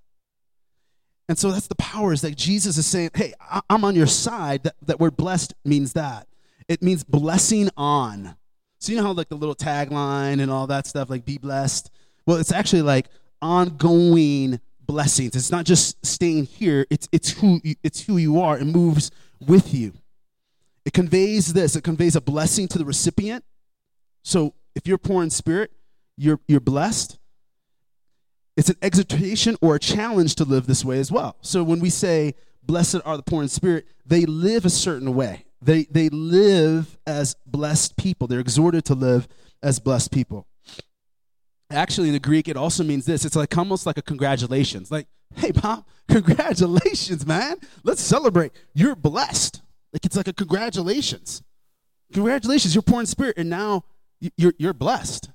And 1.28 1.38
so 1.38 1.52
that's 1.52 1.68
the 1.68 1.76
power 1.76 2.14
is 2.14 2.22
that 2.22 2.36
Jesus 2.38 2.78
is 2.78 2.86
saying, 2.86 3.12
hey, 3.16 3.34
I'm 3.70 3.84
on 3.84 3.96
your 3.96 4.08
side. 4.08 4.64
That, 4.64 4.76
that 4.84 5.00
word 5.00 5.18
blessed 5.18 5.56
means 5.66 5.94
that. 5.94 6.28
It 6.68 6.84
means 6.84 7.04
blessing 7.04 7.70
on. 7.76 8.36
So 8.80 8.92
you 8.92 9.00
know 9.00 9.06
how 9.06 9.14
like 9.14 9.30
the 9.30 9.36
little 9.36 9.56
tagline 9.56 10.40
and 10.40 10.52
all 10.52 10.68
that 10.68 10.86
stuff, 10.86 11.10
like 11.10 11.26
be 11.26 11.40
blessed? 11.40 11.90
Well, 12.28 12.38
it's 12.38 12.52
actually 12.52 12.84
like 12.84 13.08
ongoing 13.42 14.60
blessings. 14.82 15.36
It's 15.36 15.52
not 15.52 15.66
just 15.66 16.06
staying 16.06 16.46
here, 16.46 16.86
it's, 16.92 17.10
it's, 17.12 17.32
who, 17.32 17.60
you, 17.64 17.76
it's 17.84 18.02
who 18.02 18.18
you 18.18 18.40
are. 18.42 18.60
It 18.60 18.66
moves 18.66 19.10
with 19.40 19.74
you. 19.74 19.94
It 20.86 20.94
conveys 20.94 21.54
this. 21.54 21.76
It 21.76 21.84
conveys 21.84 22.16
a 22.16 22.22
blessing 22.22 22.68
to 22.68 22.78
the 22.78 22.86
recipient. 22.86 23.44
So 24.24 24.54
if 24.76 24.86
you're 24.86 25.00
poor 25.00 25.24
in 25.24 25.32
spirit, 25.32 25.72
you're, 26.16 26.40
you're 26.48 26.60
blessed 26.60 27.18
it's 28.58 28.70
an 28.70 28.78
exhortation 28.82 29.58
or 29.62 29.76
a 29.76 29.80
challenge 29.80 30.36
to 30.36 30.46
live 30.46 30.68
this 30.68 30.86
way 30.86 31.00
as 31.00 31.12
well. 31.12 31.38
So 31.42 31.64
when 31.64 31.80
we 31.80 31.90
say, 31.90 32.36
blessed 32.64 32.98
are 33.06 33.18
the 33.18 33.24
poor 33.24 33.44
in 33.44 33.50
spirit, 33.50 33.86
they 34.06 34.26
live 34.26 34.66
a 34.66 34.70
certain 34.70 35.14
way. 35.14 35.46
They, 35.62 35.84
they 35.86 36.10
live 36.10 36.98
as 37.06 37.36
blessed 37.46 37.98
people. 37.98 38.28
They're 38.28 38.40
exhorted 38.40 38.86
to 38.86 38.96
live 38.96 39.28
as 39.64 39.80
blessed 39.80 40.12
people. 40.12 40.48
Actually, 41.72 42.08
in 42.08 42.14
the 42.14 42.20
Greek, 42.20 42.48
it 42.48 42.56
also 42.56 42.84
means 42.84 43.06
this 43.06 43.26
it's 43.26 43.36
like 43.36 43.58
almost 43.58 43.86
like 43.86 43.98
a 43.98 44.02
congratulations. 44.02 44.92
Like, 44.92 45.08
hey, 45.36 45.52
mom, 45.64 45.84
congratulations, 46.08 47.26
man. 47.26 47.58
Let's 47.84 48.02
celebrate. 48.02 48.52
You're 48.74 48.96
blessed. 48.96 49.62
Like, 49.92 50.06
it's 50.06 50.16
like 50.16 50.28
a 50.28 50.34
congratulations. 50.34 51.42
Congratulations, 52.14 52.76
you're 52.76 52.84
poor 52.84 53.00
in 53.00 53.08
spirit, 53.08 53.36
and 53.38 53.50
now 53.50 53.84
you're, 54.38 54.54
you're 54.58 54.74
blessed. 54.74 55.30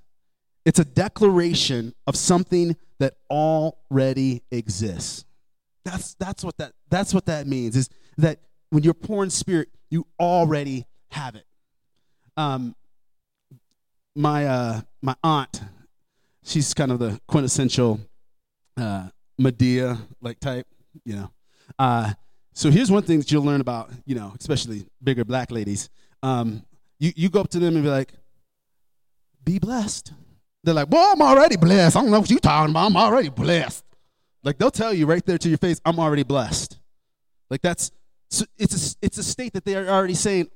It's 0.64 0.78
a 0.78 0.84
declaration 0.84 1.94
of 2.06 2.16
something 2.16 2.76
that 2.98 3.14
already 3.30 4.42
exists. 4.50 5.24
That's, 5.84 6.14
that's, 6.14 6.44
what 6.44 6.56
that, 6.58 6.72
that's 6.90 7.14
what 7.14 7.26
that 7.26 7.46
means, 7.46 7.76
is 7.76 7.88
that 8.18 8.40
when 8.68 8.82
you're 8.82 8.94
poor 8.94 9.24
in 9.24 9.30
spirit, 9.30 9.68
you 9.88 10.06
already 10.18 10.86
have 11.10 11.34
it. 11.34 11.46
Um, 12.36 12.76
my, 14.14 14.46
uh, 14.46 14.80
my 15.02 15.14
aunt, 15.24 15.62
she's 16.44 16.74
kind 16.74 16.92
of 16.92 16.98
the 16.98 17.20
quintessential 17.26 18.00
uh, 18.76 19.08
Madea 19.40 19.98
like 20.20 20.38
type, 20.40 20.66
you 21.04 21.16
know. 21.16 21.30
Uh, 21.78 22.12
so 22.52 22.70
here's 22.70 22.90
one 22.90 23.02
thing 23.02 23.18
that 23.18 23.32
you'll 23.32 23.44
learn 23.44 23.60
about, 23.60 23.90
you 24.04 24.14
know, 24.14 24.34
especially 24.38 24.86
bigger 25.02 25.24
black 25.24 25.50
ladies. 25.50 25.88
Um, 26.22 26.64
you, 26.98 27.12
you 27.16 27.30
go 27.30 27.40
up 27.40 27.48
to 27.50 27.58
them 27.58 27.74
and 27.74 27.84
be 27.84 27.88
like, 27.88 28.12
be 29.42 29.58
blessed. 29.58 30.12
They're 30.62 30.74
like, 30.74 30.90
"Boy, 30.90 31.02
I'm 31.12 31.22
already 31.22 31.56
blessed. 31.56 31.96
I 31.96 32.02
don't 32.02 32.10
know 32.10 32.20
what 32.20 32.30
you're 32.30 32.38
talking 32.38 32.70
about. 32.70 32.86
I'm 32.86 32.96
already 32.96 33.28
blessed." 33.28 33.84
Like 34.42 34.58
they'll 34.58 34.70
tell 34.70 34.92
you 34.92 35.06
right 35.06 35.24
there 35.24 35.38
to 35.38 35.48
your 35.48 35.58
face, 35.58 35.80
"I'm 35.84 35.98
already 35.98 36.22
blessed." 36.22 36.78
Like 37.48 37.62
that's 37.62 37.90
it's 38.30 38.94
a, 38.94 38.96
it's 39.02 39.18
a 39.18 39.22
state 39.22 39.52
that 39.54 39.64
they 39.64 39.74
are 39.76 39.88
already 39.88 40.14
saying, 40.14 40.50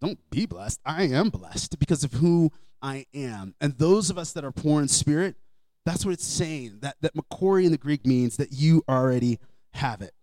"Don't 0.00 0.18
be 0.30 0.46
blessed. 0.46 0.80
I 0.84 1.04
am 1.04 1.30
blessed 1.30 1.78
because 1.78 2.04
of 2.04 2.14
who 2.14 2.52
I 2.82 3.06
am." 3.14 3.54
And 3.60 3.76
those 3.78 4.10
of 4.10 4.18
us 4.18 4.32
that 4.32 4.44
are 4.44 4.52
poor 4.52 4.80
in 4.80 4.88
spirit, 4.88 5.36
that's 5.84 6.04
what 6.04 6.12
it's 6.12 6.26
saying. 6.26 6.78
That 6.82 6.96
that 7.00 7.14
Makori 7.14 7.64
in 7.64 7.72
the 7.72 7.78
Greek 7.78 8.06
means 8.06 8.36
that 8.36 8.52
you 8.52 8.82
already 8.88 9.38
have 9.74 10.02
it. 10.02 10.14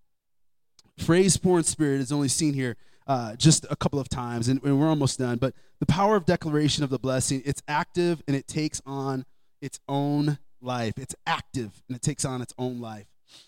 Phrase 0.98 1.38
poor 1.38 1.60
in 1.60 1.64
spirit 1.64 2.02
is 2.02 2.12
only 2.12 2.28
seen 2.28 2.54
here 2.54 2.76
uh, 3.08 3.36
just 3.36 3.66
a 3.70 3.76
couple 3.76 4.00
of 4.00 4.10
times, 4.10 4.48
and, 4.50 4.62
and 4.64 4.80
we're 4.80 4.90
almost 4.90 5.18
done. 5.18 5.38
But 5.38 5.54
the 5.80 5.86
power 5.86 6.16
of 6.16 6.26
declaration 6.26 6.84
of 6.84 6.90
the 6.90 7.00
blessing, 7.00 7.42
it's 7.46 7.62
active 7.68 8.22
and 8.28 8.36
it 8.36 8.48
takes 8.48 8.82
on 8.86 9.26
its 9.62 9.80
own 9.88 10.38
life. 10.62 10.94
It's 10.98 11.16
active 11.26 11.82
and 11.88 11.96
it 11.96 12.02
takes 12.02 12.26
on 12.26 12.42
its 12.42 12.54
own 12.58 12.82
life. 12.82 13.06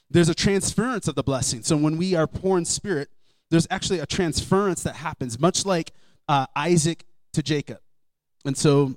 There's 0.09 0.29
a 0.29 0.35
transference 0.35 1.07
of 1.07 1.15
the 1.15 1.23
blessing. 1.23 1.63
So 1.63 1.77
when 1.77 1.97
we 1.97 2.15
are 2.15 2.27
poor 2.27 2.57
in 2.57 2.65
spirit, 2.65 3.09
there's 3.49 3.67
actually 3.69 3.99
a 3.99 4.05
transference 4.05 4.83
that 4.83 4.95
happens, 4.95 5.39
much 5.39 5.65
like 5.65 5.91
uh, 6.27 6.45
Isaac 6.55 7.05
to 7.33 7.43
Jacob. 7.43 7.79
And 8.45 8.57
so 8.57 8.95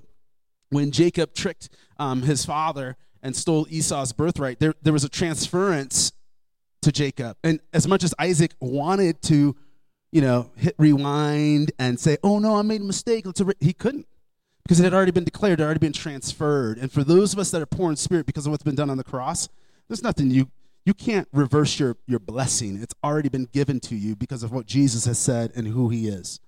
when 0.70 0.90
Jacob 0.90 1.34
tricked 1.34 1.70
um, 1.98 2.22
his 2.22 2.44
father 2.44 2.96
and 3.22 3.34
stole 3.34 3.66
Esau's 3.70 4.12
birthright, 4.12 4.60
there, 4.60 4.74
there 4.82 4.92
was 4.92 5.04
a 5.04 5.08
transference 5.08 6.12
to 6.82 6.92
Jacob. 6.92 7.36
And 7.42 7.60
as 7.72 7.86
much 7.86 8.04
as 8.04 8.14
Isaac 8.18 8.54
wanted 8.60 9.22
to 9.22 9.56
you 10.12 10.20
know, 10.20 10.50
hit 10.56 10.74
rewind 10.78 11.72
and 11.78 11.98
say, 11.98 12.18
oh 12.22 12.38
no, 12.38 12.56
I 12.56 12.62
made 12.62 12.82
a 12.82 12.84
mistake. 12.84 13.26
Let's 13.26 13.42
he 13.60 13.72
couldn't 13.72 14.06
because 14.62 14.78
it 14.78 14.84
had 14.84 14.94
already 14.94 15.10
been 15.10 15.24
declared, 15.24 15.58
it 15.58 15.62
had 15.62 15.66
already 15.66 15.80
been 15.80 15.92
transferred. 15.92 16.78
And 16.78 16.92
for 16.92 17.02
those 17.02 17.32
of 17.32 17.38
us 17.38 17.50
that 17.50 17.62
are 17.62 17.66
poor 17.66 17.90
in 17.90 17.96
spirit 17.96 18.26
because 18.26 18.46
of 18.46 18.52
what's 18.52 18.62
been 18.62 18.76
done 18.76 18.90
on 18.90 18.98
the 18.98 19.04
cross, 19.04 19.48
there's 19.88 20.02
nothing 20.02 20.30
you 20.30 20.48
you 20.84 20.94
can't 20.94 21.28
reverse 21.32 21.78
your, 21.78 21.96
your 22.06 22.18
blessing. 22.18 22.82
It's 22.82 22.94
already 23.04 23.28
been 23.28 23.44
given 23.52 23.78
to 23.80 23.94
you 23.94 24.16
because 24.16 24.42
of 24.42 24.52
what 24.52 24.66
Jesus 24.66 25.04
has 25.04 25.18
said 25.18 25.52
and 25.54 25.68
who 25.68 25.88
he 25.90 26.08
is. 26.08 26.40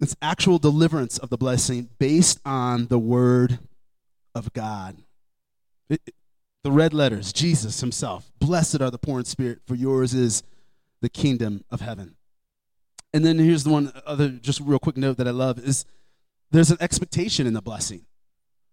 It's 0.00 0.16
actual 0.20 0.58
deliverance 0.58 1.18
of 1.18 1.30
the 1.30 1.38
blessing 1.38 1.88
based 2.00 2.40
on 2.44 2.88
the 2.88 2.98
word 2.98 3.60
of 4.34 4.52
God. 4.52 4.96
It, 5.88 6.00
it, 6.04 6.14
the 6.64 6.72
red 6.72 6.92
letters, 6.92 7.32
Jesus 7.32 7.80
himself. 7.80 8.32
Blessed 8.40 8.80
are 8.80 8.90
the 8.90 8.98
poor 8.98 9.20
in 9.20 9.24
spirit, 9.24 9.60
for 9.66 9.76
yours 9.76 10.14
is 10.14 10.42
the 11.00 11.08
kingdom 11.08 11.64
of 11.70 11.80
heaven. 11.80 12.16
And 13.14 13.24
then 13.24 13.38
here's 13.38 13.64
the 13.64 13.70
one 13.70 13.92
other 14.06 14.28
just 14.28 14.60
real 14.60 14.78
quick 14.78 14.96
note 14.96 15.18
that 15.18 15.28
I 15.28 15.32
love 15.32 15.58
is 15.58 15.84
there's 16.50 16.70
an 16.70 16.78
expectation 16.80 17.46
in 17.46 17.54
the 17.54 17.62
blessing. 17.62 18.06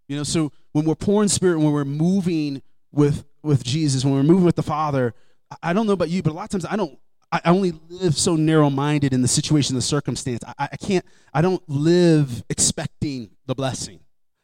You 0.07 0.17
know, 0.17 0.23
so 0.23 0.51
when 0.71 0.85
we're 0.85 0.95
poor 0.95 1.23
in 1.23 1.29
spirit, 1.29 1.59
when 1.59 1.71
we're 1.71 1.85
moving 1.85 2.61
with 2.91 3.25
with 3.43 3.63
Jesus, 3.63 4.03
when 4.03 4.13
we're 4.13 4.23
moving 4.23 4.45
with 4.45 4.55
the 4.55 4.63
Father, 4.63 5.13
I 5.61 5.73
don't 5.73 5.87
know 5.87 5.93
about 5.93 6.09
you, 6.09 6.23
but 6.23 6.31
a 6.31 6.33
lot 6.33 6.43
of 6.43 6.49
times 6.49 6.65
I 6.65 6.75
don't 6.75 6.97
I 7.31 7.41
only 7.45 7.73
live 7.89 8.17
so 8.17 8.35
narrow 8.35 8.69
minded 8.69 9.13
in 9.13 9.21
the 9.21 9.27
situation, 9.27 9.75
the 9.75 9.81
circumstance. 9.81 10.43
I, 10.57 10.69
I 10.71 10.77
can't, 10.77 11.05
I 11.33 11.41
don't 11.41 11.61
live 11.69 12.43
expecting 12.49 13.29
the 13.45 13.53
blessing. 13.53 13.99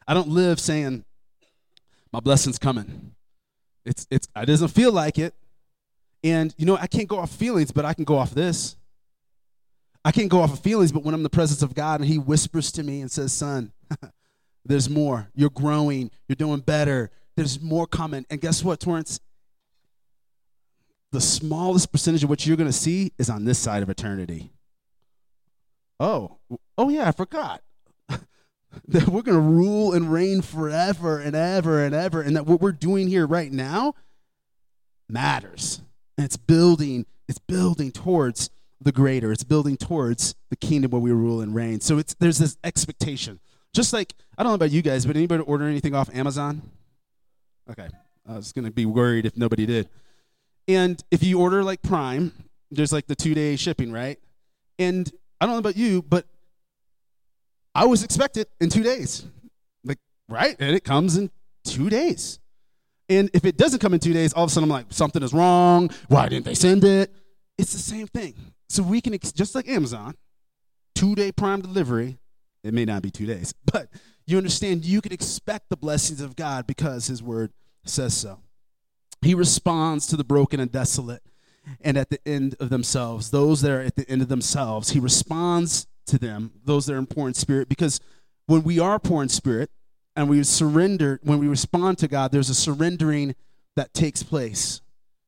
I 0.07 0.13
don't 0.13 0.27
live 0.27 0.59
saying, 0.59 1.03
my 2.11 2.19
blessing's 2.19 2.59
coming. 2.59 3.13
It's 3.85 4.07
it's 4.11 4.27
it 4.35 4.45
doesn't 4.45 4.69
feel 4.69 4.91
like 4.91 5.17
it. 5.17 5.33
And 6.23 6.53
you 6.57 6.65
know, 6.65 6.77
I 6.77 6.87
can't 6.87 7.07
go 7.07 7.19
off 7.19 7.31
feelings, 7.31 7.71
but 7.71 7.85
I 7.85 7.93
can 7.93 8.03
go 8.03 8.17
off 8.17 8.31
this. 8.31 8.75
I 10.05 10.11
can't 10.11 10.29
go 10.29 10.41
off 10.41 10.53
of 10.53 10.59
feelings, 10.59 10.91
but 10.91 11.03
when 11.03 11.15
I'm 11.15 11.21
in 11.21 11.23
the 11.23 11.31
presence 11.31 11.63
of 11.63 11.73
God 11.73 11.99
and 11.99 12.07
He 12.07 12.19
whispers 12.19 12.71
to 12.73 12.83
me 12.83 13.01
and 13.01 13.11
says, 13.11 13.33
Son, 13.33 13.73
there's 14.65 14.87
more. 14.87 15.29
You're 15.33 15.49
growing. 15.49 16.11
You're 16.27 16.35
doing 16.35 16.59
better. 16.59 17.09
There's 17.35 17.59
more 17.59 17.87
coming. 17.87 18.23
And 18.29 18.39
guess 18.39 18.63
what, 18.63 18.79
Torrance? 18.79 19.19
The 21.11 21.19
smallest 21.19 21.91
percentage 21.91 22.23
of 22.23 22.29
what 22.29 22.45
you're 22.45 22.55
going 22.55 22.69
to 22.69 22.73
see 22.73 23.13
is 23.17 23.31
on 23.31 23.45
this 23.45 23.57
side 23.57 23.81
of 23.81 23.89
eternity. 23.89 24.51
Oh, 25.99 26.37
oh 26.77 26.89
yeah, 26.89 27.07
I 27.07 27.11
forgot. 27.11 27.63
that 28.09 29.07
we're 29.07 29.23
going 29.23 29.37
to 29.37 29.39
rule 29.39 29.91
and 29.91 30.13
reign 30.13 30.43
forever 30.43 31.19
and 31.19 31.35
ever 31.35 31.83
and 31.83 31.95
ever, 31.95 32.21
and 32.21 32.35
that 32.35 32.45
what 32.45 32.61
we're 32.61 32.73
doing 32.73 33.07
here 33.07 33.25
right 33.25 33.51
now 33.51 33.95
matters. 35.09 35.81
And 36.15 36.25
it's 36.25 36.37
building, 36.37 37.07
it's 37.27 37.39
building 37.39 37.91
towards 37.91 38.51
the 38.85 38.91
greater. 38.91 39.31
It's 39.31 39.43
building 39.43 39.75
towards 39.75 40.35
the 40.49 40.55
kingdom 40.55 40.91
where 40.91 41.01
we 41.01 41.11
rule 41.11 41.41
and 41.41 41.53
reign. 41.53 41.81
So 41.81 41.97
it's 41.97 42.13
there's 42.13 42.37
this 42.37 42.55
expectation. 42.63 43.39
Just 43.73 43.91
like 43.91 44.13
I 44.37 44.43
don't 44.43 44.51
know 44.51 44.55
about 44.55 44.71
you 44.71 44.81
guys, 44.81 45.05
but 45.05 45.17
anybody 45.17 45.43
order 45.43 45.65
anything 45.65 45.93
off 45.93 46.09
Amazon? 46.15 46.61
Okay. 47.69 47.89
I 48.27 48.35
was 48.35 48.53
gonna 48.53 48.71
be 48.71 48.85
worried 48.85 49.25
if 49.25 49.35
nobody 49.35 49.65
did. 49.65 49.89
And 50.67 51.03
if 51.11 51.23
you 51.23 51.39
order 51.41 51.63
like 51.63 51.81
Prime, 51.81 52.31
there's 52.71 52.93
like 52.93 53.07
the 53.07 53.15
two 53.15 53.33
day 53.33 53.55
shipping, 53.55 53.91
right? 53.91 54.19
And 54.79 55.11
I 55.41 55.45
don't 55.45 55.55
know 55.55 55.59
about 55.59 55.77
you, 55.77 56.01
but 56.01 56.25
I 57.73 57.81
always 57.81 58.03
expect 58.03 58.37
it 58.37 58.49
in 58.61 58.69
two 58.69 58.83
days. 58.83 59.25
Like, 59.83 59.99
right? 60.29 60.55
And 60.59 60.75
it 60.75 60.83
comes 60.83 61.17
in 61.17 61.29
two 61.63 61.89
days. 61.89 62.39
And 63.09 63.29
if 63.33 63.45
it 63.45 63.57
doesn't 63.57 63.79
come 63.79 63.93
in 63.93 63.99
two 63.99 64.13
days, 64.13 64.33
all 64.33 64.43
of 64.43 64.49
a 64.49 64.53
sudden 64.53 64.69
I'm 64.69 64.73
like, 64.73 64.87
something 64.89 65.21
is 65.21 65.33
wrong. 65.33 65.89
Why 66.07 66.29
didn't 66.29 66.45
they 66.45 66.55
send 66.55 66.83
it? 66.83 67.11
It's 67.57 67.73
the 67.73 67.79
same 67.79 68.07
thing. 68.07 68.33
So 68.75 68.83
we 68.83 68.99
can, 68.99 69.17
just 69.17 69.55
like 69.55 69.69
Amazon, 69.69 70.15
two 70.95 71.15
day 71.15 71.31
prime 71.31 71.61
delivery. 71.61 72.17
It 72.61 72.73
may 72.73 72.83
not 72.83 73.01
be 73.03 73.09
two 73.09 73.25
days, 73.25 73.53
but 73.71 73.87
you 74.27 74.37
understand 74.37 74.83
you 74.83 74.99
can 74.99 75.13
expect 75.13 75.69
the 75.69 75.77
blessings 75.77 76.19
of 76.19 76.35
God 76.35 76.67
because 76.67 77.07
his 77.07 77.23
word 77.23 77.53
says 77.85 78.17
so. 78.17 78.39
He 79.21 79.33
responds 79.33 80.07
to 80.07 80.17
the 80.17 80.25
broken 80.25 80.59
and 80.59 80.69
desolate 80.69 81.21
and 81.81 81.97
at 81.97 82.09
the 82.09 82.19
end 82.27 82.55
of 82.59 82.69
themselves, 82.69 83.31
those 83.31 83.61
that 83.61 83.71
are 83.71 83.81
at 83.81 83.95
the 83.95 84.07
end 84.09 84.21
of 84.21 84.27
themselves. 84.27 84.89
He 84.89 84.99
responds 84.99 85.87
to 86.07 86.19
them, 86.19 86.51
those 86.65 86.85
that 86.85 86.95
are 86.95 86.99
in 86.99 87.07
poor 87.07 87.29
in 87.29 87.33
spirit, 87.33 87.69
because 87.69 88.01
when 88.45 88.63
we 88.63 88.77
are 88.77 88.99
poor 88.99 89.23
in 89.23 89.29
spirit 89.29 89.71
and 90.17 90.29
we 90.29 90.43
surrender, 90.43 91.21
when 91.23 91.39
we 91.39 91.47
respond 91.47 91.97
to 91.99 92.09
God, 92.09 92.33
there's 92.33 92.49
a 92.49 92.55
surrendering 92.55 93.35
that 93.77 93.93
takes 93.93 94.21
place. 94.21 94.81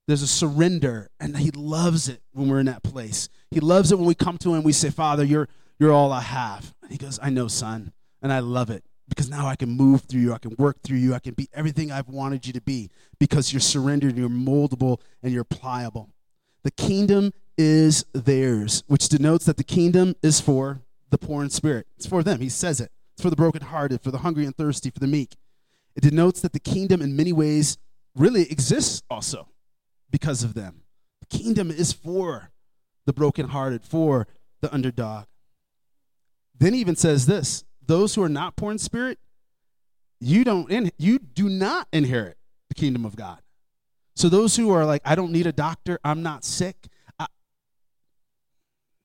There's 0.08 0.22
a 0.22 0.28
surrender, 0.28 1.10
and 1.20 1.38
He 1.38 1.52
loves 1.52 2.08
it 2.08 2.22
when 2.32 2.48
we're 2.48 2.60
in 2.60 2.68
that 2.68 2.82
place. 2.82 3.28
He 3.52 3.60
loves 3.60 3.92
it 3.92 3.98
when 3.98 4.08
we 4.08 4.16
come 4.16 4.38
to 4.40 4.54
Him, 4.54 4.64
we 4.64 4.72
say, 4.72 4.90
Father, 4.90 5.24
you're, 5.24 5.50
you're 5.80 5.92
all 5.92 6.14
I 6.14 6.22
have. 6.22 6.74
And 6.82 6.92
He 6.92 6.98
goes, 6.98 7.20
I 7.22 7.30
know, 7.30 7.48
son, 7.48 7.92
and 8.22 8.32
I 8.32 8.40
love 8.40 8.70
it 8.70 8.84
because 9.10 9.30
now 9.30 9.48
I 9.48 9.56
can 9.56 9.70
move 9.70 10.02
through 10.02 10.22
you, 10.22 10.34
I 10.34 10.38
can 10.38 10.56
work 10.58 10.82
through 10.82 10.98
you, 10.98 11.14
I 11.14 11.20
can 11.20 11.34
be 11.34 11.48
everything 11.54 11.92
I've 11.92 12.10
wanted 12.10 12.46
you 12.46 12.54
to 12.54 12.62
be 12.62 12.90
because 13.20 13.54
you're 13.54 13.60
surrendered, 13.60 14.18
you're 14.18 14.30
moldable, 14.30 15.00
and 15.24 15.34
you're 15.34 15.44
pliable. 15.44 16.10
The 16.64 16.72
kingdom 16.72 17.34
is 17.58 18.06
theirs, 18.14 18.84
which 18.88 19.10
denotes 19.10 19.46
that 19.46 19.58
the 19.58 19.64
kingdom 19.64 20.16
is 20.22 20.42
for 20.42 20.82
the 21.10 21.18
poor 21.18 21.44
in 21.44 21.50
spirit. 21.50 21.88
It's 21.96 22.06
for 22.06 22.22
them. 22.24 22.42
He 22.42 22.50
says 22.50 22.82
it. 22.82 22.92
It's 23.14 23.24
for 23.24 23.30
the 23.30 23.36
brokenhearted, 23.36 24.02
for 24.02 24.12
the 24.12 24.20
hungry 24.20 24.46
and 24.46 24.56
thirsty, 24.56 24.90
for 24.90 25.00
the 25.00 25.08
meek. 25.08 25.36
It 25.96 26.02
denotes 26.02 26.42
that 26.42 26.54
the 26.54 26.60
kingdom, 26.60 27.02
in 27.02 27.16
many 27.16 27.34
ways, 27.34 27.78
really 28.16 28.52
exists 28.52 29.02
also 29.10 29.48
because 30.12 30.44
of 30.44 30.54
them. 30.54 30.84
The 31.22 31.38
kingdom 31.38 31.72
is 31.72 31.94
for 31.94 32.52
the 33.06 33.14
brokenhearted, 33.14 33.84
for 33.84 34.28
the 34.62 34.74
underdog. 34.74 35.26
Then 36.58 36.74
he 36.74 36.80
even 36.80 36.96
says 36.96 37.26
this 37.26 37.64
those 37.86 38.16
who 38.16 38.24
are 38.24 38.30
not 38.30 38.56
poor 38.56 38.72
in 38.72 38.78
spirit, 38.78 39.20
you 40.20 40.44
don't 40.44 40.70
in, 40.70 40.92
you 40.98 41.20
do 41.20 41.50
not 41.50 41.88
inherit 41.94 42.38
the 42.70 42.76
kingdom 42.76 43.06
of 43.06 43.16
God. 43.16 43.40
So 44.16 44.30
those 44.30 44.56
who 44.56 44.72
are 44.72 44.86
like, 44.86 45.02
I 45.06 45.16
don't 45.16 45.32
need 45.32 45.48
a 45.48 45.52
doctor, 45.52 46.00
I'm 46.04 46.24
not 46.24 46.44
sick, 46.44 46.88
I, 47.20 47.28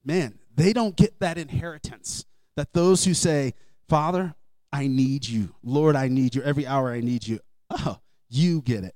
man, 0.04 0.38
they 0.54 0.72
don't 0.72 0.96
get 0.96 1.20
that 1.20 1.38
inheritance. 1.38 2.24
That 2.56 2.72
those 2.72 3.04
who 3.04 3.14
say, 3.14 3.54
Father, 3.88 4.34
I 4.72 4.86
need 4.86 5.28
you, 5.28 5.54
Lord, 5.62 5.96
I 5.96 6.08
need 6.08 6.34
you, 6.34 6.42
every 6.42 6.66
hour 6.66 6.92
I 6.92 7.00
need 7.00 7.26
you, 7.26 7.40
oh, 7.70 7.98
you 8.28 8.62
get 8.62 8.84
it. 8.84 8.94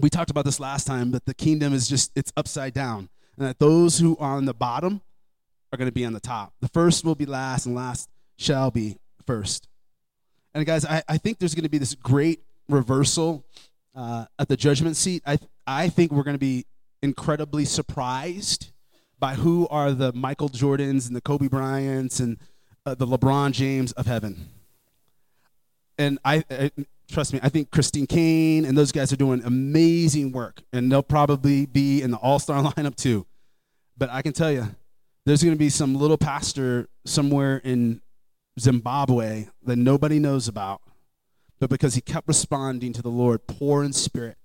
We 0.00 0.10
talked 0.10 0.30
about 0.30 0.44
this 0.44 0.60
last 0.60 0.86
time, 0.86 1.12
that 1.12 1.24
the 1.24 1.34
kingdom 1.34 1.72
is 1.72 1.88
just, 1.88 2.10
it's 2.16 2.32
upside 2.36 2.74
down. 2.74 3.08
And 3.36 3.46
that 3.46 3.58
those 3.58 3.98
who 3.98 4.16
are 4.18 4.36
on 4.36 4.44
the 4.44 4.54
bottom 4.54 5.00
are 5.72 5.76
going 5.76 5.88
to 5.88 5.92
be 5.92 6.04
on 6.04 6.12
the 6.12 6.20
top. 6.20 6.52
The 6.60 6.68
first 6.68 7.04
will 7.04 7.14
be 7.14 7.26
last, 7.26 7.66
and 7.66 7.74
last 7.74 8.08
shall 8.36 8.70
be 8.70 8.98
first. 9.26 9.68
And 10.54 10.64
guys, 10.66 10.84
I, 10.84 11.02
I 11.08 11.18
think 11.18 11.38
there's 11.38 11.54
going 11.54 11.64
to 11.64 11.70
be 11.70 11.78
this 11.78 11.94
great 11.94 12.40
reversal 12.68 13.44
uh, 13.94 14.26
at 14.38 14.48
the 14.48 14.56
judgment 14.56 14.96
seat. 14.96 15.22
I, 15.26 15.38
I 15.66 15.88
think 15.88 16.12
we're 16.12 16.22
going 16.22 16.36
to 16.36 16.38
be 16.38 16.66
incredibly 17.02 17.64
surprised 17.64 18.72
by 19.18 19.34
who 19.34 19.66
are 19.68 19.92
the 19.92 20.12
Michael 20.12 20.48
Jordans 20.48 21.06
and 21.06 21.16
the 21.16 21.20
Kobe 21.20 21.48
Bryants 21.48 22.20
and 22.20 22.38
uh, 22.86 22.94
the 22.94 23.06
LeBron 23.06 23.52
James 23.52 23.92
of 23.92 24.06
heaven. 24.06 24.48
And 25.98 26.18
I, 26.24 26.44
I, 26.50 26.70
trust 27.10 27.32
me, 27.32 27.40
I 27.42 27.48
think 27.48 27.70
Christine 27.70 28.06
Caine 28.06 28.64
and 28.64 28.76
those 28.76 28.92
guys 28.92 29.12
are 29.12 29.16
doing 29.16 29.42
amazing 29.44 30.32
work, 30.32 30.62
and 30.72 30.90
they'll 30.90 31.02
probably 31.02 31.66
be 31.66 32.02
in 32.02 32.10
the 32.10 32.16
All 32.18 32.38
Star 32.38 32.62
lineup 32.72 32.96
too. 32.96 33.26
But 33.96 34.10
I 34.10 34.22
can 34.22 34.32
tell 34.32 34.50
you, 34.50 34.66
there's 35.24 35.42
going 35.42 35.54
to 35.54 35.58
be 35.58 35.70
some 35.70 35.94
little 35.94 36.18
pastor 36.18 36.88
somewhere 37.04 37.58
in 37.58 38.00
Zimbabwe 38.58 39.46
that 39.64 39.76
nobody 39.76 40.18
knows 40.18 40.48
about, 40.48 40.82
but 41.60 41.70
because 41.70 41.94
he 41.94 42.00
kept 42.00 42.28
responding 42.28 42.92
to 42.92 43.02
the 43.02 43.08
Lord, 43.08 43.46
poor 43.46 43.84
in 43.84 43.92
spirit, 43.92 44.36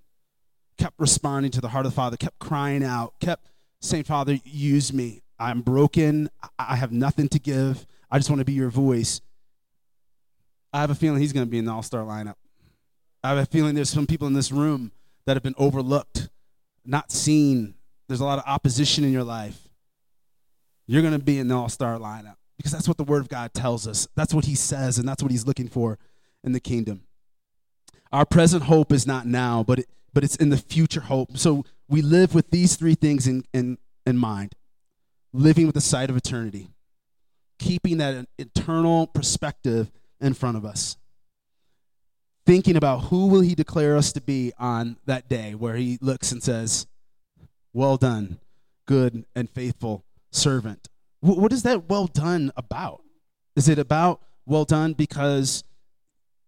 kept 0.78 0.98
responding 0.98 1.50
to 1.52 1.60
the 1.60 1.68
heart 1.68 1.86
of 1.86 1.92
the 1.92 1.96
Father, 1.96 2.16
kept 2.16 2.38
crying 2.38 2.82
out, 2.82 3.14
kept 3.20 3.46
saying, 3.80 4.04
Father, 4.04 4.38
use 4.44 4.92
me. 4.92 5.22
I'm 5.38 5.62
broken. 5.62 6.28
I 6.58 6.76
have 6.76 6.92
nothing 6.92 7.28
to 7.30 7.38
give. 7.38 7.86
I 8.10 8.18
just 8.18 8.28
want 8.28 8.40
to 8.40 8.44
be 8.44 8.52
your 8.52 8.70
voice. 8.70 9.20
I 10.72 10.80
have 10.80 10.90
a 10.90 10.94
feeling 10.94 11.20
he's 11.20 11.32
going 11.32 11.46
to 11.46 11.50
be 11.50 11.58
in 11.58 11.64
the 11.64 11.72
all 11.72 11.82
star 11.82 12.04
lineup. 12.04 12.36
I 13.22 13.30
have 13.30 13.38
a 13.38 13.46
feeling 13.46 13.74
there's 13.74 13.90
some 13.90 14.06
people 14.06 14.26
in 14.26 14.34
this 14.34 14.50
room 14.50 14.92
that 15.26 15.36
have 15.36 15.42
been 15.42 15.54
overlooked, 15.58 16.28
not 16.84 17.12
seen. 17.12 17.74
There's 18.08 18.20
a 18.20 18.24
lot 18.24 18.38
of 18.38 18.44
opposition 18.46 19.04
in 19.04 19.12
your 19.12 19.24
life. 19.24 19.68
You're 20.86 21.02
going 21.02 21.14
to 21.14 21.24
be 21.24 21.38
in 21.38 21.48
the 21.48 21.54
all 21.54 21.68
star 21.68 21.98
lineup 21.98 22.36
because 22.56 22.72
that's 22.72 22.88
what 22.88 22.96
the 22.96 23.04
Word 23.04 23.20
of 23.20 23.28
God 23.28 23.54
tells 23.54 23.86
us. 23.86 24.08
That's 24.16 24.34
what 24.34 24.46
He 24.46 24.54
says, 24.54 24.98
and 24.98 25.08
that's 25.08 25.22
what 25.22 25.30
He's 25.30 25.46
looking 25.46 25.68
for 25.68 25.98
in 26.42 26.52
the 26.52 26.60
kingdom. 26.60 27.02
Our 28.12 28.26
present 28.26 28.64
hope 28.64 28.90
is 28.92 29.06
not 29.06 29.26
now, 29.26 29.62
but, 29.62 29.80
it, 29.80 29.86
but 30.12 30.24
it's 30.24 30.36
in 30.36 30.48
the 30.50 30.56
future 30.56 31.02
hope. 31.02 31.36
So 31.36 31.64
we 31.88 32.02
live 32.02 32.34
with 32.34 32.50
these 32.50 32.76
three 32.76 32.94
things 32.94 33.26
in, 33.26 33.44
in, 33.52 33.78
in 34.04 34.16
mind 34.16 34.54
living 35.32 35.66
with 35.66 35.74
the 35.74 35.80
sight 35.80 36.10
of 36.10 36.16
eternity, 36.16 36.70
keeping 37.58 37.98
that 37.98 38.26
eternal 38.38 39.06
perspective 39.06 39.90
in 40.20 40.34
front 40.34 40.56
of 40.56 40.64
us 40.64 40.96
thinking 42.50 42.76
about 42.76 43.04
who 43.04 43.28
will 43.28 43.42
he 43.42 43.54
declare 43.54 43.96
us 43.96 44.12
to 44.12 44.20
be 44.20 44.52
on 44.58 44.96
that 45.06 45.28
day 45.28 45.54
where 45.54 45.76
he 45.76 45.98
looks 46.00 46.32
and 46.32 46.42
says 46.42 46.86
well 47.72 47.96
done 47.96 48.40
good 48.86 49.24
and 49.36 49.48
faithful 49.48 50.04
servant. 50.32 50.88
What 51.20 51.52
is 51.52 51.62
that 51.62 51.88
well 51.88 52.08
done 52.08 52.50
about? 52.56 53.02
Is 53.54 53.68
it 53.68 53.78
about 53.78 54.20
well 54.46 54.64
done 54.64 54.94
because 54.94 55.62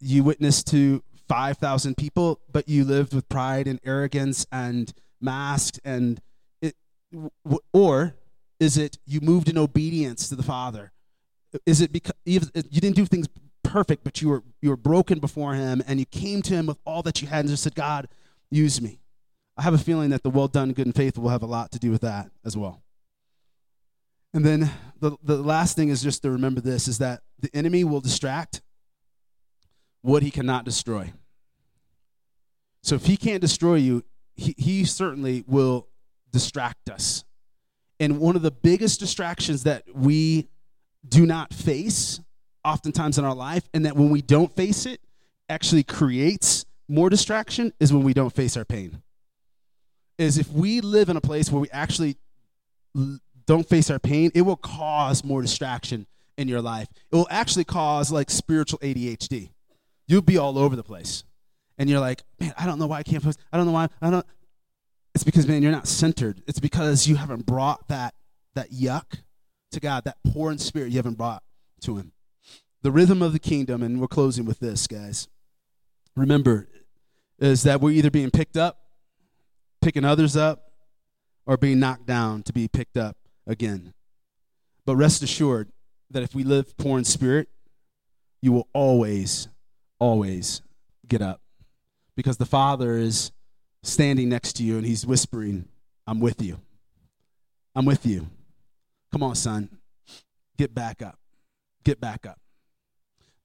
you 0.00 0.24
witnessed 0.24 0.66
to 0.68 1.04
5000 1.28 1.96
people 1.96 2.40
but 2.50 2.68
you 2.68 2.84
lived 2.84 3.14
with 3.14 3.28
pride 3.28 3.68
and 3.68 3.78
arrogance 3.84 4.44
and 4.50 4.92
masked 5.20 5.78
and 5.84 6.20
it 6.60 6.74
or 7.72 8.16
is 8.58 8.76
it 8.76 8.98
you 9.06 9.20
moved 9.20 9.48
in 9.48 9.56
obedience 9.56 10.28
to 10.30 10.34
the 10.34 10.42
father? 10.42 10.90
Is 11.64 11.80
it 11.80 11.92
because 11.92 12.14
you 12.24 12.40
didn't 12.40 12.96
do 12.96 13.06
things 13.06 13.28
perfect, 13.62 14.04
but 14.04 14.20
you 14.20 14.28
were 14.28 14.42
you 14.60 14.70
were 14.70 14.76
broken 14.76 15.18
before 15.18 15.54
him 15.54 15.82
and 15.86 15.98
you 15.98 16.06
came 16.06 16.42
to 16.42 16.54
him 16.54 16.66
with 16.66 16.78
all 16.84 17.02
that 17.02 17.22
you 17.22 17.28
had 17.28 17.40
and 17.40 17.48
just 17.48 17.62
said, 17.62 17.74
God, 17.74 18.08
use 18.50 18.80
me. 18.80 19.00
I 19.56 19.62
have 19.62 19.74
a 19.74 19.78
feeling 19.78 20.10
that 20.10 20.22
the 20.22 20.30
well 20.30 20.48
done, 20.48 20.72
good 20.72 20.86
and 20.86 20.94
faithful 20.94 21.24
will 21.24 21.30
have 21.30 21.42
a 21.42 21.46
lot 21.46 21.72
to 21.72 21.78
do 21.78 21.90
with 21.90 22.02
that 22.02 22.30
as 22.44 22.56
well. 22.56 22.82
And 24.34 24.44
then 24.44 24.70
the, 24.98 25.16
the 25.22 25.42
last 25.42 25.76
thing 25.76 25.90
is 25.90 26.02
just 26.02 26.22
to 26.22 26.30
remember 26.30 26.60
this 26.60 26.88
is 26.88 26.98
that 26.98 27.22
the 27.38 27.50
enemy 27.54 27.84
will 27.84 28.00
distract 28.00 28.62
what 30.00 30.22
he 30.22 30.30
cannot 30.30 30.64
destroy. 30.64 31.12
So 32.82 32.94
if 32.94 33.06
he 33.06 33.16
can't 33.16 33.40
destroy 33.40 33.74
you, 33.74 34.04
he, 34.34 34.54
he 34.56 34.84
certainly 34.84 35.44
will 35.46 35.88
distract 36.32 36.88
us. 36.88 37.24
And 38.00 38.18
one 38.18 38.34
of 38.34 38.42
the 38.42 38.50
biggest 38.50 38.98
distractions 38.98 39.64
that 39.64 39.84
we 39.94 40.48
do 41.06 41.26
not 41.26 41.52
face 41.52 42.20
oftentimes 42.64 43.18
in 43.18 43.24
our 43.24 43.34
life, 43.34 43.68
and 43.74 43.86
that 43.86 43.96
when 43.96 44.10
we 44.10 44.22
don't 44.22 44.54
face 44.54 44.86
it, 44.86 45.00
actually 45.48 45.82
creates 45.82 46.64
more 46.88 47.08
distraction 47.08 47.72
is 47.80 47.92
when 47.92 48.02
we 48.02 48.12
don't 48.12 48.34
face 48.34 48.56
our 48.56 48.64
pain. 48.64 49.02
Is 50.18 50.38
if 50.38 50.50
we 50.52 50.80
live 50.80 51.08
in 51.08 51.16
a 51.16 51.20
place 51.20 51.50
where 51.50 51.60
we 51.60 51.70
actually 51.70 52.16
don't 53.46 53.68
face 53.68 53.90
our 53.90 53.98
pain, 53.98 54.30
it 54.34 54.42
will 54.42 54.56
cause 54.56 55.24
more 55.24 55.42
distraction 55.42 56.06
in 56.36 56.48
your 56.48 56.60
life. 56.60 56.88
It 57.10 57.16
will 57.16 57.28
actually 57.30 57.64
cause 57.64 58.12
like 58.12 58.30
spiritual 58.30 58.78
ADHD. 58.80 59.50
You'll 60.06 60.22
be 60.22 60.36
all 60.36 60.58
over 60.58 60.76
the 60.76 60.82
place. 60.82 61.24
And 61.78 61.88
you're 61.88 62.00
like, 62.00 62.22
man, 62.38 62.52
I 62.58 62.66
don't 62.66 62.78
know 62.78 62.86
why 62.86 62.98
I 62.98 63.02
can't 63.02 63.22
post. 63.22 63.40
I 63.52 63.56
don't 63.56 63.66
know 63.66 63.72
why. 63.72 63.88
I 64.00 64.10
don't. 64.10 64.26
It's 65.14 65.24
because, 65.24 65.46
man, 65.46 65.62
you're 65.62 65.72
not 65.72 65.88
centered. 65.88 66.42
It's 66.46 66.60
because 66.60 67.06
you 67.06 67.16
haven't 67.16 67.46
brought 67.46 67.88
that, 67.88 68.14
that 68.54 68.70
yuck 68.70 69.20
to 69.72 69.80
God, 69.80 70.04
that 70.04 70.16
poor 70.24 70.52
in 70.52 70.58
spirit 70.58 70.90
you 70.90 70.96
haven't 70.96 71.18
brought 71.18 71.42
to 71.82 71.96
Him. 71.96 72.12
The 72.82 72.90
rhythm 72.90 73.22
of 73.22 73.32
the 73.32 73.38
kingdom, 73.38 73.82
and 73.82 74.00
we're 74.00 74.08
closing 74.08 74.44
with 74.44 74.58
this, 74.58 74.86
guys. 74.86 75.28
Remember, 76.16 76.68
is 77.38 77.62
that 77.62 77.80
we're 77.80 77.92
either 77.92 78.10
being 78.10 78.30
picked 78.30 78.56
up, 78.56 78.78
picking 79.80 80.04
others 80.04 80.36
up, 80.36 80.72
or 81.46 81.56
being 81.56 81.80
knocked 81.80 82.06
down 82.06 82.42
to 82.44 82.52
be 82.52 82.68
picked 82.68 82.96
up 82.96 83.16
again. 83.46 83.94
But 84.84 84.96
rest 84.96 85.22
assured 85.22 85.68
that 86.10 86.22
if 86.22 86.34
we 86.34 86.44
live 86.44 86.76
poor 86.76 86.98
in 86.98 87.04
spirit, 87.04 87.48
you 88.40 88.52
will 88.52 88.68
always, 88.72 89.48
always 89.98 90.62
get 91.06 91.22
up. 91.22 91.40
Because 92.16 92.36
the 92.36 92.46
Father 92.46 92.96
is 92.96 93.32
standing 93.82 94.28
next 94.28 94.54
to 94.54 94.64
you 94.64 94.76
and 94.76 94.86
he's 94.86 95.06
whispering, 95.06 95.68
I'm 96.06 96.20
with 96.20 96.42
you. 96.42 96.60
I'm 97.74 97.84
with 97.84 98.04
you. 98.04 98.28
Come 99.12 99.22
on, 99.22 99.34
son. 99.34 99.68
Get 100.58 100.74
back 100.74 101.00
up. 101.00 101.18
Get 101.84 102.00
back 102.00 102.26
up. 102.26 102.41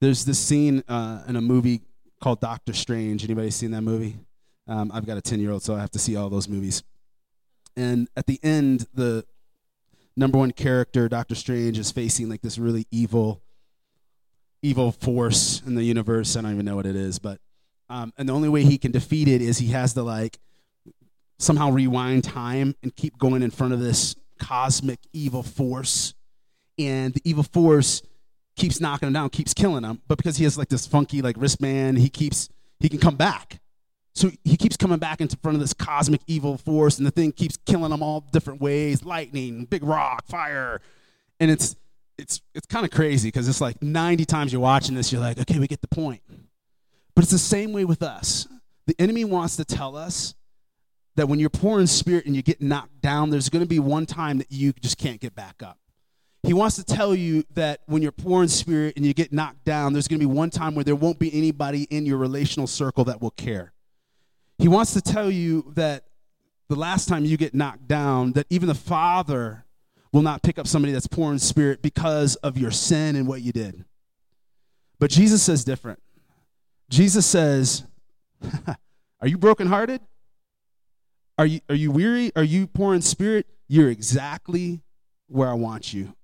There's 0.00 0.24
this 0.24 0.38
scene 0.38 0.84
uh, 0.88 1.22
in 1.26 1.34
a 1.34 1.40
movie 1.40 1.82
called 2.20 2.40
Doctor 2.40 2.72
Strange. 2.72 3.24
Anybody 3.24 3.50
seen 3.50 3.72
that 3.72 3.82
movie? 3.82 4.16
Um, 4.68 4.92
I've 4.92 5.06
got 5.06 5.16
a 5.16 5.20
10 5.20 5.40
year 5.40 5.50
old, 5.50 5.62
so 5.62 5.74
I 5.74 5.80
have 5.80 5.90
to 5.92 5.98
see 5.98 6.14
all 6.14 6.30
those 6.30 6.48
movies. 6.48 6.82
And 7.76 8.08
at 8.16 8.26
the 8.26 8.38
end, 8.42 8.86
the 8.94 9.24
number 10.16 10.38
one 10.38 10.52
character, 10.52 11.08
Doctor 11.08 11.34
Strange, 11.34 11.78
is 11.78 11.90
facing 11.90 12.28
like 12.28 12.42
this 12.42 12.58
really 12.58 12.86
evil, 12.90 13.42
evil 14.62 14.92
force 14.92 15.62
in 15.66 15.74
the 15.74 15.84
universe. 15.84 16.36
I 16.36 16.42
don't 16.42 16.52
even 16.52 16.66
know 16.66 16.76
what 16.76 16.86
it 16.86 16.96
is, 16.96 17.18
but 17.18 17.40
um, 17.88 18.12
and 18.18 18.28
the 18.28 18.34
only 18.34 18.48
way 18.48 18.64
he 18.64 18.78
can 18.78 18.92
defeat 18.92 19.28
it 19.28 19.40
is 19.40 19.58
he 19.58 19.68
has 19.68 19.94
to 19.94 20.02
like 20.02 20.38
somehow 21.38 21.70
rewind 21.70 22.24
time 22.24 22.74
and 22.82 22.94
keep 22.94 23.18
going 23.18 23.42
in 23.42 23.50
front 23.50 23.72
of 23.72 23.80
this 23.80 24.14
cosmic 24.38 25.00
evil 25.12 25.42
force. 25.42 26.14
And 26.78 27.14
the 27.14 27.22
evil 27.24 27.42
force 27.42 28.02
keeps 28.58 28.80
knocking 28.80 29.06
him 29.06 29.12
down, 29.12 29.30
keeps 29.30 29.54
killing 29.54 29.84
him. 29.84 30.02
But 30.08 30.18
because 30.18 30.36
he 30.36 30.44
has 30.44 30.58
like 30.58 30.68
this 30.68 30.86
funky 30.86 31.22
like 31.22 31.36
wristband, 31.38 31.98
he 31.98 32.08
keeps 32.08 32.50
he 32.80 32.88
can 32.88 32.98
come 32.98 33.16
back. 33.16 33.60
So 34.14 34.30
he 34.44 34.56
keeps 34.56 34.76
coming 34.76 34.98
back 34.98 35.20
into 35.20 35.36
front 35.36 35.54
of 35.54 35.60
this 35.60 35.72
cosmic 35.72 36.20
evil 36.26 36.58
force, 36.58 36.98
and 36.98 37.06
the 37.06 37.10
thing 37.10 37.32
keeps 37.32 37.56
killing 37.56 37.92
him 37.92 38.02
all 38.02 38.20
different 38.32 38.60
ways: 38.60 39.04
lightning, 39.04 39.64
big 39.64 39.84
rock, 39.84 40.26
fire, 40.26 40.80
and 41.40 41.50
it's 41.50 41.76
it's 42.18 42.42
it's 42.54 42.66
kind 42.66 42.84
of 42.84 42.90
crazy 42.90 43.28
because 43.28 43.48
it's 43.48 43.60
like 43.60 43.80
90 43.80 44.24
times 44.24 44.52
you're 44.52 44.60
watching 44.60 44.94
this, 44.94 45.12
you're 45.12 45.20
like, 45.20 45.38
okay, 45.38 45.58
we 45.58 45.68
get 45.68 45.80
the 45.80 45.88
point. 45.88 46.20
But 47.14 47.24
it's 47.24 47.32
the 47.32 47.38
same 47.38 47.72
way 47.72 47.84
with 47.84 48.02
us. 48.02 48.48
The 48.86 48.94
enemy 48.98 49.24
wants 49.24 49.56
to 49.56 49.64
tell 49.64 49.96
us 49.96 50.34
that 51.16 51.28
when 51.28 51.38
you're 51.38 51.50
poor 51.50 51.80
in 51.80 51.86
spirit 51.86 52.26
and 52.26 52.34
you 52.34 52.42
get 52.42 52.60
knocked 52.60 53.00
down, 53.00 53.30
there's 53.30 53.48
going 53.48 53.62
to 53.64 53.68
be 53.68 53.78
one 53.78 54.06
time 54.06 54.38
that 54.38 54.50
you 54.50 54.72
just 54.72 54.98
can't 54.98 55.20
get 55.20 55.34
back 55.34 55.62
up. 55.62 55.78
He 56.48 56.54
wants 56.54 56.76
to 56.76 56.82
tell 56.82 57.14
you 57.14 57.44
that 57.52 57.82
when 57.84 58.00
you're 58.00 58.10
poor 58.10 58.42
in 58.42 58.48
spirit 58.48 58.96
and 58.96 59.04
you 59.04 59.12
get 59.12 59.34
knocked 59.34 59.66
down, 59.66 59.92
there's 59.92 60.08
going 60.08 60.18
to 60.18 60.26
be 60.26 60.34
one 60.34 60.48
time 60.48 60.74
where 60.74 60.82
there 60.82 60.96
won't 60.96 61.18
be 61.18 61.30
anybody 61.34 61.82
in 61.90 62.06
your 62.06 62.16
relational 62.16 62.66
circle 62.66 63.04
that 63.04 63.20
will 63.20 63.32
care. 63.32 63.74
He 64.56 64.66
wants 64.66 64.94
to 64.94 65.02
tell 65.02 65.30
you 65.30 65.70
that 65.74 66.04
the 66.70 66.74
last 66.74 67.06
time 67.06 67.26
you 67.26 67.36
get 67.36 67.52
knocked 67.52 67.86
down, 67.86 68.32
that 68.32 68.46
even 68.48 68.66
the 68.66 68.74
Father 68.74 69.66
will 70.10 70.22
not 70.22 70.42
pick 70.42 70.58
up 70.58 70.66
somebody 70.66 70.90
that's 70.90 71.06
poor 71.06 71.30
in 71.32 71.38
spirit 71.38 71.82
because 71.82 72.36
of 72.36 72.56
your 72.56 72.70
sin 72.70 73.14
and 73.14 73.28
what 73.28 73.42
you 73.42 73.52
did. 73.52 73.84
But 74.98 75.10
Jesus 75.10 75.42
says 75.42 75.64
different. 75.64 76.00
Jesus 76.88 77.26
says, 77.26 77.84
Are 79.20 79.28
you 79.28 79.36
brokenhearted? 79.36 80.00
Are 81.36 81.44
you, 81.44 81.60
are 81.68 81.74
you 81.74 81.90
weary? 81.90 82.32
Are 82.34 82.42
you 82.42 82.66
poor 82.66 82.94
in 82.94 83.02
spirit? 83.02 83.46
You're 83.68 83.90
exactly 83.90 84.80
where 85.26 85.50
I 85.50 85.52
want 85.52 85.92
you. 85.92 86.14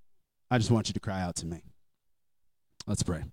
I 0.55 0.59
just 0.59 0.71
want 0.71 0.87
you 0.87 0.95
to 0.95 1.01
cry 1.01 1.21
out 1.21 1.35
to 1.37 1.47
me. 1.47 1.65
Let's 2.87 3.03
pray. 3.03 3.25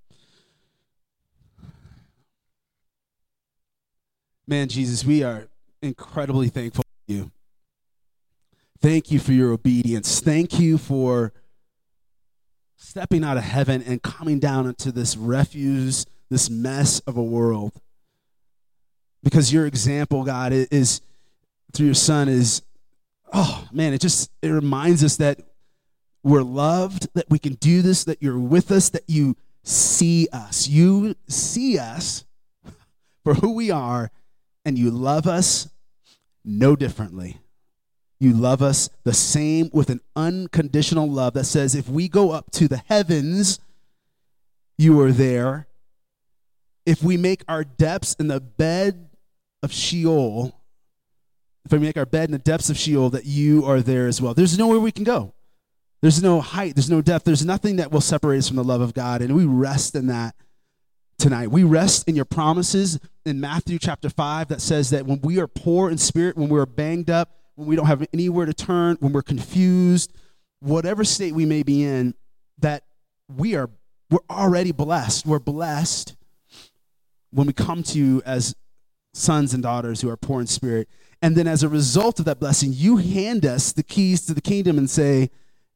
Man, 4.47 4.67
Jesus, 4.67 5.05
we 5.05 5.21
are 5.21 5.47
incredibly 5.83 6.49
thankful 6.49 6.83
for 6.83 7.13
you. 7.13 7.31
Thank 8.81 9.11
you 9.11 9.19
for 9.19 9.33
your 9.33 9.51
obedience. 9.51 10.19
Thank 10.19 10.59
you 10.59 10.79
for 10.79 11.31
stepping 12.75 13.23
out 13.23 13.37
of 13.37 13.43
heaven 13.43 13.83
and 13.83 14.01
coming 14.01 14.39
down 14.39 14.65
into 14.65 14.91
this 14.91 15.15
refuse, 15.15 16.07
this 16.31 16.49
mess 16.49 17.01
of 17.01 17.17
a 17.17 17.23
world. 17.23 17.73
Because 19.21 19.53
your 19.53 19.67
example, 19.67 20.23
God, 20.23 20.53
is 20.53 21.01
through 21.71 21.85
your 21.85 21.93
son 21.93 22.27
is 22.27 22.63
oh 23.31 23.67
man, 23.71 23.93
it 23.93 24.01
just 24.01 24.31
it 24.41 24.49
reminds 24.49 25.03
us 25.03 25.17
that 25.17 25.39
we're 26.23 26.43
loved, 26.43 27.07
that 27.13 27.29
we 27.29 27.39
can 27.39 27.53
do 27.55 27.81
this, 27.81 28.03
that 28.03 28.21
you're 28.21 28.39
with 28.39 28.71
us, 28.71 28.89
that 28.89 29.03
you 29.07 29.35
see 29.63 30.27
us. 30.31 30.67
You 30.67 31.15
see 31.27 31.77
us 31.77 32.25
for 33.23 33.35
who 33.35 33.53
we 33.53 33.71
are 33.71 34.11
and 34.65 34.77
you 34.77 34.91
love 34.91 35.27
us 35.27 35.69
no 36.43 36.75
differently. 36.75 37.37
You 38.19 38.33
love 38.33 38.61
us 38.61 38.89
the 39.03 39.13
same 39.13 39.69
with 39.73 39.89
an 39.89 40.01
unconditional 40.15 41.09
love 41.09 41.33
that 41.33 41.45
says, 41.45 41.73
if 41.73 41.89
we 41.89 42.07
go 42.07 42.31
up 42.31 42.51
to 42.51 42.67
the 42.67 42.83
heavens, 42.85 43.59
you 44.77 44.99
are 45.01 45.11
there. 45.11 45.67
If 46.85 47.01
we 47.01 47.17
make 47.17 47.43
our 47.47 47.63
depths 47.63 48.13
in 48.15 48.27
the 48.27 48.39
bed 48.39 49.09
of 49.63 49.71
Sheol, 49.71 50.55
if 51.65 51.71
we 51.71 51.79
make 51.79 51.97
our 51.97 52.05
bed 52.05 52.25
in 52.25 52.31
the 52.31 52.39
depths 52.39 52.69
of 52.69 52.77
Sheol, 52.77 53.09
that 53.11 53.25
you 53.25 53.65
are 53.65 53.81
there 53.81 54.07
as 54.07 54.21
well. 54.21 54.33
There's 54.33 54.57
nowhere 54.57 54.79
we 54.79 54.91
can 54.91 55.03
go. 55.03 55.33
There's 56.01 56.21
no 56.21 56.41
height, 56.41 56.75
there's 56.75 56.89
no 56.89 57.01
depth, 57.01 57.25
there's 57.25 57.45
nothing 57.45 57.75
that 57.75 57.91
will 57.91 58.01
separate 58.01 58.39
us 58.39 58.47
from 58.47 58.57
the 58.57 58.63
love 58.63 58.81
of 58.81 58.93
God. 58.93 59.21
And 59.21 59.35
we 59.35 59.45
rest 59.45 59.95
in 59.95 60.07
that 60.07 60.35
tonight. 61.19 61.51
We 61.51 61.63
rest 61.63 62.07
in 62.07 62.15
your 62.15 62.25
promises 62.25 62.99
in 63.25 63.39
Matthew 63.39 63.77
chapter 63.77 64.09
5 64.09 64.47
that 64.47 64.61
says 64.61 64.89
that 64.89 65.05
when 65.05 65.21
we 65.21 65.39
are 65.39 65.47
poor 65.47 65.91
in 65.91 65.99
spirit, 65.99 66.35
when 66.35 66.49
we're 66.49 66.65
banged 66.65 67.11
up, 67.11 67.29
when 67.55 67.67
we 67.67 67.75
don't 67.75 67.85
have 67.85 68.05
anywhere 68.11 68.47
to 68.47 68.53
turn, 68.53 68.97
when 68.99 69.13
we're 69.13 69.21
confused, 69.21 70.11
whatever 70.59 71.03
state 71.03 71.33
we 71.33 71.45
may 71.45 71.61
be 71.61 71.83
in, 71.83 72.15
that 72.57 72.83
we 73.35 73.55
are 73.55 73.69
we're 74.09 74.19
already 74.29 74.73
blessed. 74.73 75.25
We're 75.25 75.39
blessed 75.39 76.15
when 77.31 77.47
we 77.47 77.53
come 77.53 77.81
to 77.83 77.97
you 77.97 78.21
as 78.25 78.55
sons 79.13 79.53
and 79.53 79.63
daughters 79.63 80.01
who 80.01 80.09
are 80.09 80.17
poor 80.17 80.41
in 80.41 80.47
spirit. 80.47 80.89
And 81.21 81.35
then 81.37 81.47
as 81.47 81.63
a 81.63 81.69
result 81.69 82.19
of 82.19 82.25
that 82.25 82.39
blessing, 82.39 82.71
you 82.73 82.97
hand 82.97 83.45
us 83.45 83.71
the 83.71 83.83
keys 83.83 84.25
to 84.25 84.33
the 84.33 84.41
kingdom 84.41 84.77
and 84.77 84.89
say, 84.89 85.29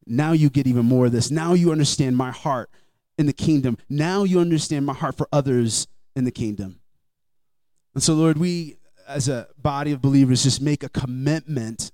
now 0.07 0.31
you 0.31 0.49
get 0.49 0.67
even 0.67 0.85
more 0.85 1.07
of 1.07 1.11
this. 1.11 1.31
Now 1.31 1.53
you 1.53 1.71
understand 1.71 2.17
my 2.17 2.31
heart 2.31 2.69
in 3.17 3.25
the 3.25 3.33
kingdom. 3.33 3.77
Now 3.89 4.23
you 4.23 4.39
understand 4.39 4.85
my 4.85 4.93
heart 4.93 5.15
for 5.15 5.27
others 5.31 5.87
in 6.15 6.25
the 6.25 6.31
kingdom. 6.31 6.79
And 7.93 8.03
so, 8.03 8.13
Lord, 8.13 8.37
we 8.37 8.77
as 9.07 9.29
a 9.29 9.47
body 9.57 9.91
of 9.91 10.01
believers 10.01 10.43
just 10.43 10.61
make 10.61 10.83
a 10.83 10.89
commitment 10.89 11.91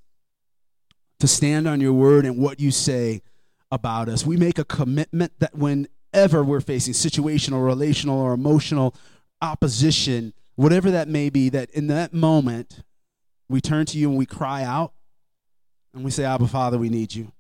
to 1.20 1.28
stand 1.28 1.68
on 1.68 1.80
your 1.80 1.94
word 1.94 2.26
and 2.26 2.38
what 2.38 2.60
you 2.60 2.72
say 2.72 3.22
about 3.72 4.10
us. 4.10 4.26
We 4.26 4.38
make 4.38 4.58
a 4.58 4.66
commitment 4.66 5.34
that 5.40 5.56
whenever 5.56 6.44
we're 6.44 6.62
facing 6.62 6.94
situational, 6.94 7.66
relational, 7.66 8.20
or 8.20 8.34
emotional 8.34 8.96
opposition, 9.42 10.34
whatever 10.56 10.92
that 10.92 11.08
may 11.08 11.30
be, 11.30 11.50
that 11.50 11.70
in 11.72 11.88
that 11.88 12.14
moment, 12.14 12.84
we 13.50 13.62
turn 13.62 13.86
to 13.88 13.98
you 13.98 14.10
and 14.10 14.18
we 14.18 14.26
cry 14.26 14.64
out 14.64 14.94
and 15.94 16.04
we 16.04 16.12
say, 16.12 16.24
Abba, 16.24 16.48
Father, 16.48 16.78
we 16.78 16.90
need 16.90 17.14
you. 17.14 17.32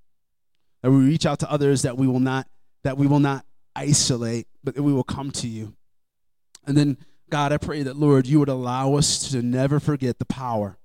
That 0.82 0.92
we 0.92 1.06
reach 1.06 1.26
out 1.26 1.40
to 1.40 1.52
others 1.52 1.84
that 1.84 1.98
we 1.98 2.08
will 2.08 2.20
not, 2.20 2.48
that 2.84 2.98
we 2.98 3.08
will 3.08 3.20
not 3.20 3.46
isolate, 3.76 4.48
but 4.64 4.76
that 4.76 4.84
we 4.84 4.94
will 4.94 5.04
come 5.04 5.32
to 5.32 5.48
you. 5.48 5.74
And 6.66 6.78
then, 6.78 6.98
God, 7.30 7.52
I 7.52 7.58
pray 7.58 7.84
that, 7.84 7.96
Lord, 7.96 8.28
you 8.28 8.40
would 8.40 8.50
allow 8.50 8.96
us 8.96 9.30
to 9.32 9.42
never 9.42 9.80
forget 9.80 10.20
the 10.20 10.26
power 10.26 10.78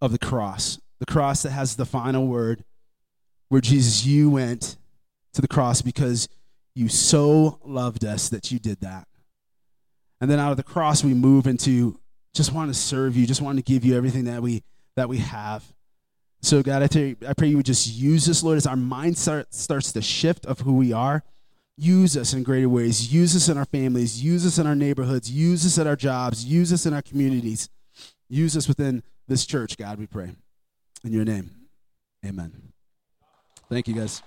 of 0.00 0.12
the 0.12 0.18
cross, 0.18 0.80
the 0.98 1.06
cross 1.06 1.42
that 1.42 1.50
has 1.50 1.76
the 1.76 1.86
final 1.86 2.26
word, 2.26 2.64
where 3.48 3.60
Jesus, 3.60 4.06
you 4.06 4.30
went 4.30 4.76
to 5.34 5.40
the 5.40 5.48
cross 5.48 5.82
because 5.82 6.28
you 6.74 6.88
so 6.88 7.58
loved 7.64 8.04
us 8.04 8.28
that 8.28 8.50
you 8.50 8.58
did 8.58 8.80
that. 8.80 9.06
And 10.20 10.30
then 10.30 10.38
out 10.38 10.50
of 10.50 10.56
the 10.56 10.62
cross, 10.62 11.02
we 11.02 11.14
move 11.14 11.46
into 11.46 11.98
just 12.34 12.52
want 12.52 12.72
to 12.72 12.78
serve 12.78 13.16
you, 13.16 13.26
just 13.26 13.40
want 13.40 13.58
to 13.58 13.62
give 13.62 13.84
you 13.84 13.96
everything 13.96 14.24
that 14.24 14.42
we 14.42 14.62
that 14.96 15.08
we 15.08 15.18
have. 15.18 15.64
So 16.42 16.62
God, 16.62 16.82
I, 16.82 16.98
you, 16.98 17.16
I 17.28 17.34
pray 17.34 17.48
you 17.48 17.56
would 17.56 17.66
just 17.66 17.94
use 17.94 18.24
this, 18.24 18.42
Lord, 18.42 18.56
as 18.56 18.66
our 18.66 18.76
mind 18.76 19.18
start, 19.18 19.52
starts 19.52 19.92
to 19.92 20.02
shift 20.02 20.46
of 20.46 20.60
who 20.60 20.74
we 20.74 20.92
are 20.92 21.22
use 21.80 22.16
us 22.16 22.34
in 22.34 22.42
greater 22.42 22.68
ways. 22.68 23.12
Use 23.12 23.34
us 23.34 23.48
in 23.48 23.56
our 23.56 23.64
families. 23.64 24.22
Use 24.22 24.44
us 24.46 24.58
in 24.58 24.66
our 24.66 24.74
neighborhoods. 24.74 25.30
Use 25.30 25.64
us 25.64 25.78
at 25.78 25.86
our 25.86 25.96
jobs. 25.96 26.44
Use 26.44 26.72
us 26.72 26.84
in 26.84 26.92
our 26.92 27.02
communities. 27.02 27.70
Use 28.28 28.56
us 28.56 28.68
within 28.68 29.02
this 29.26 29.46
church, 29.46 29.76
God, 29.76 29.98
we 29.98 30.06
pray. 30.06 30.32
In 31.04 31.12
your 31.12 31.24
name, 31.24 31.50
amen. 32.24 32.52
Thank 33.70 33.88
you, 33.88 33.94
guys. 33.94 34.22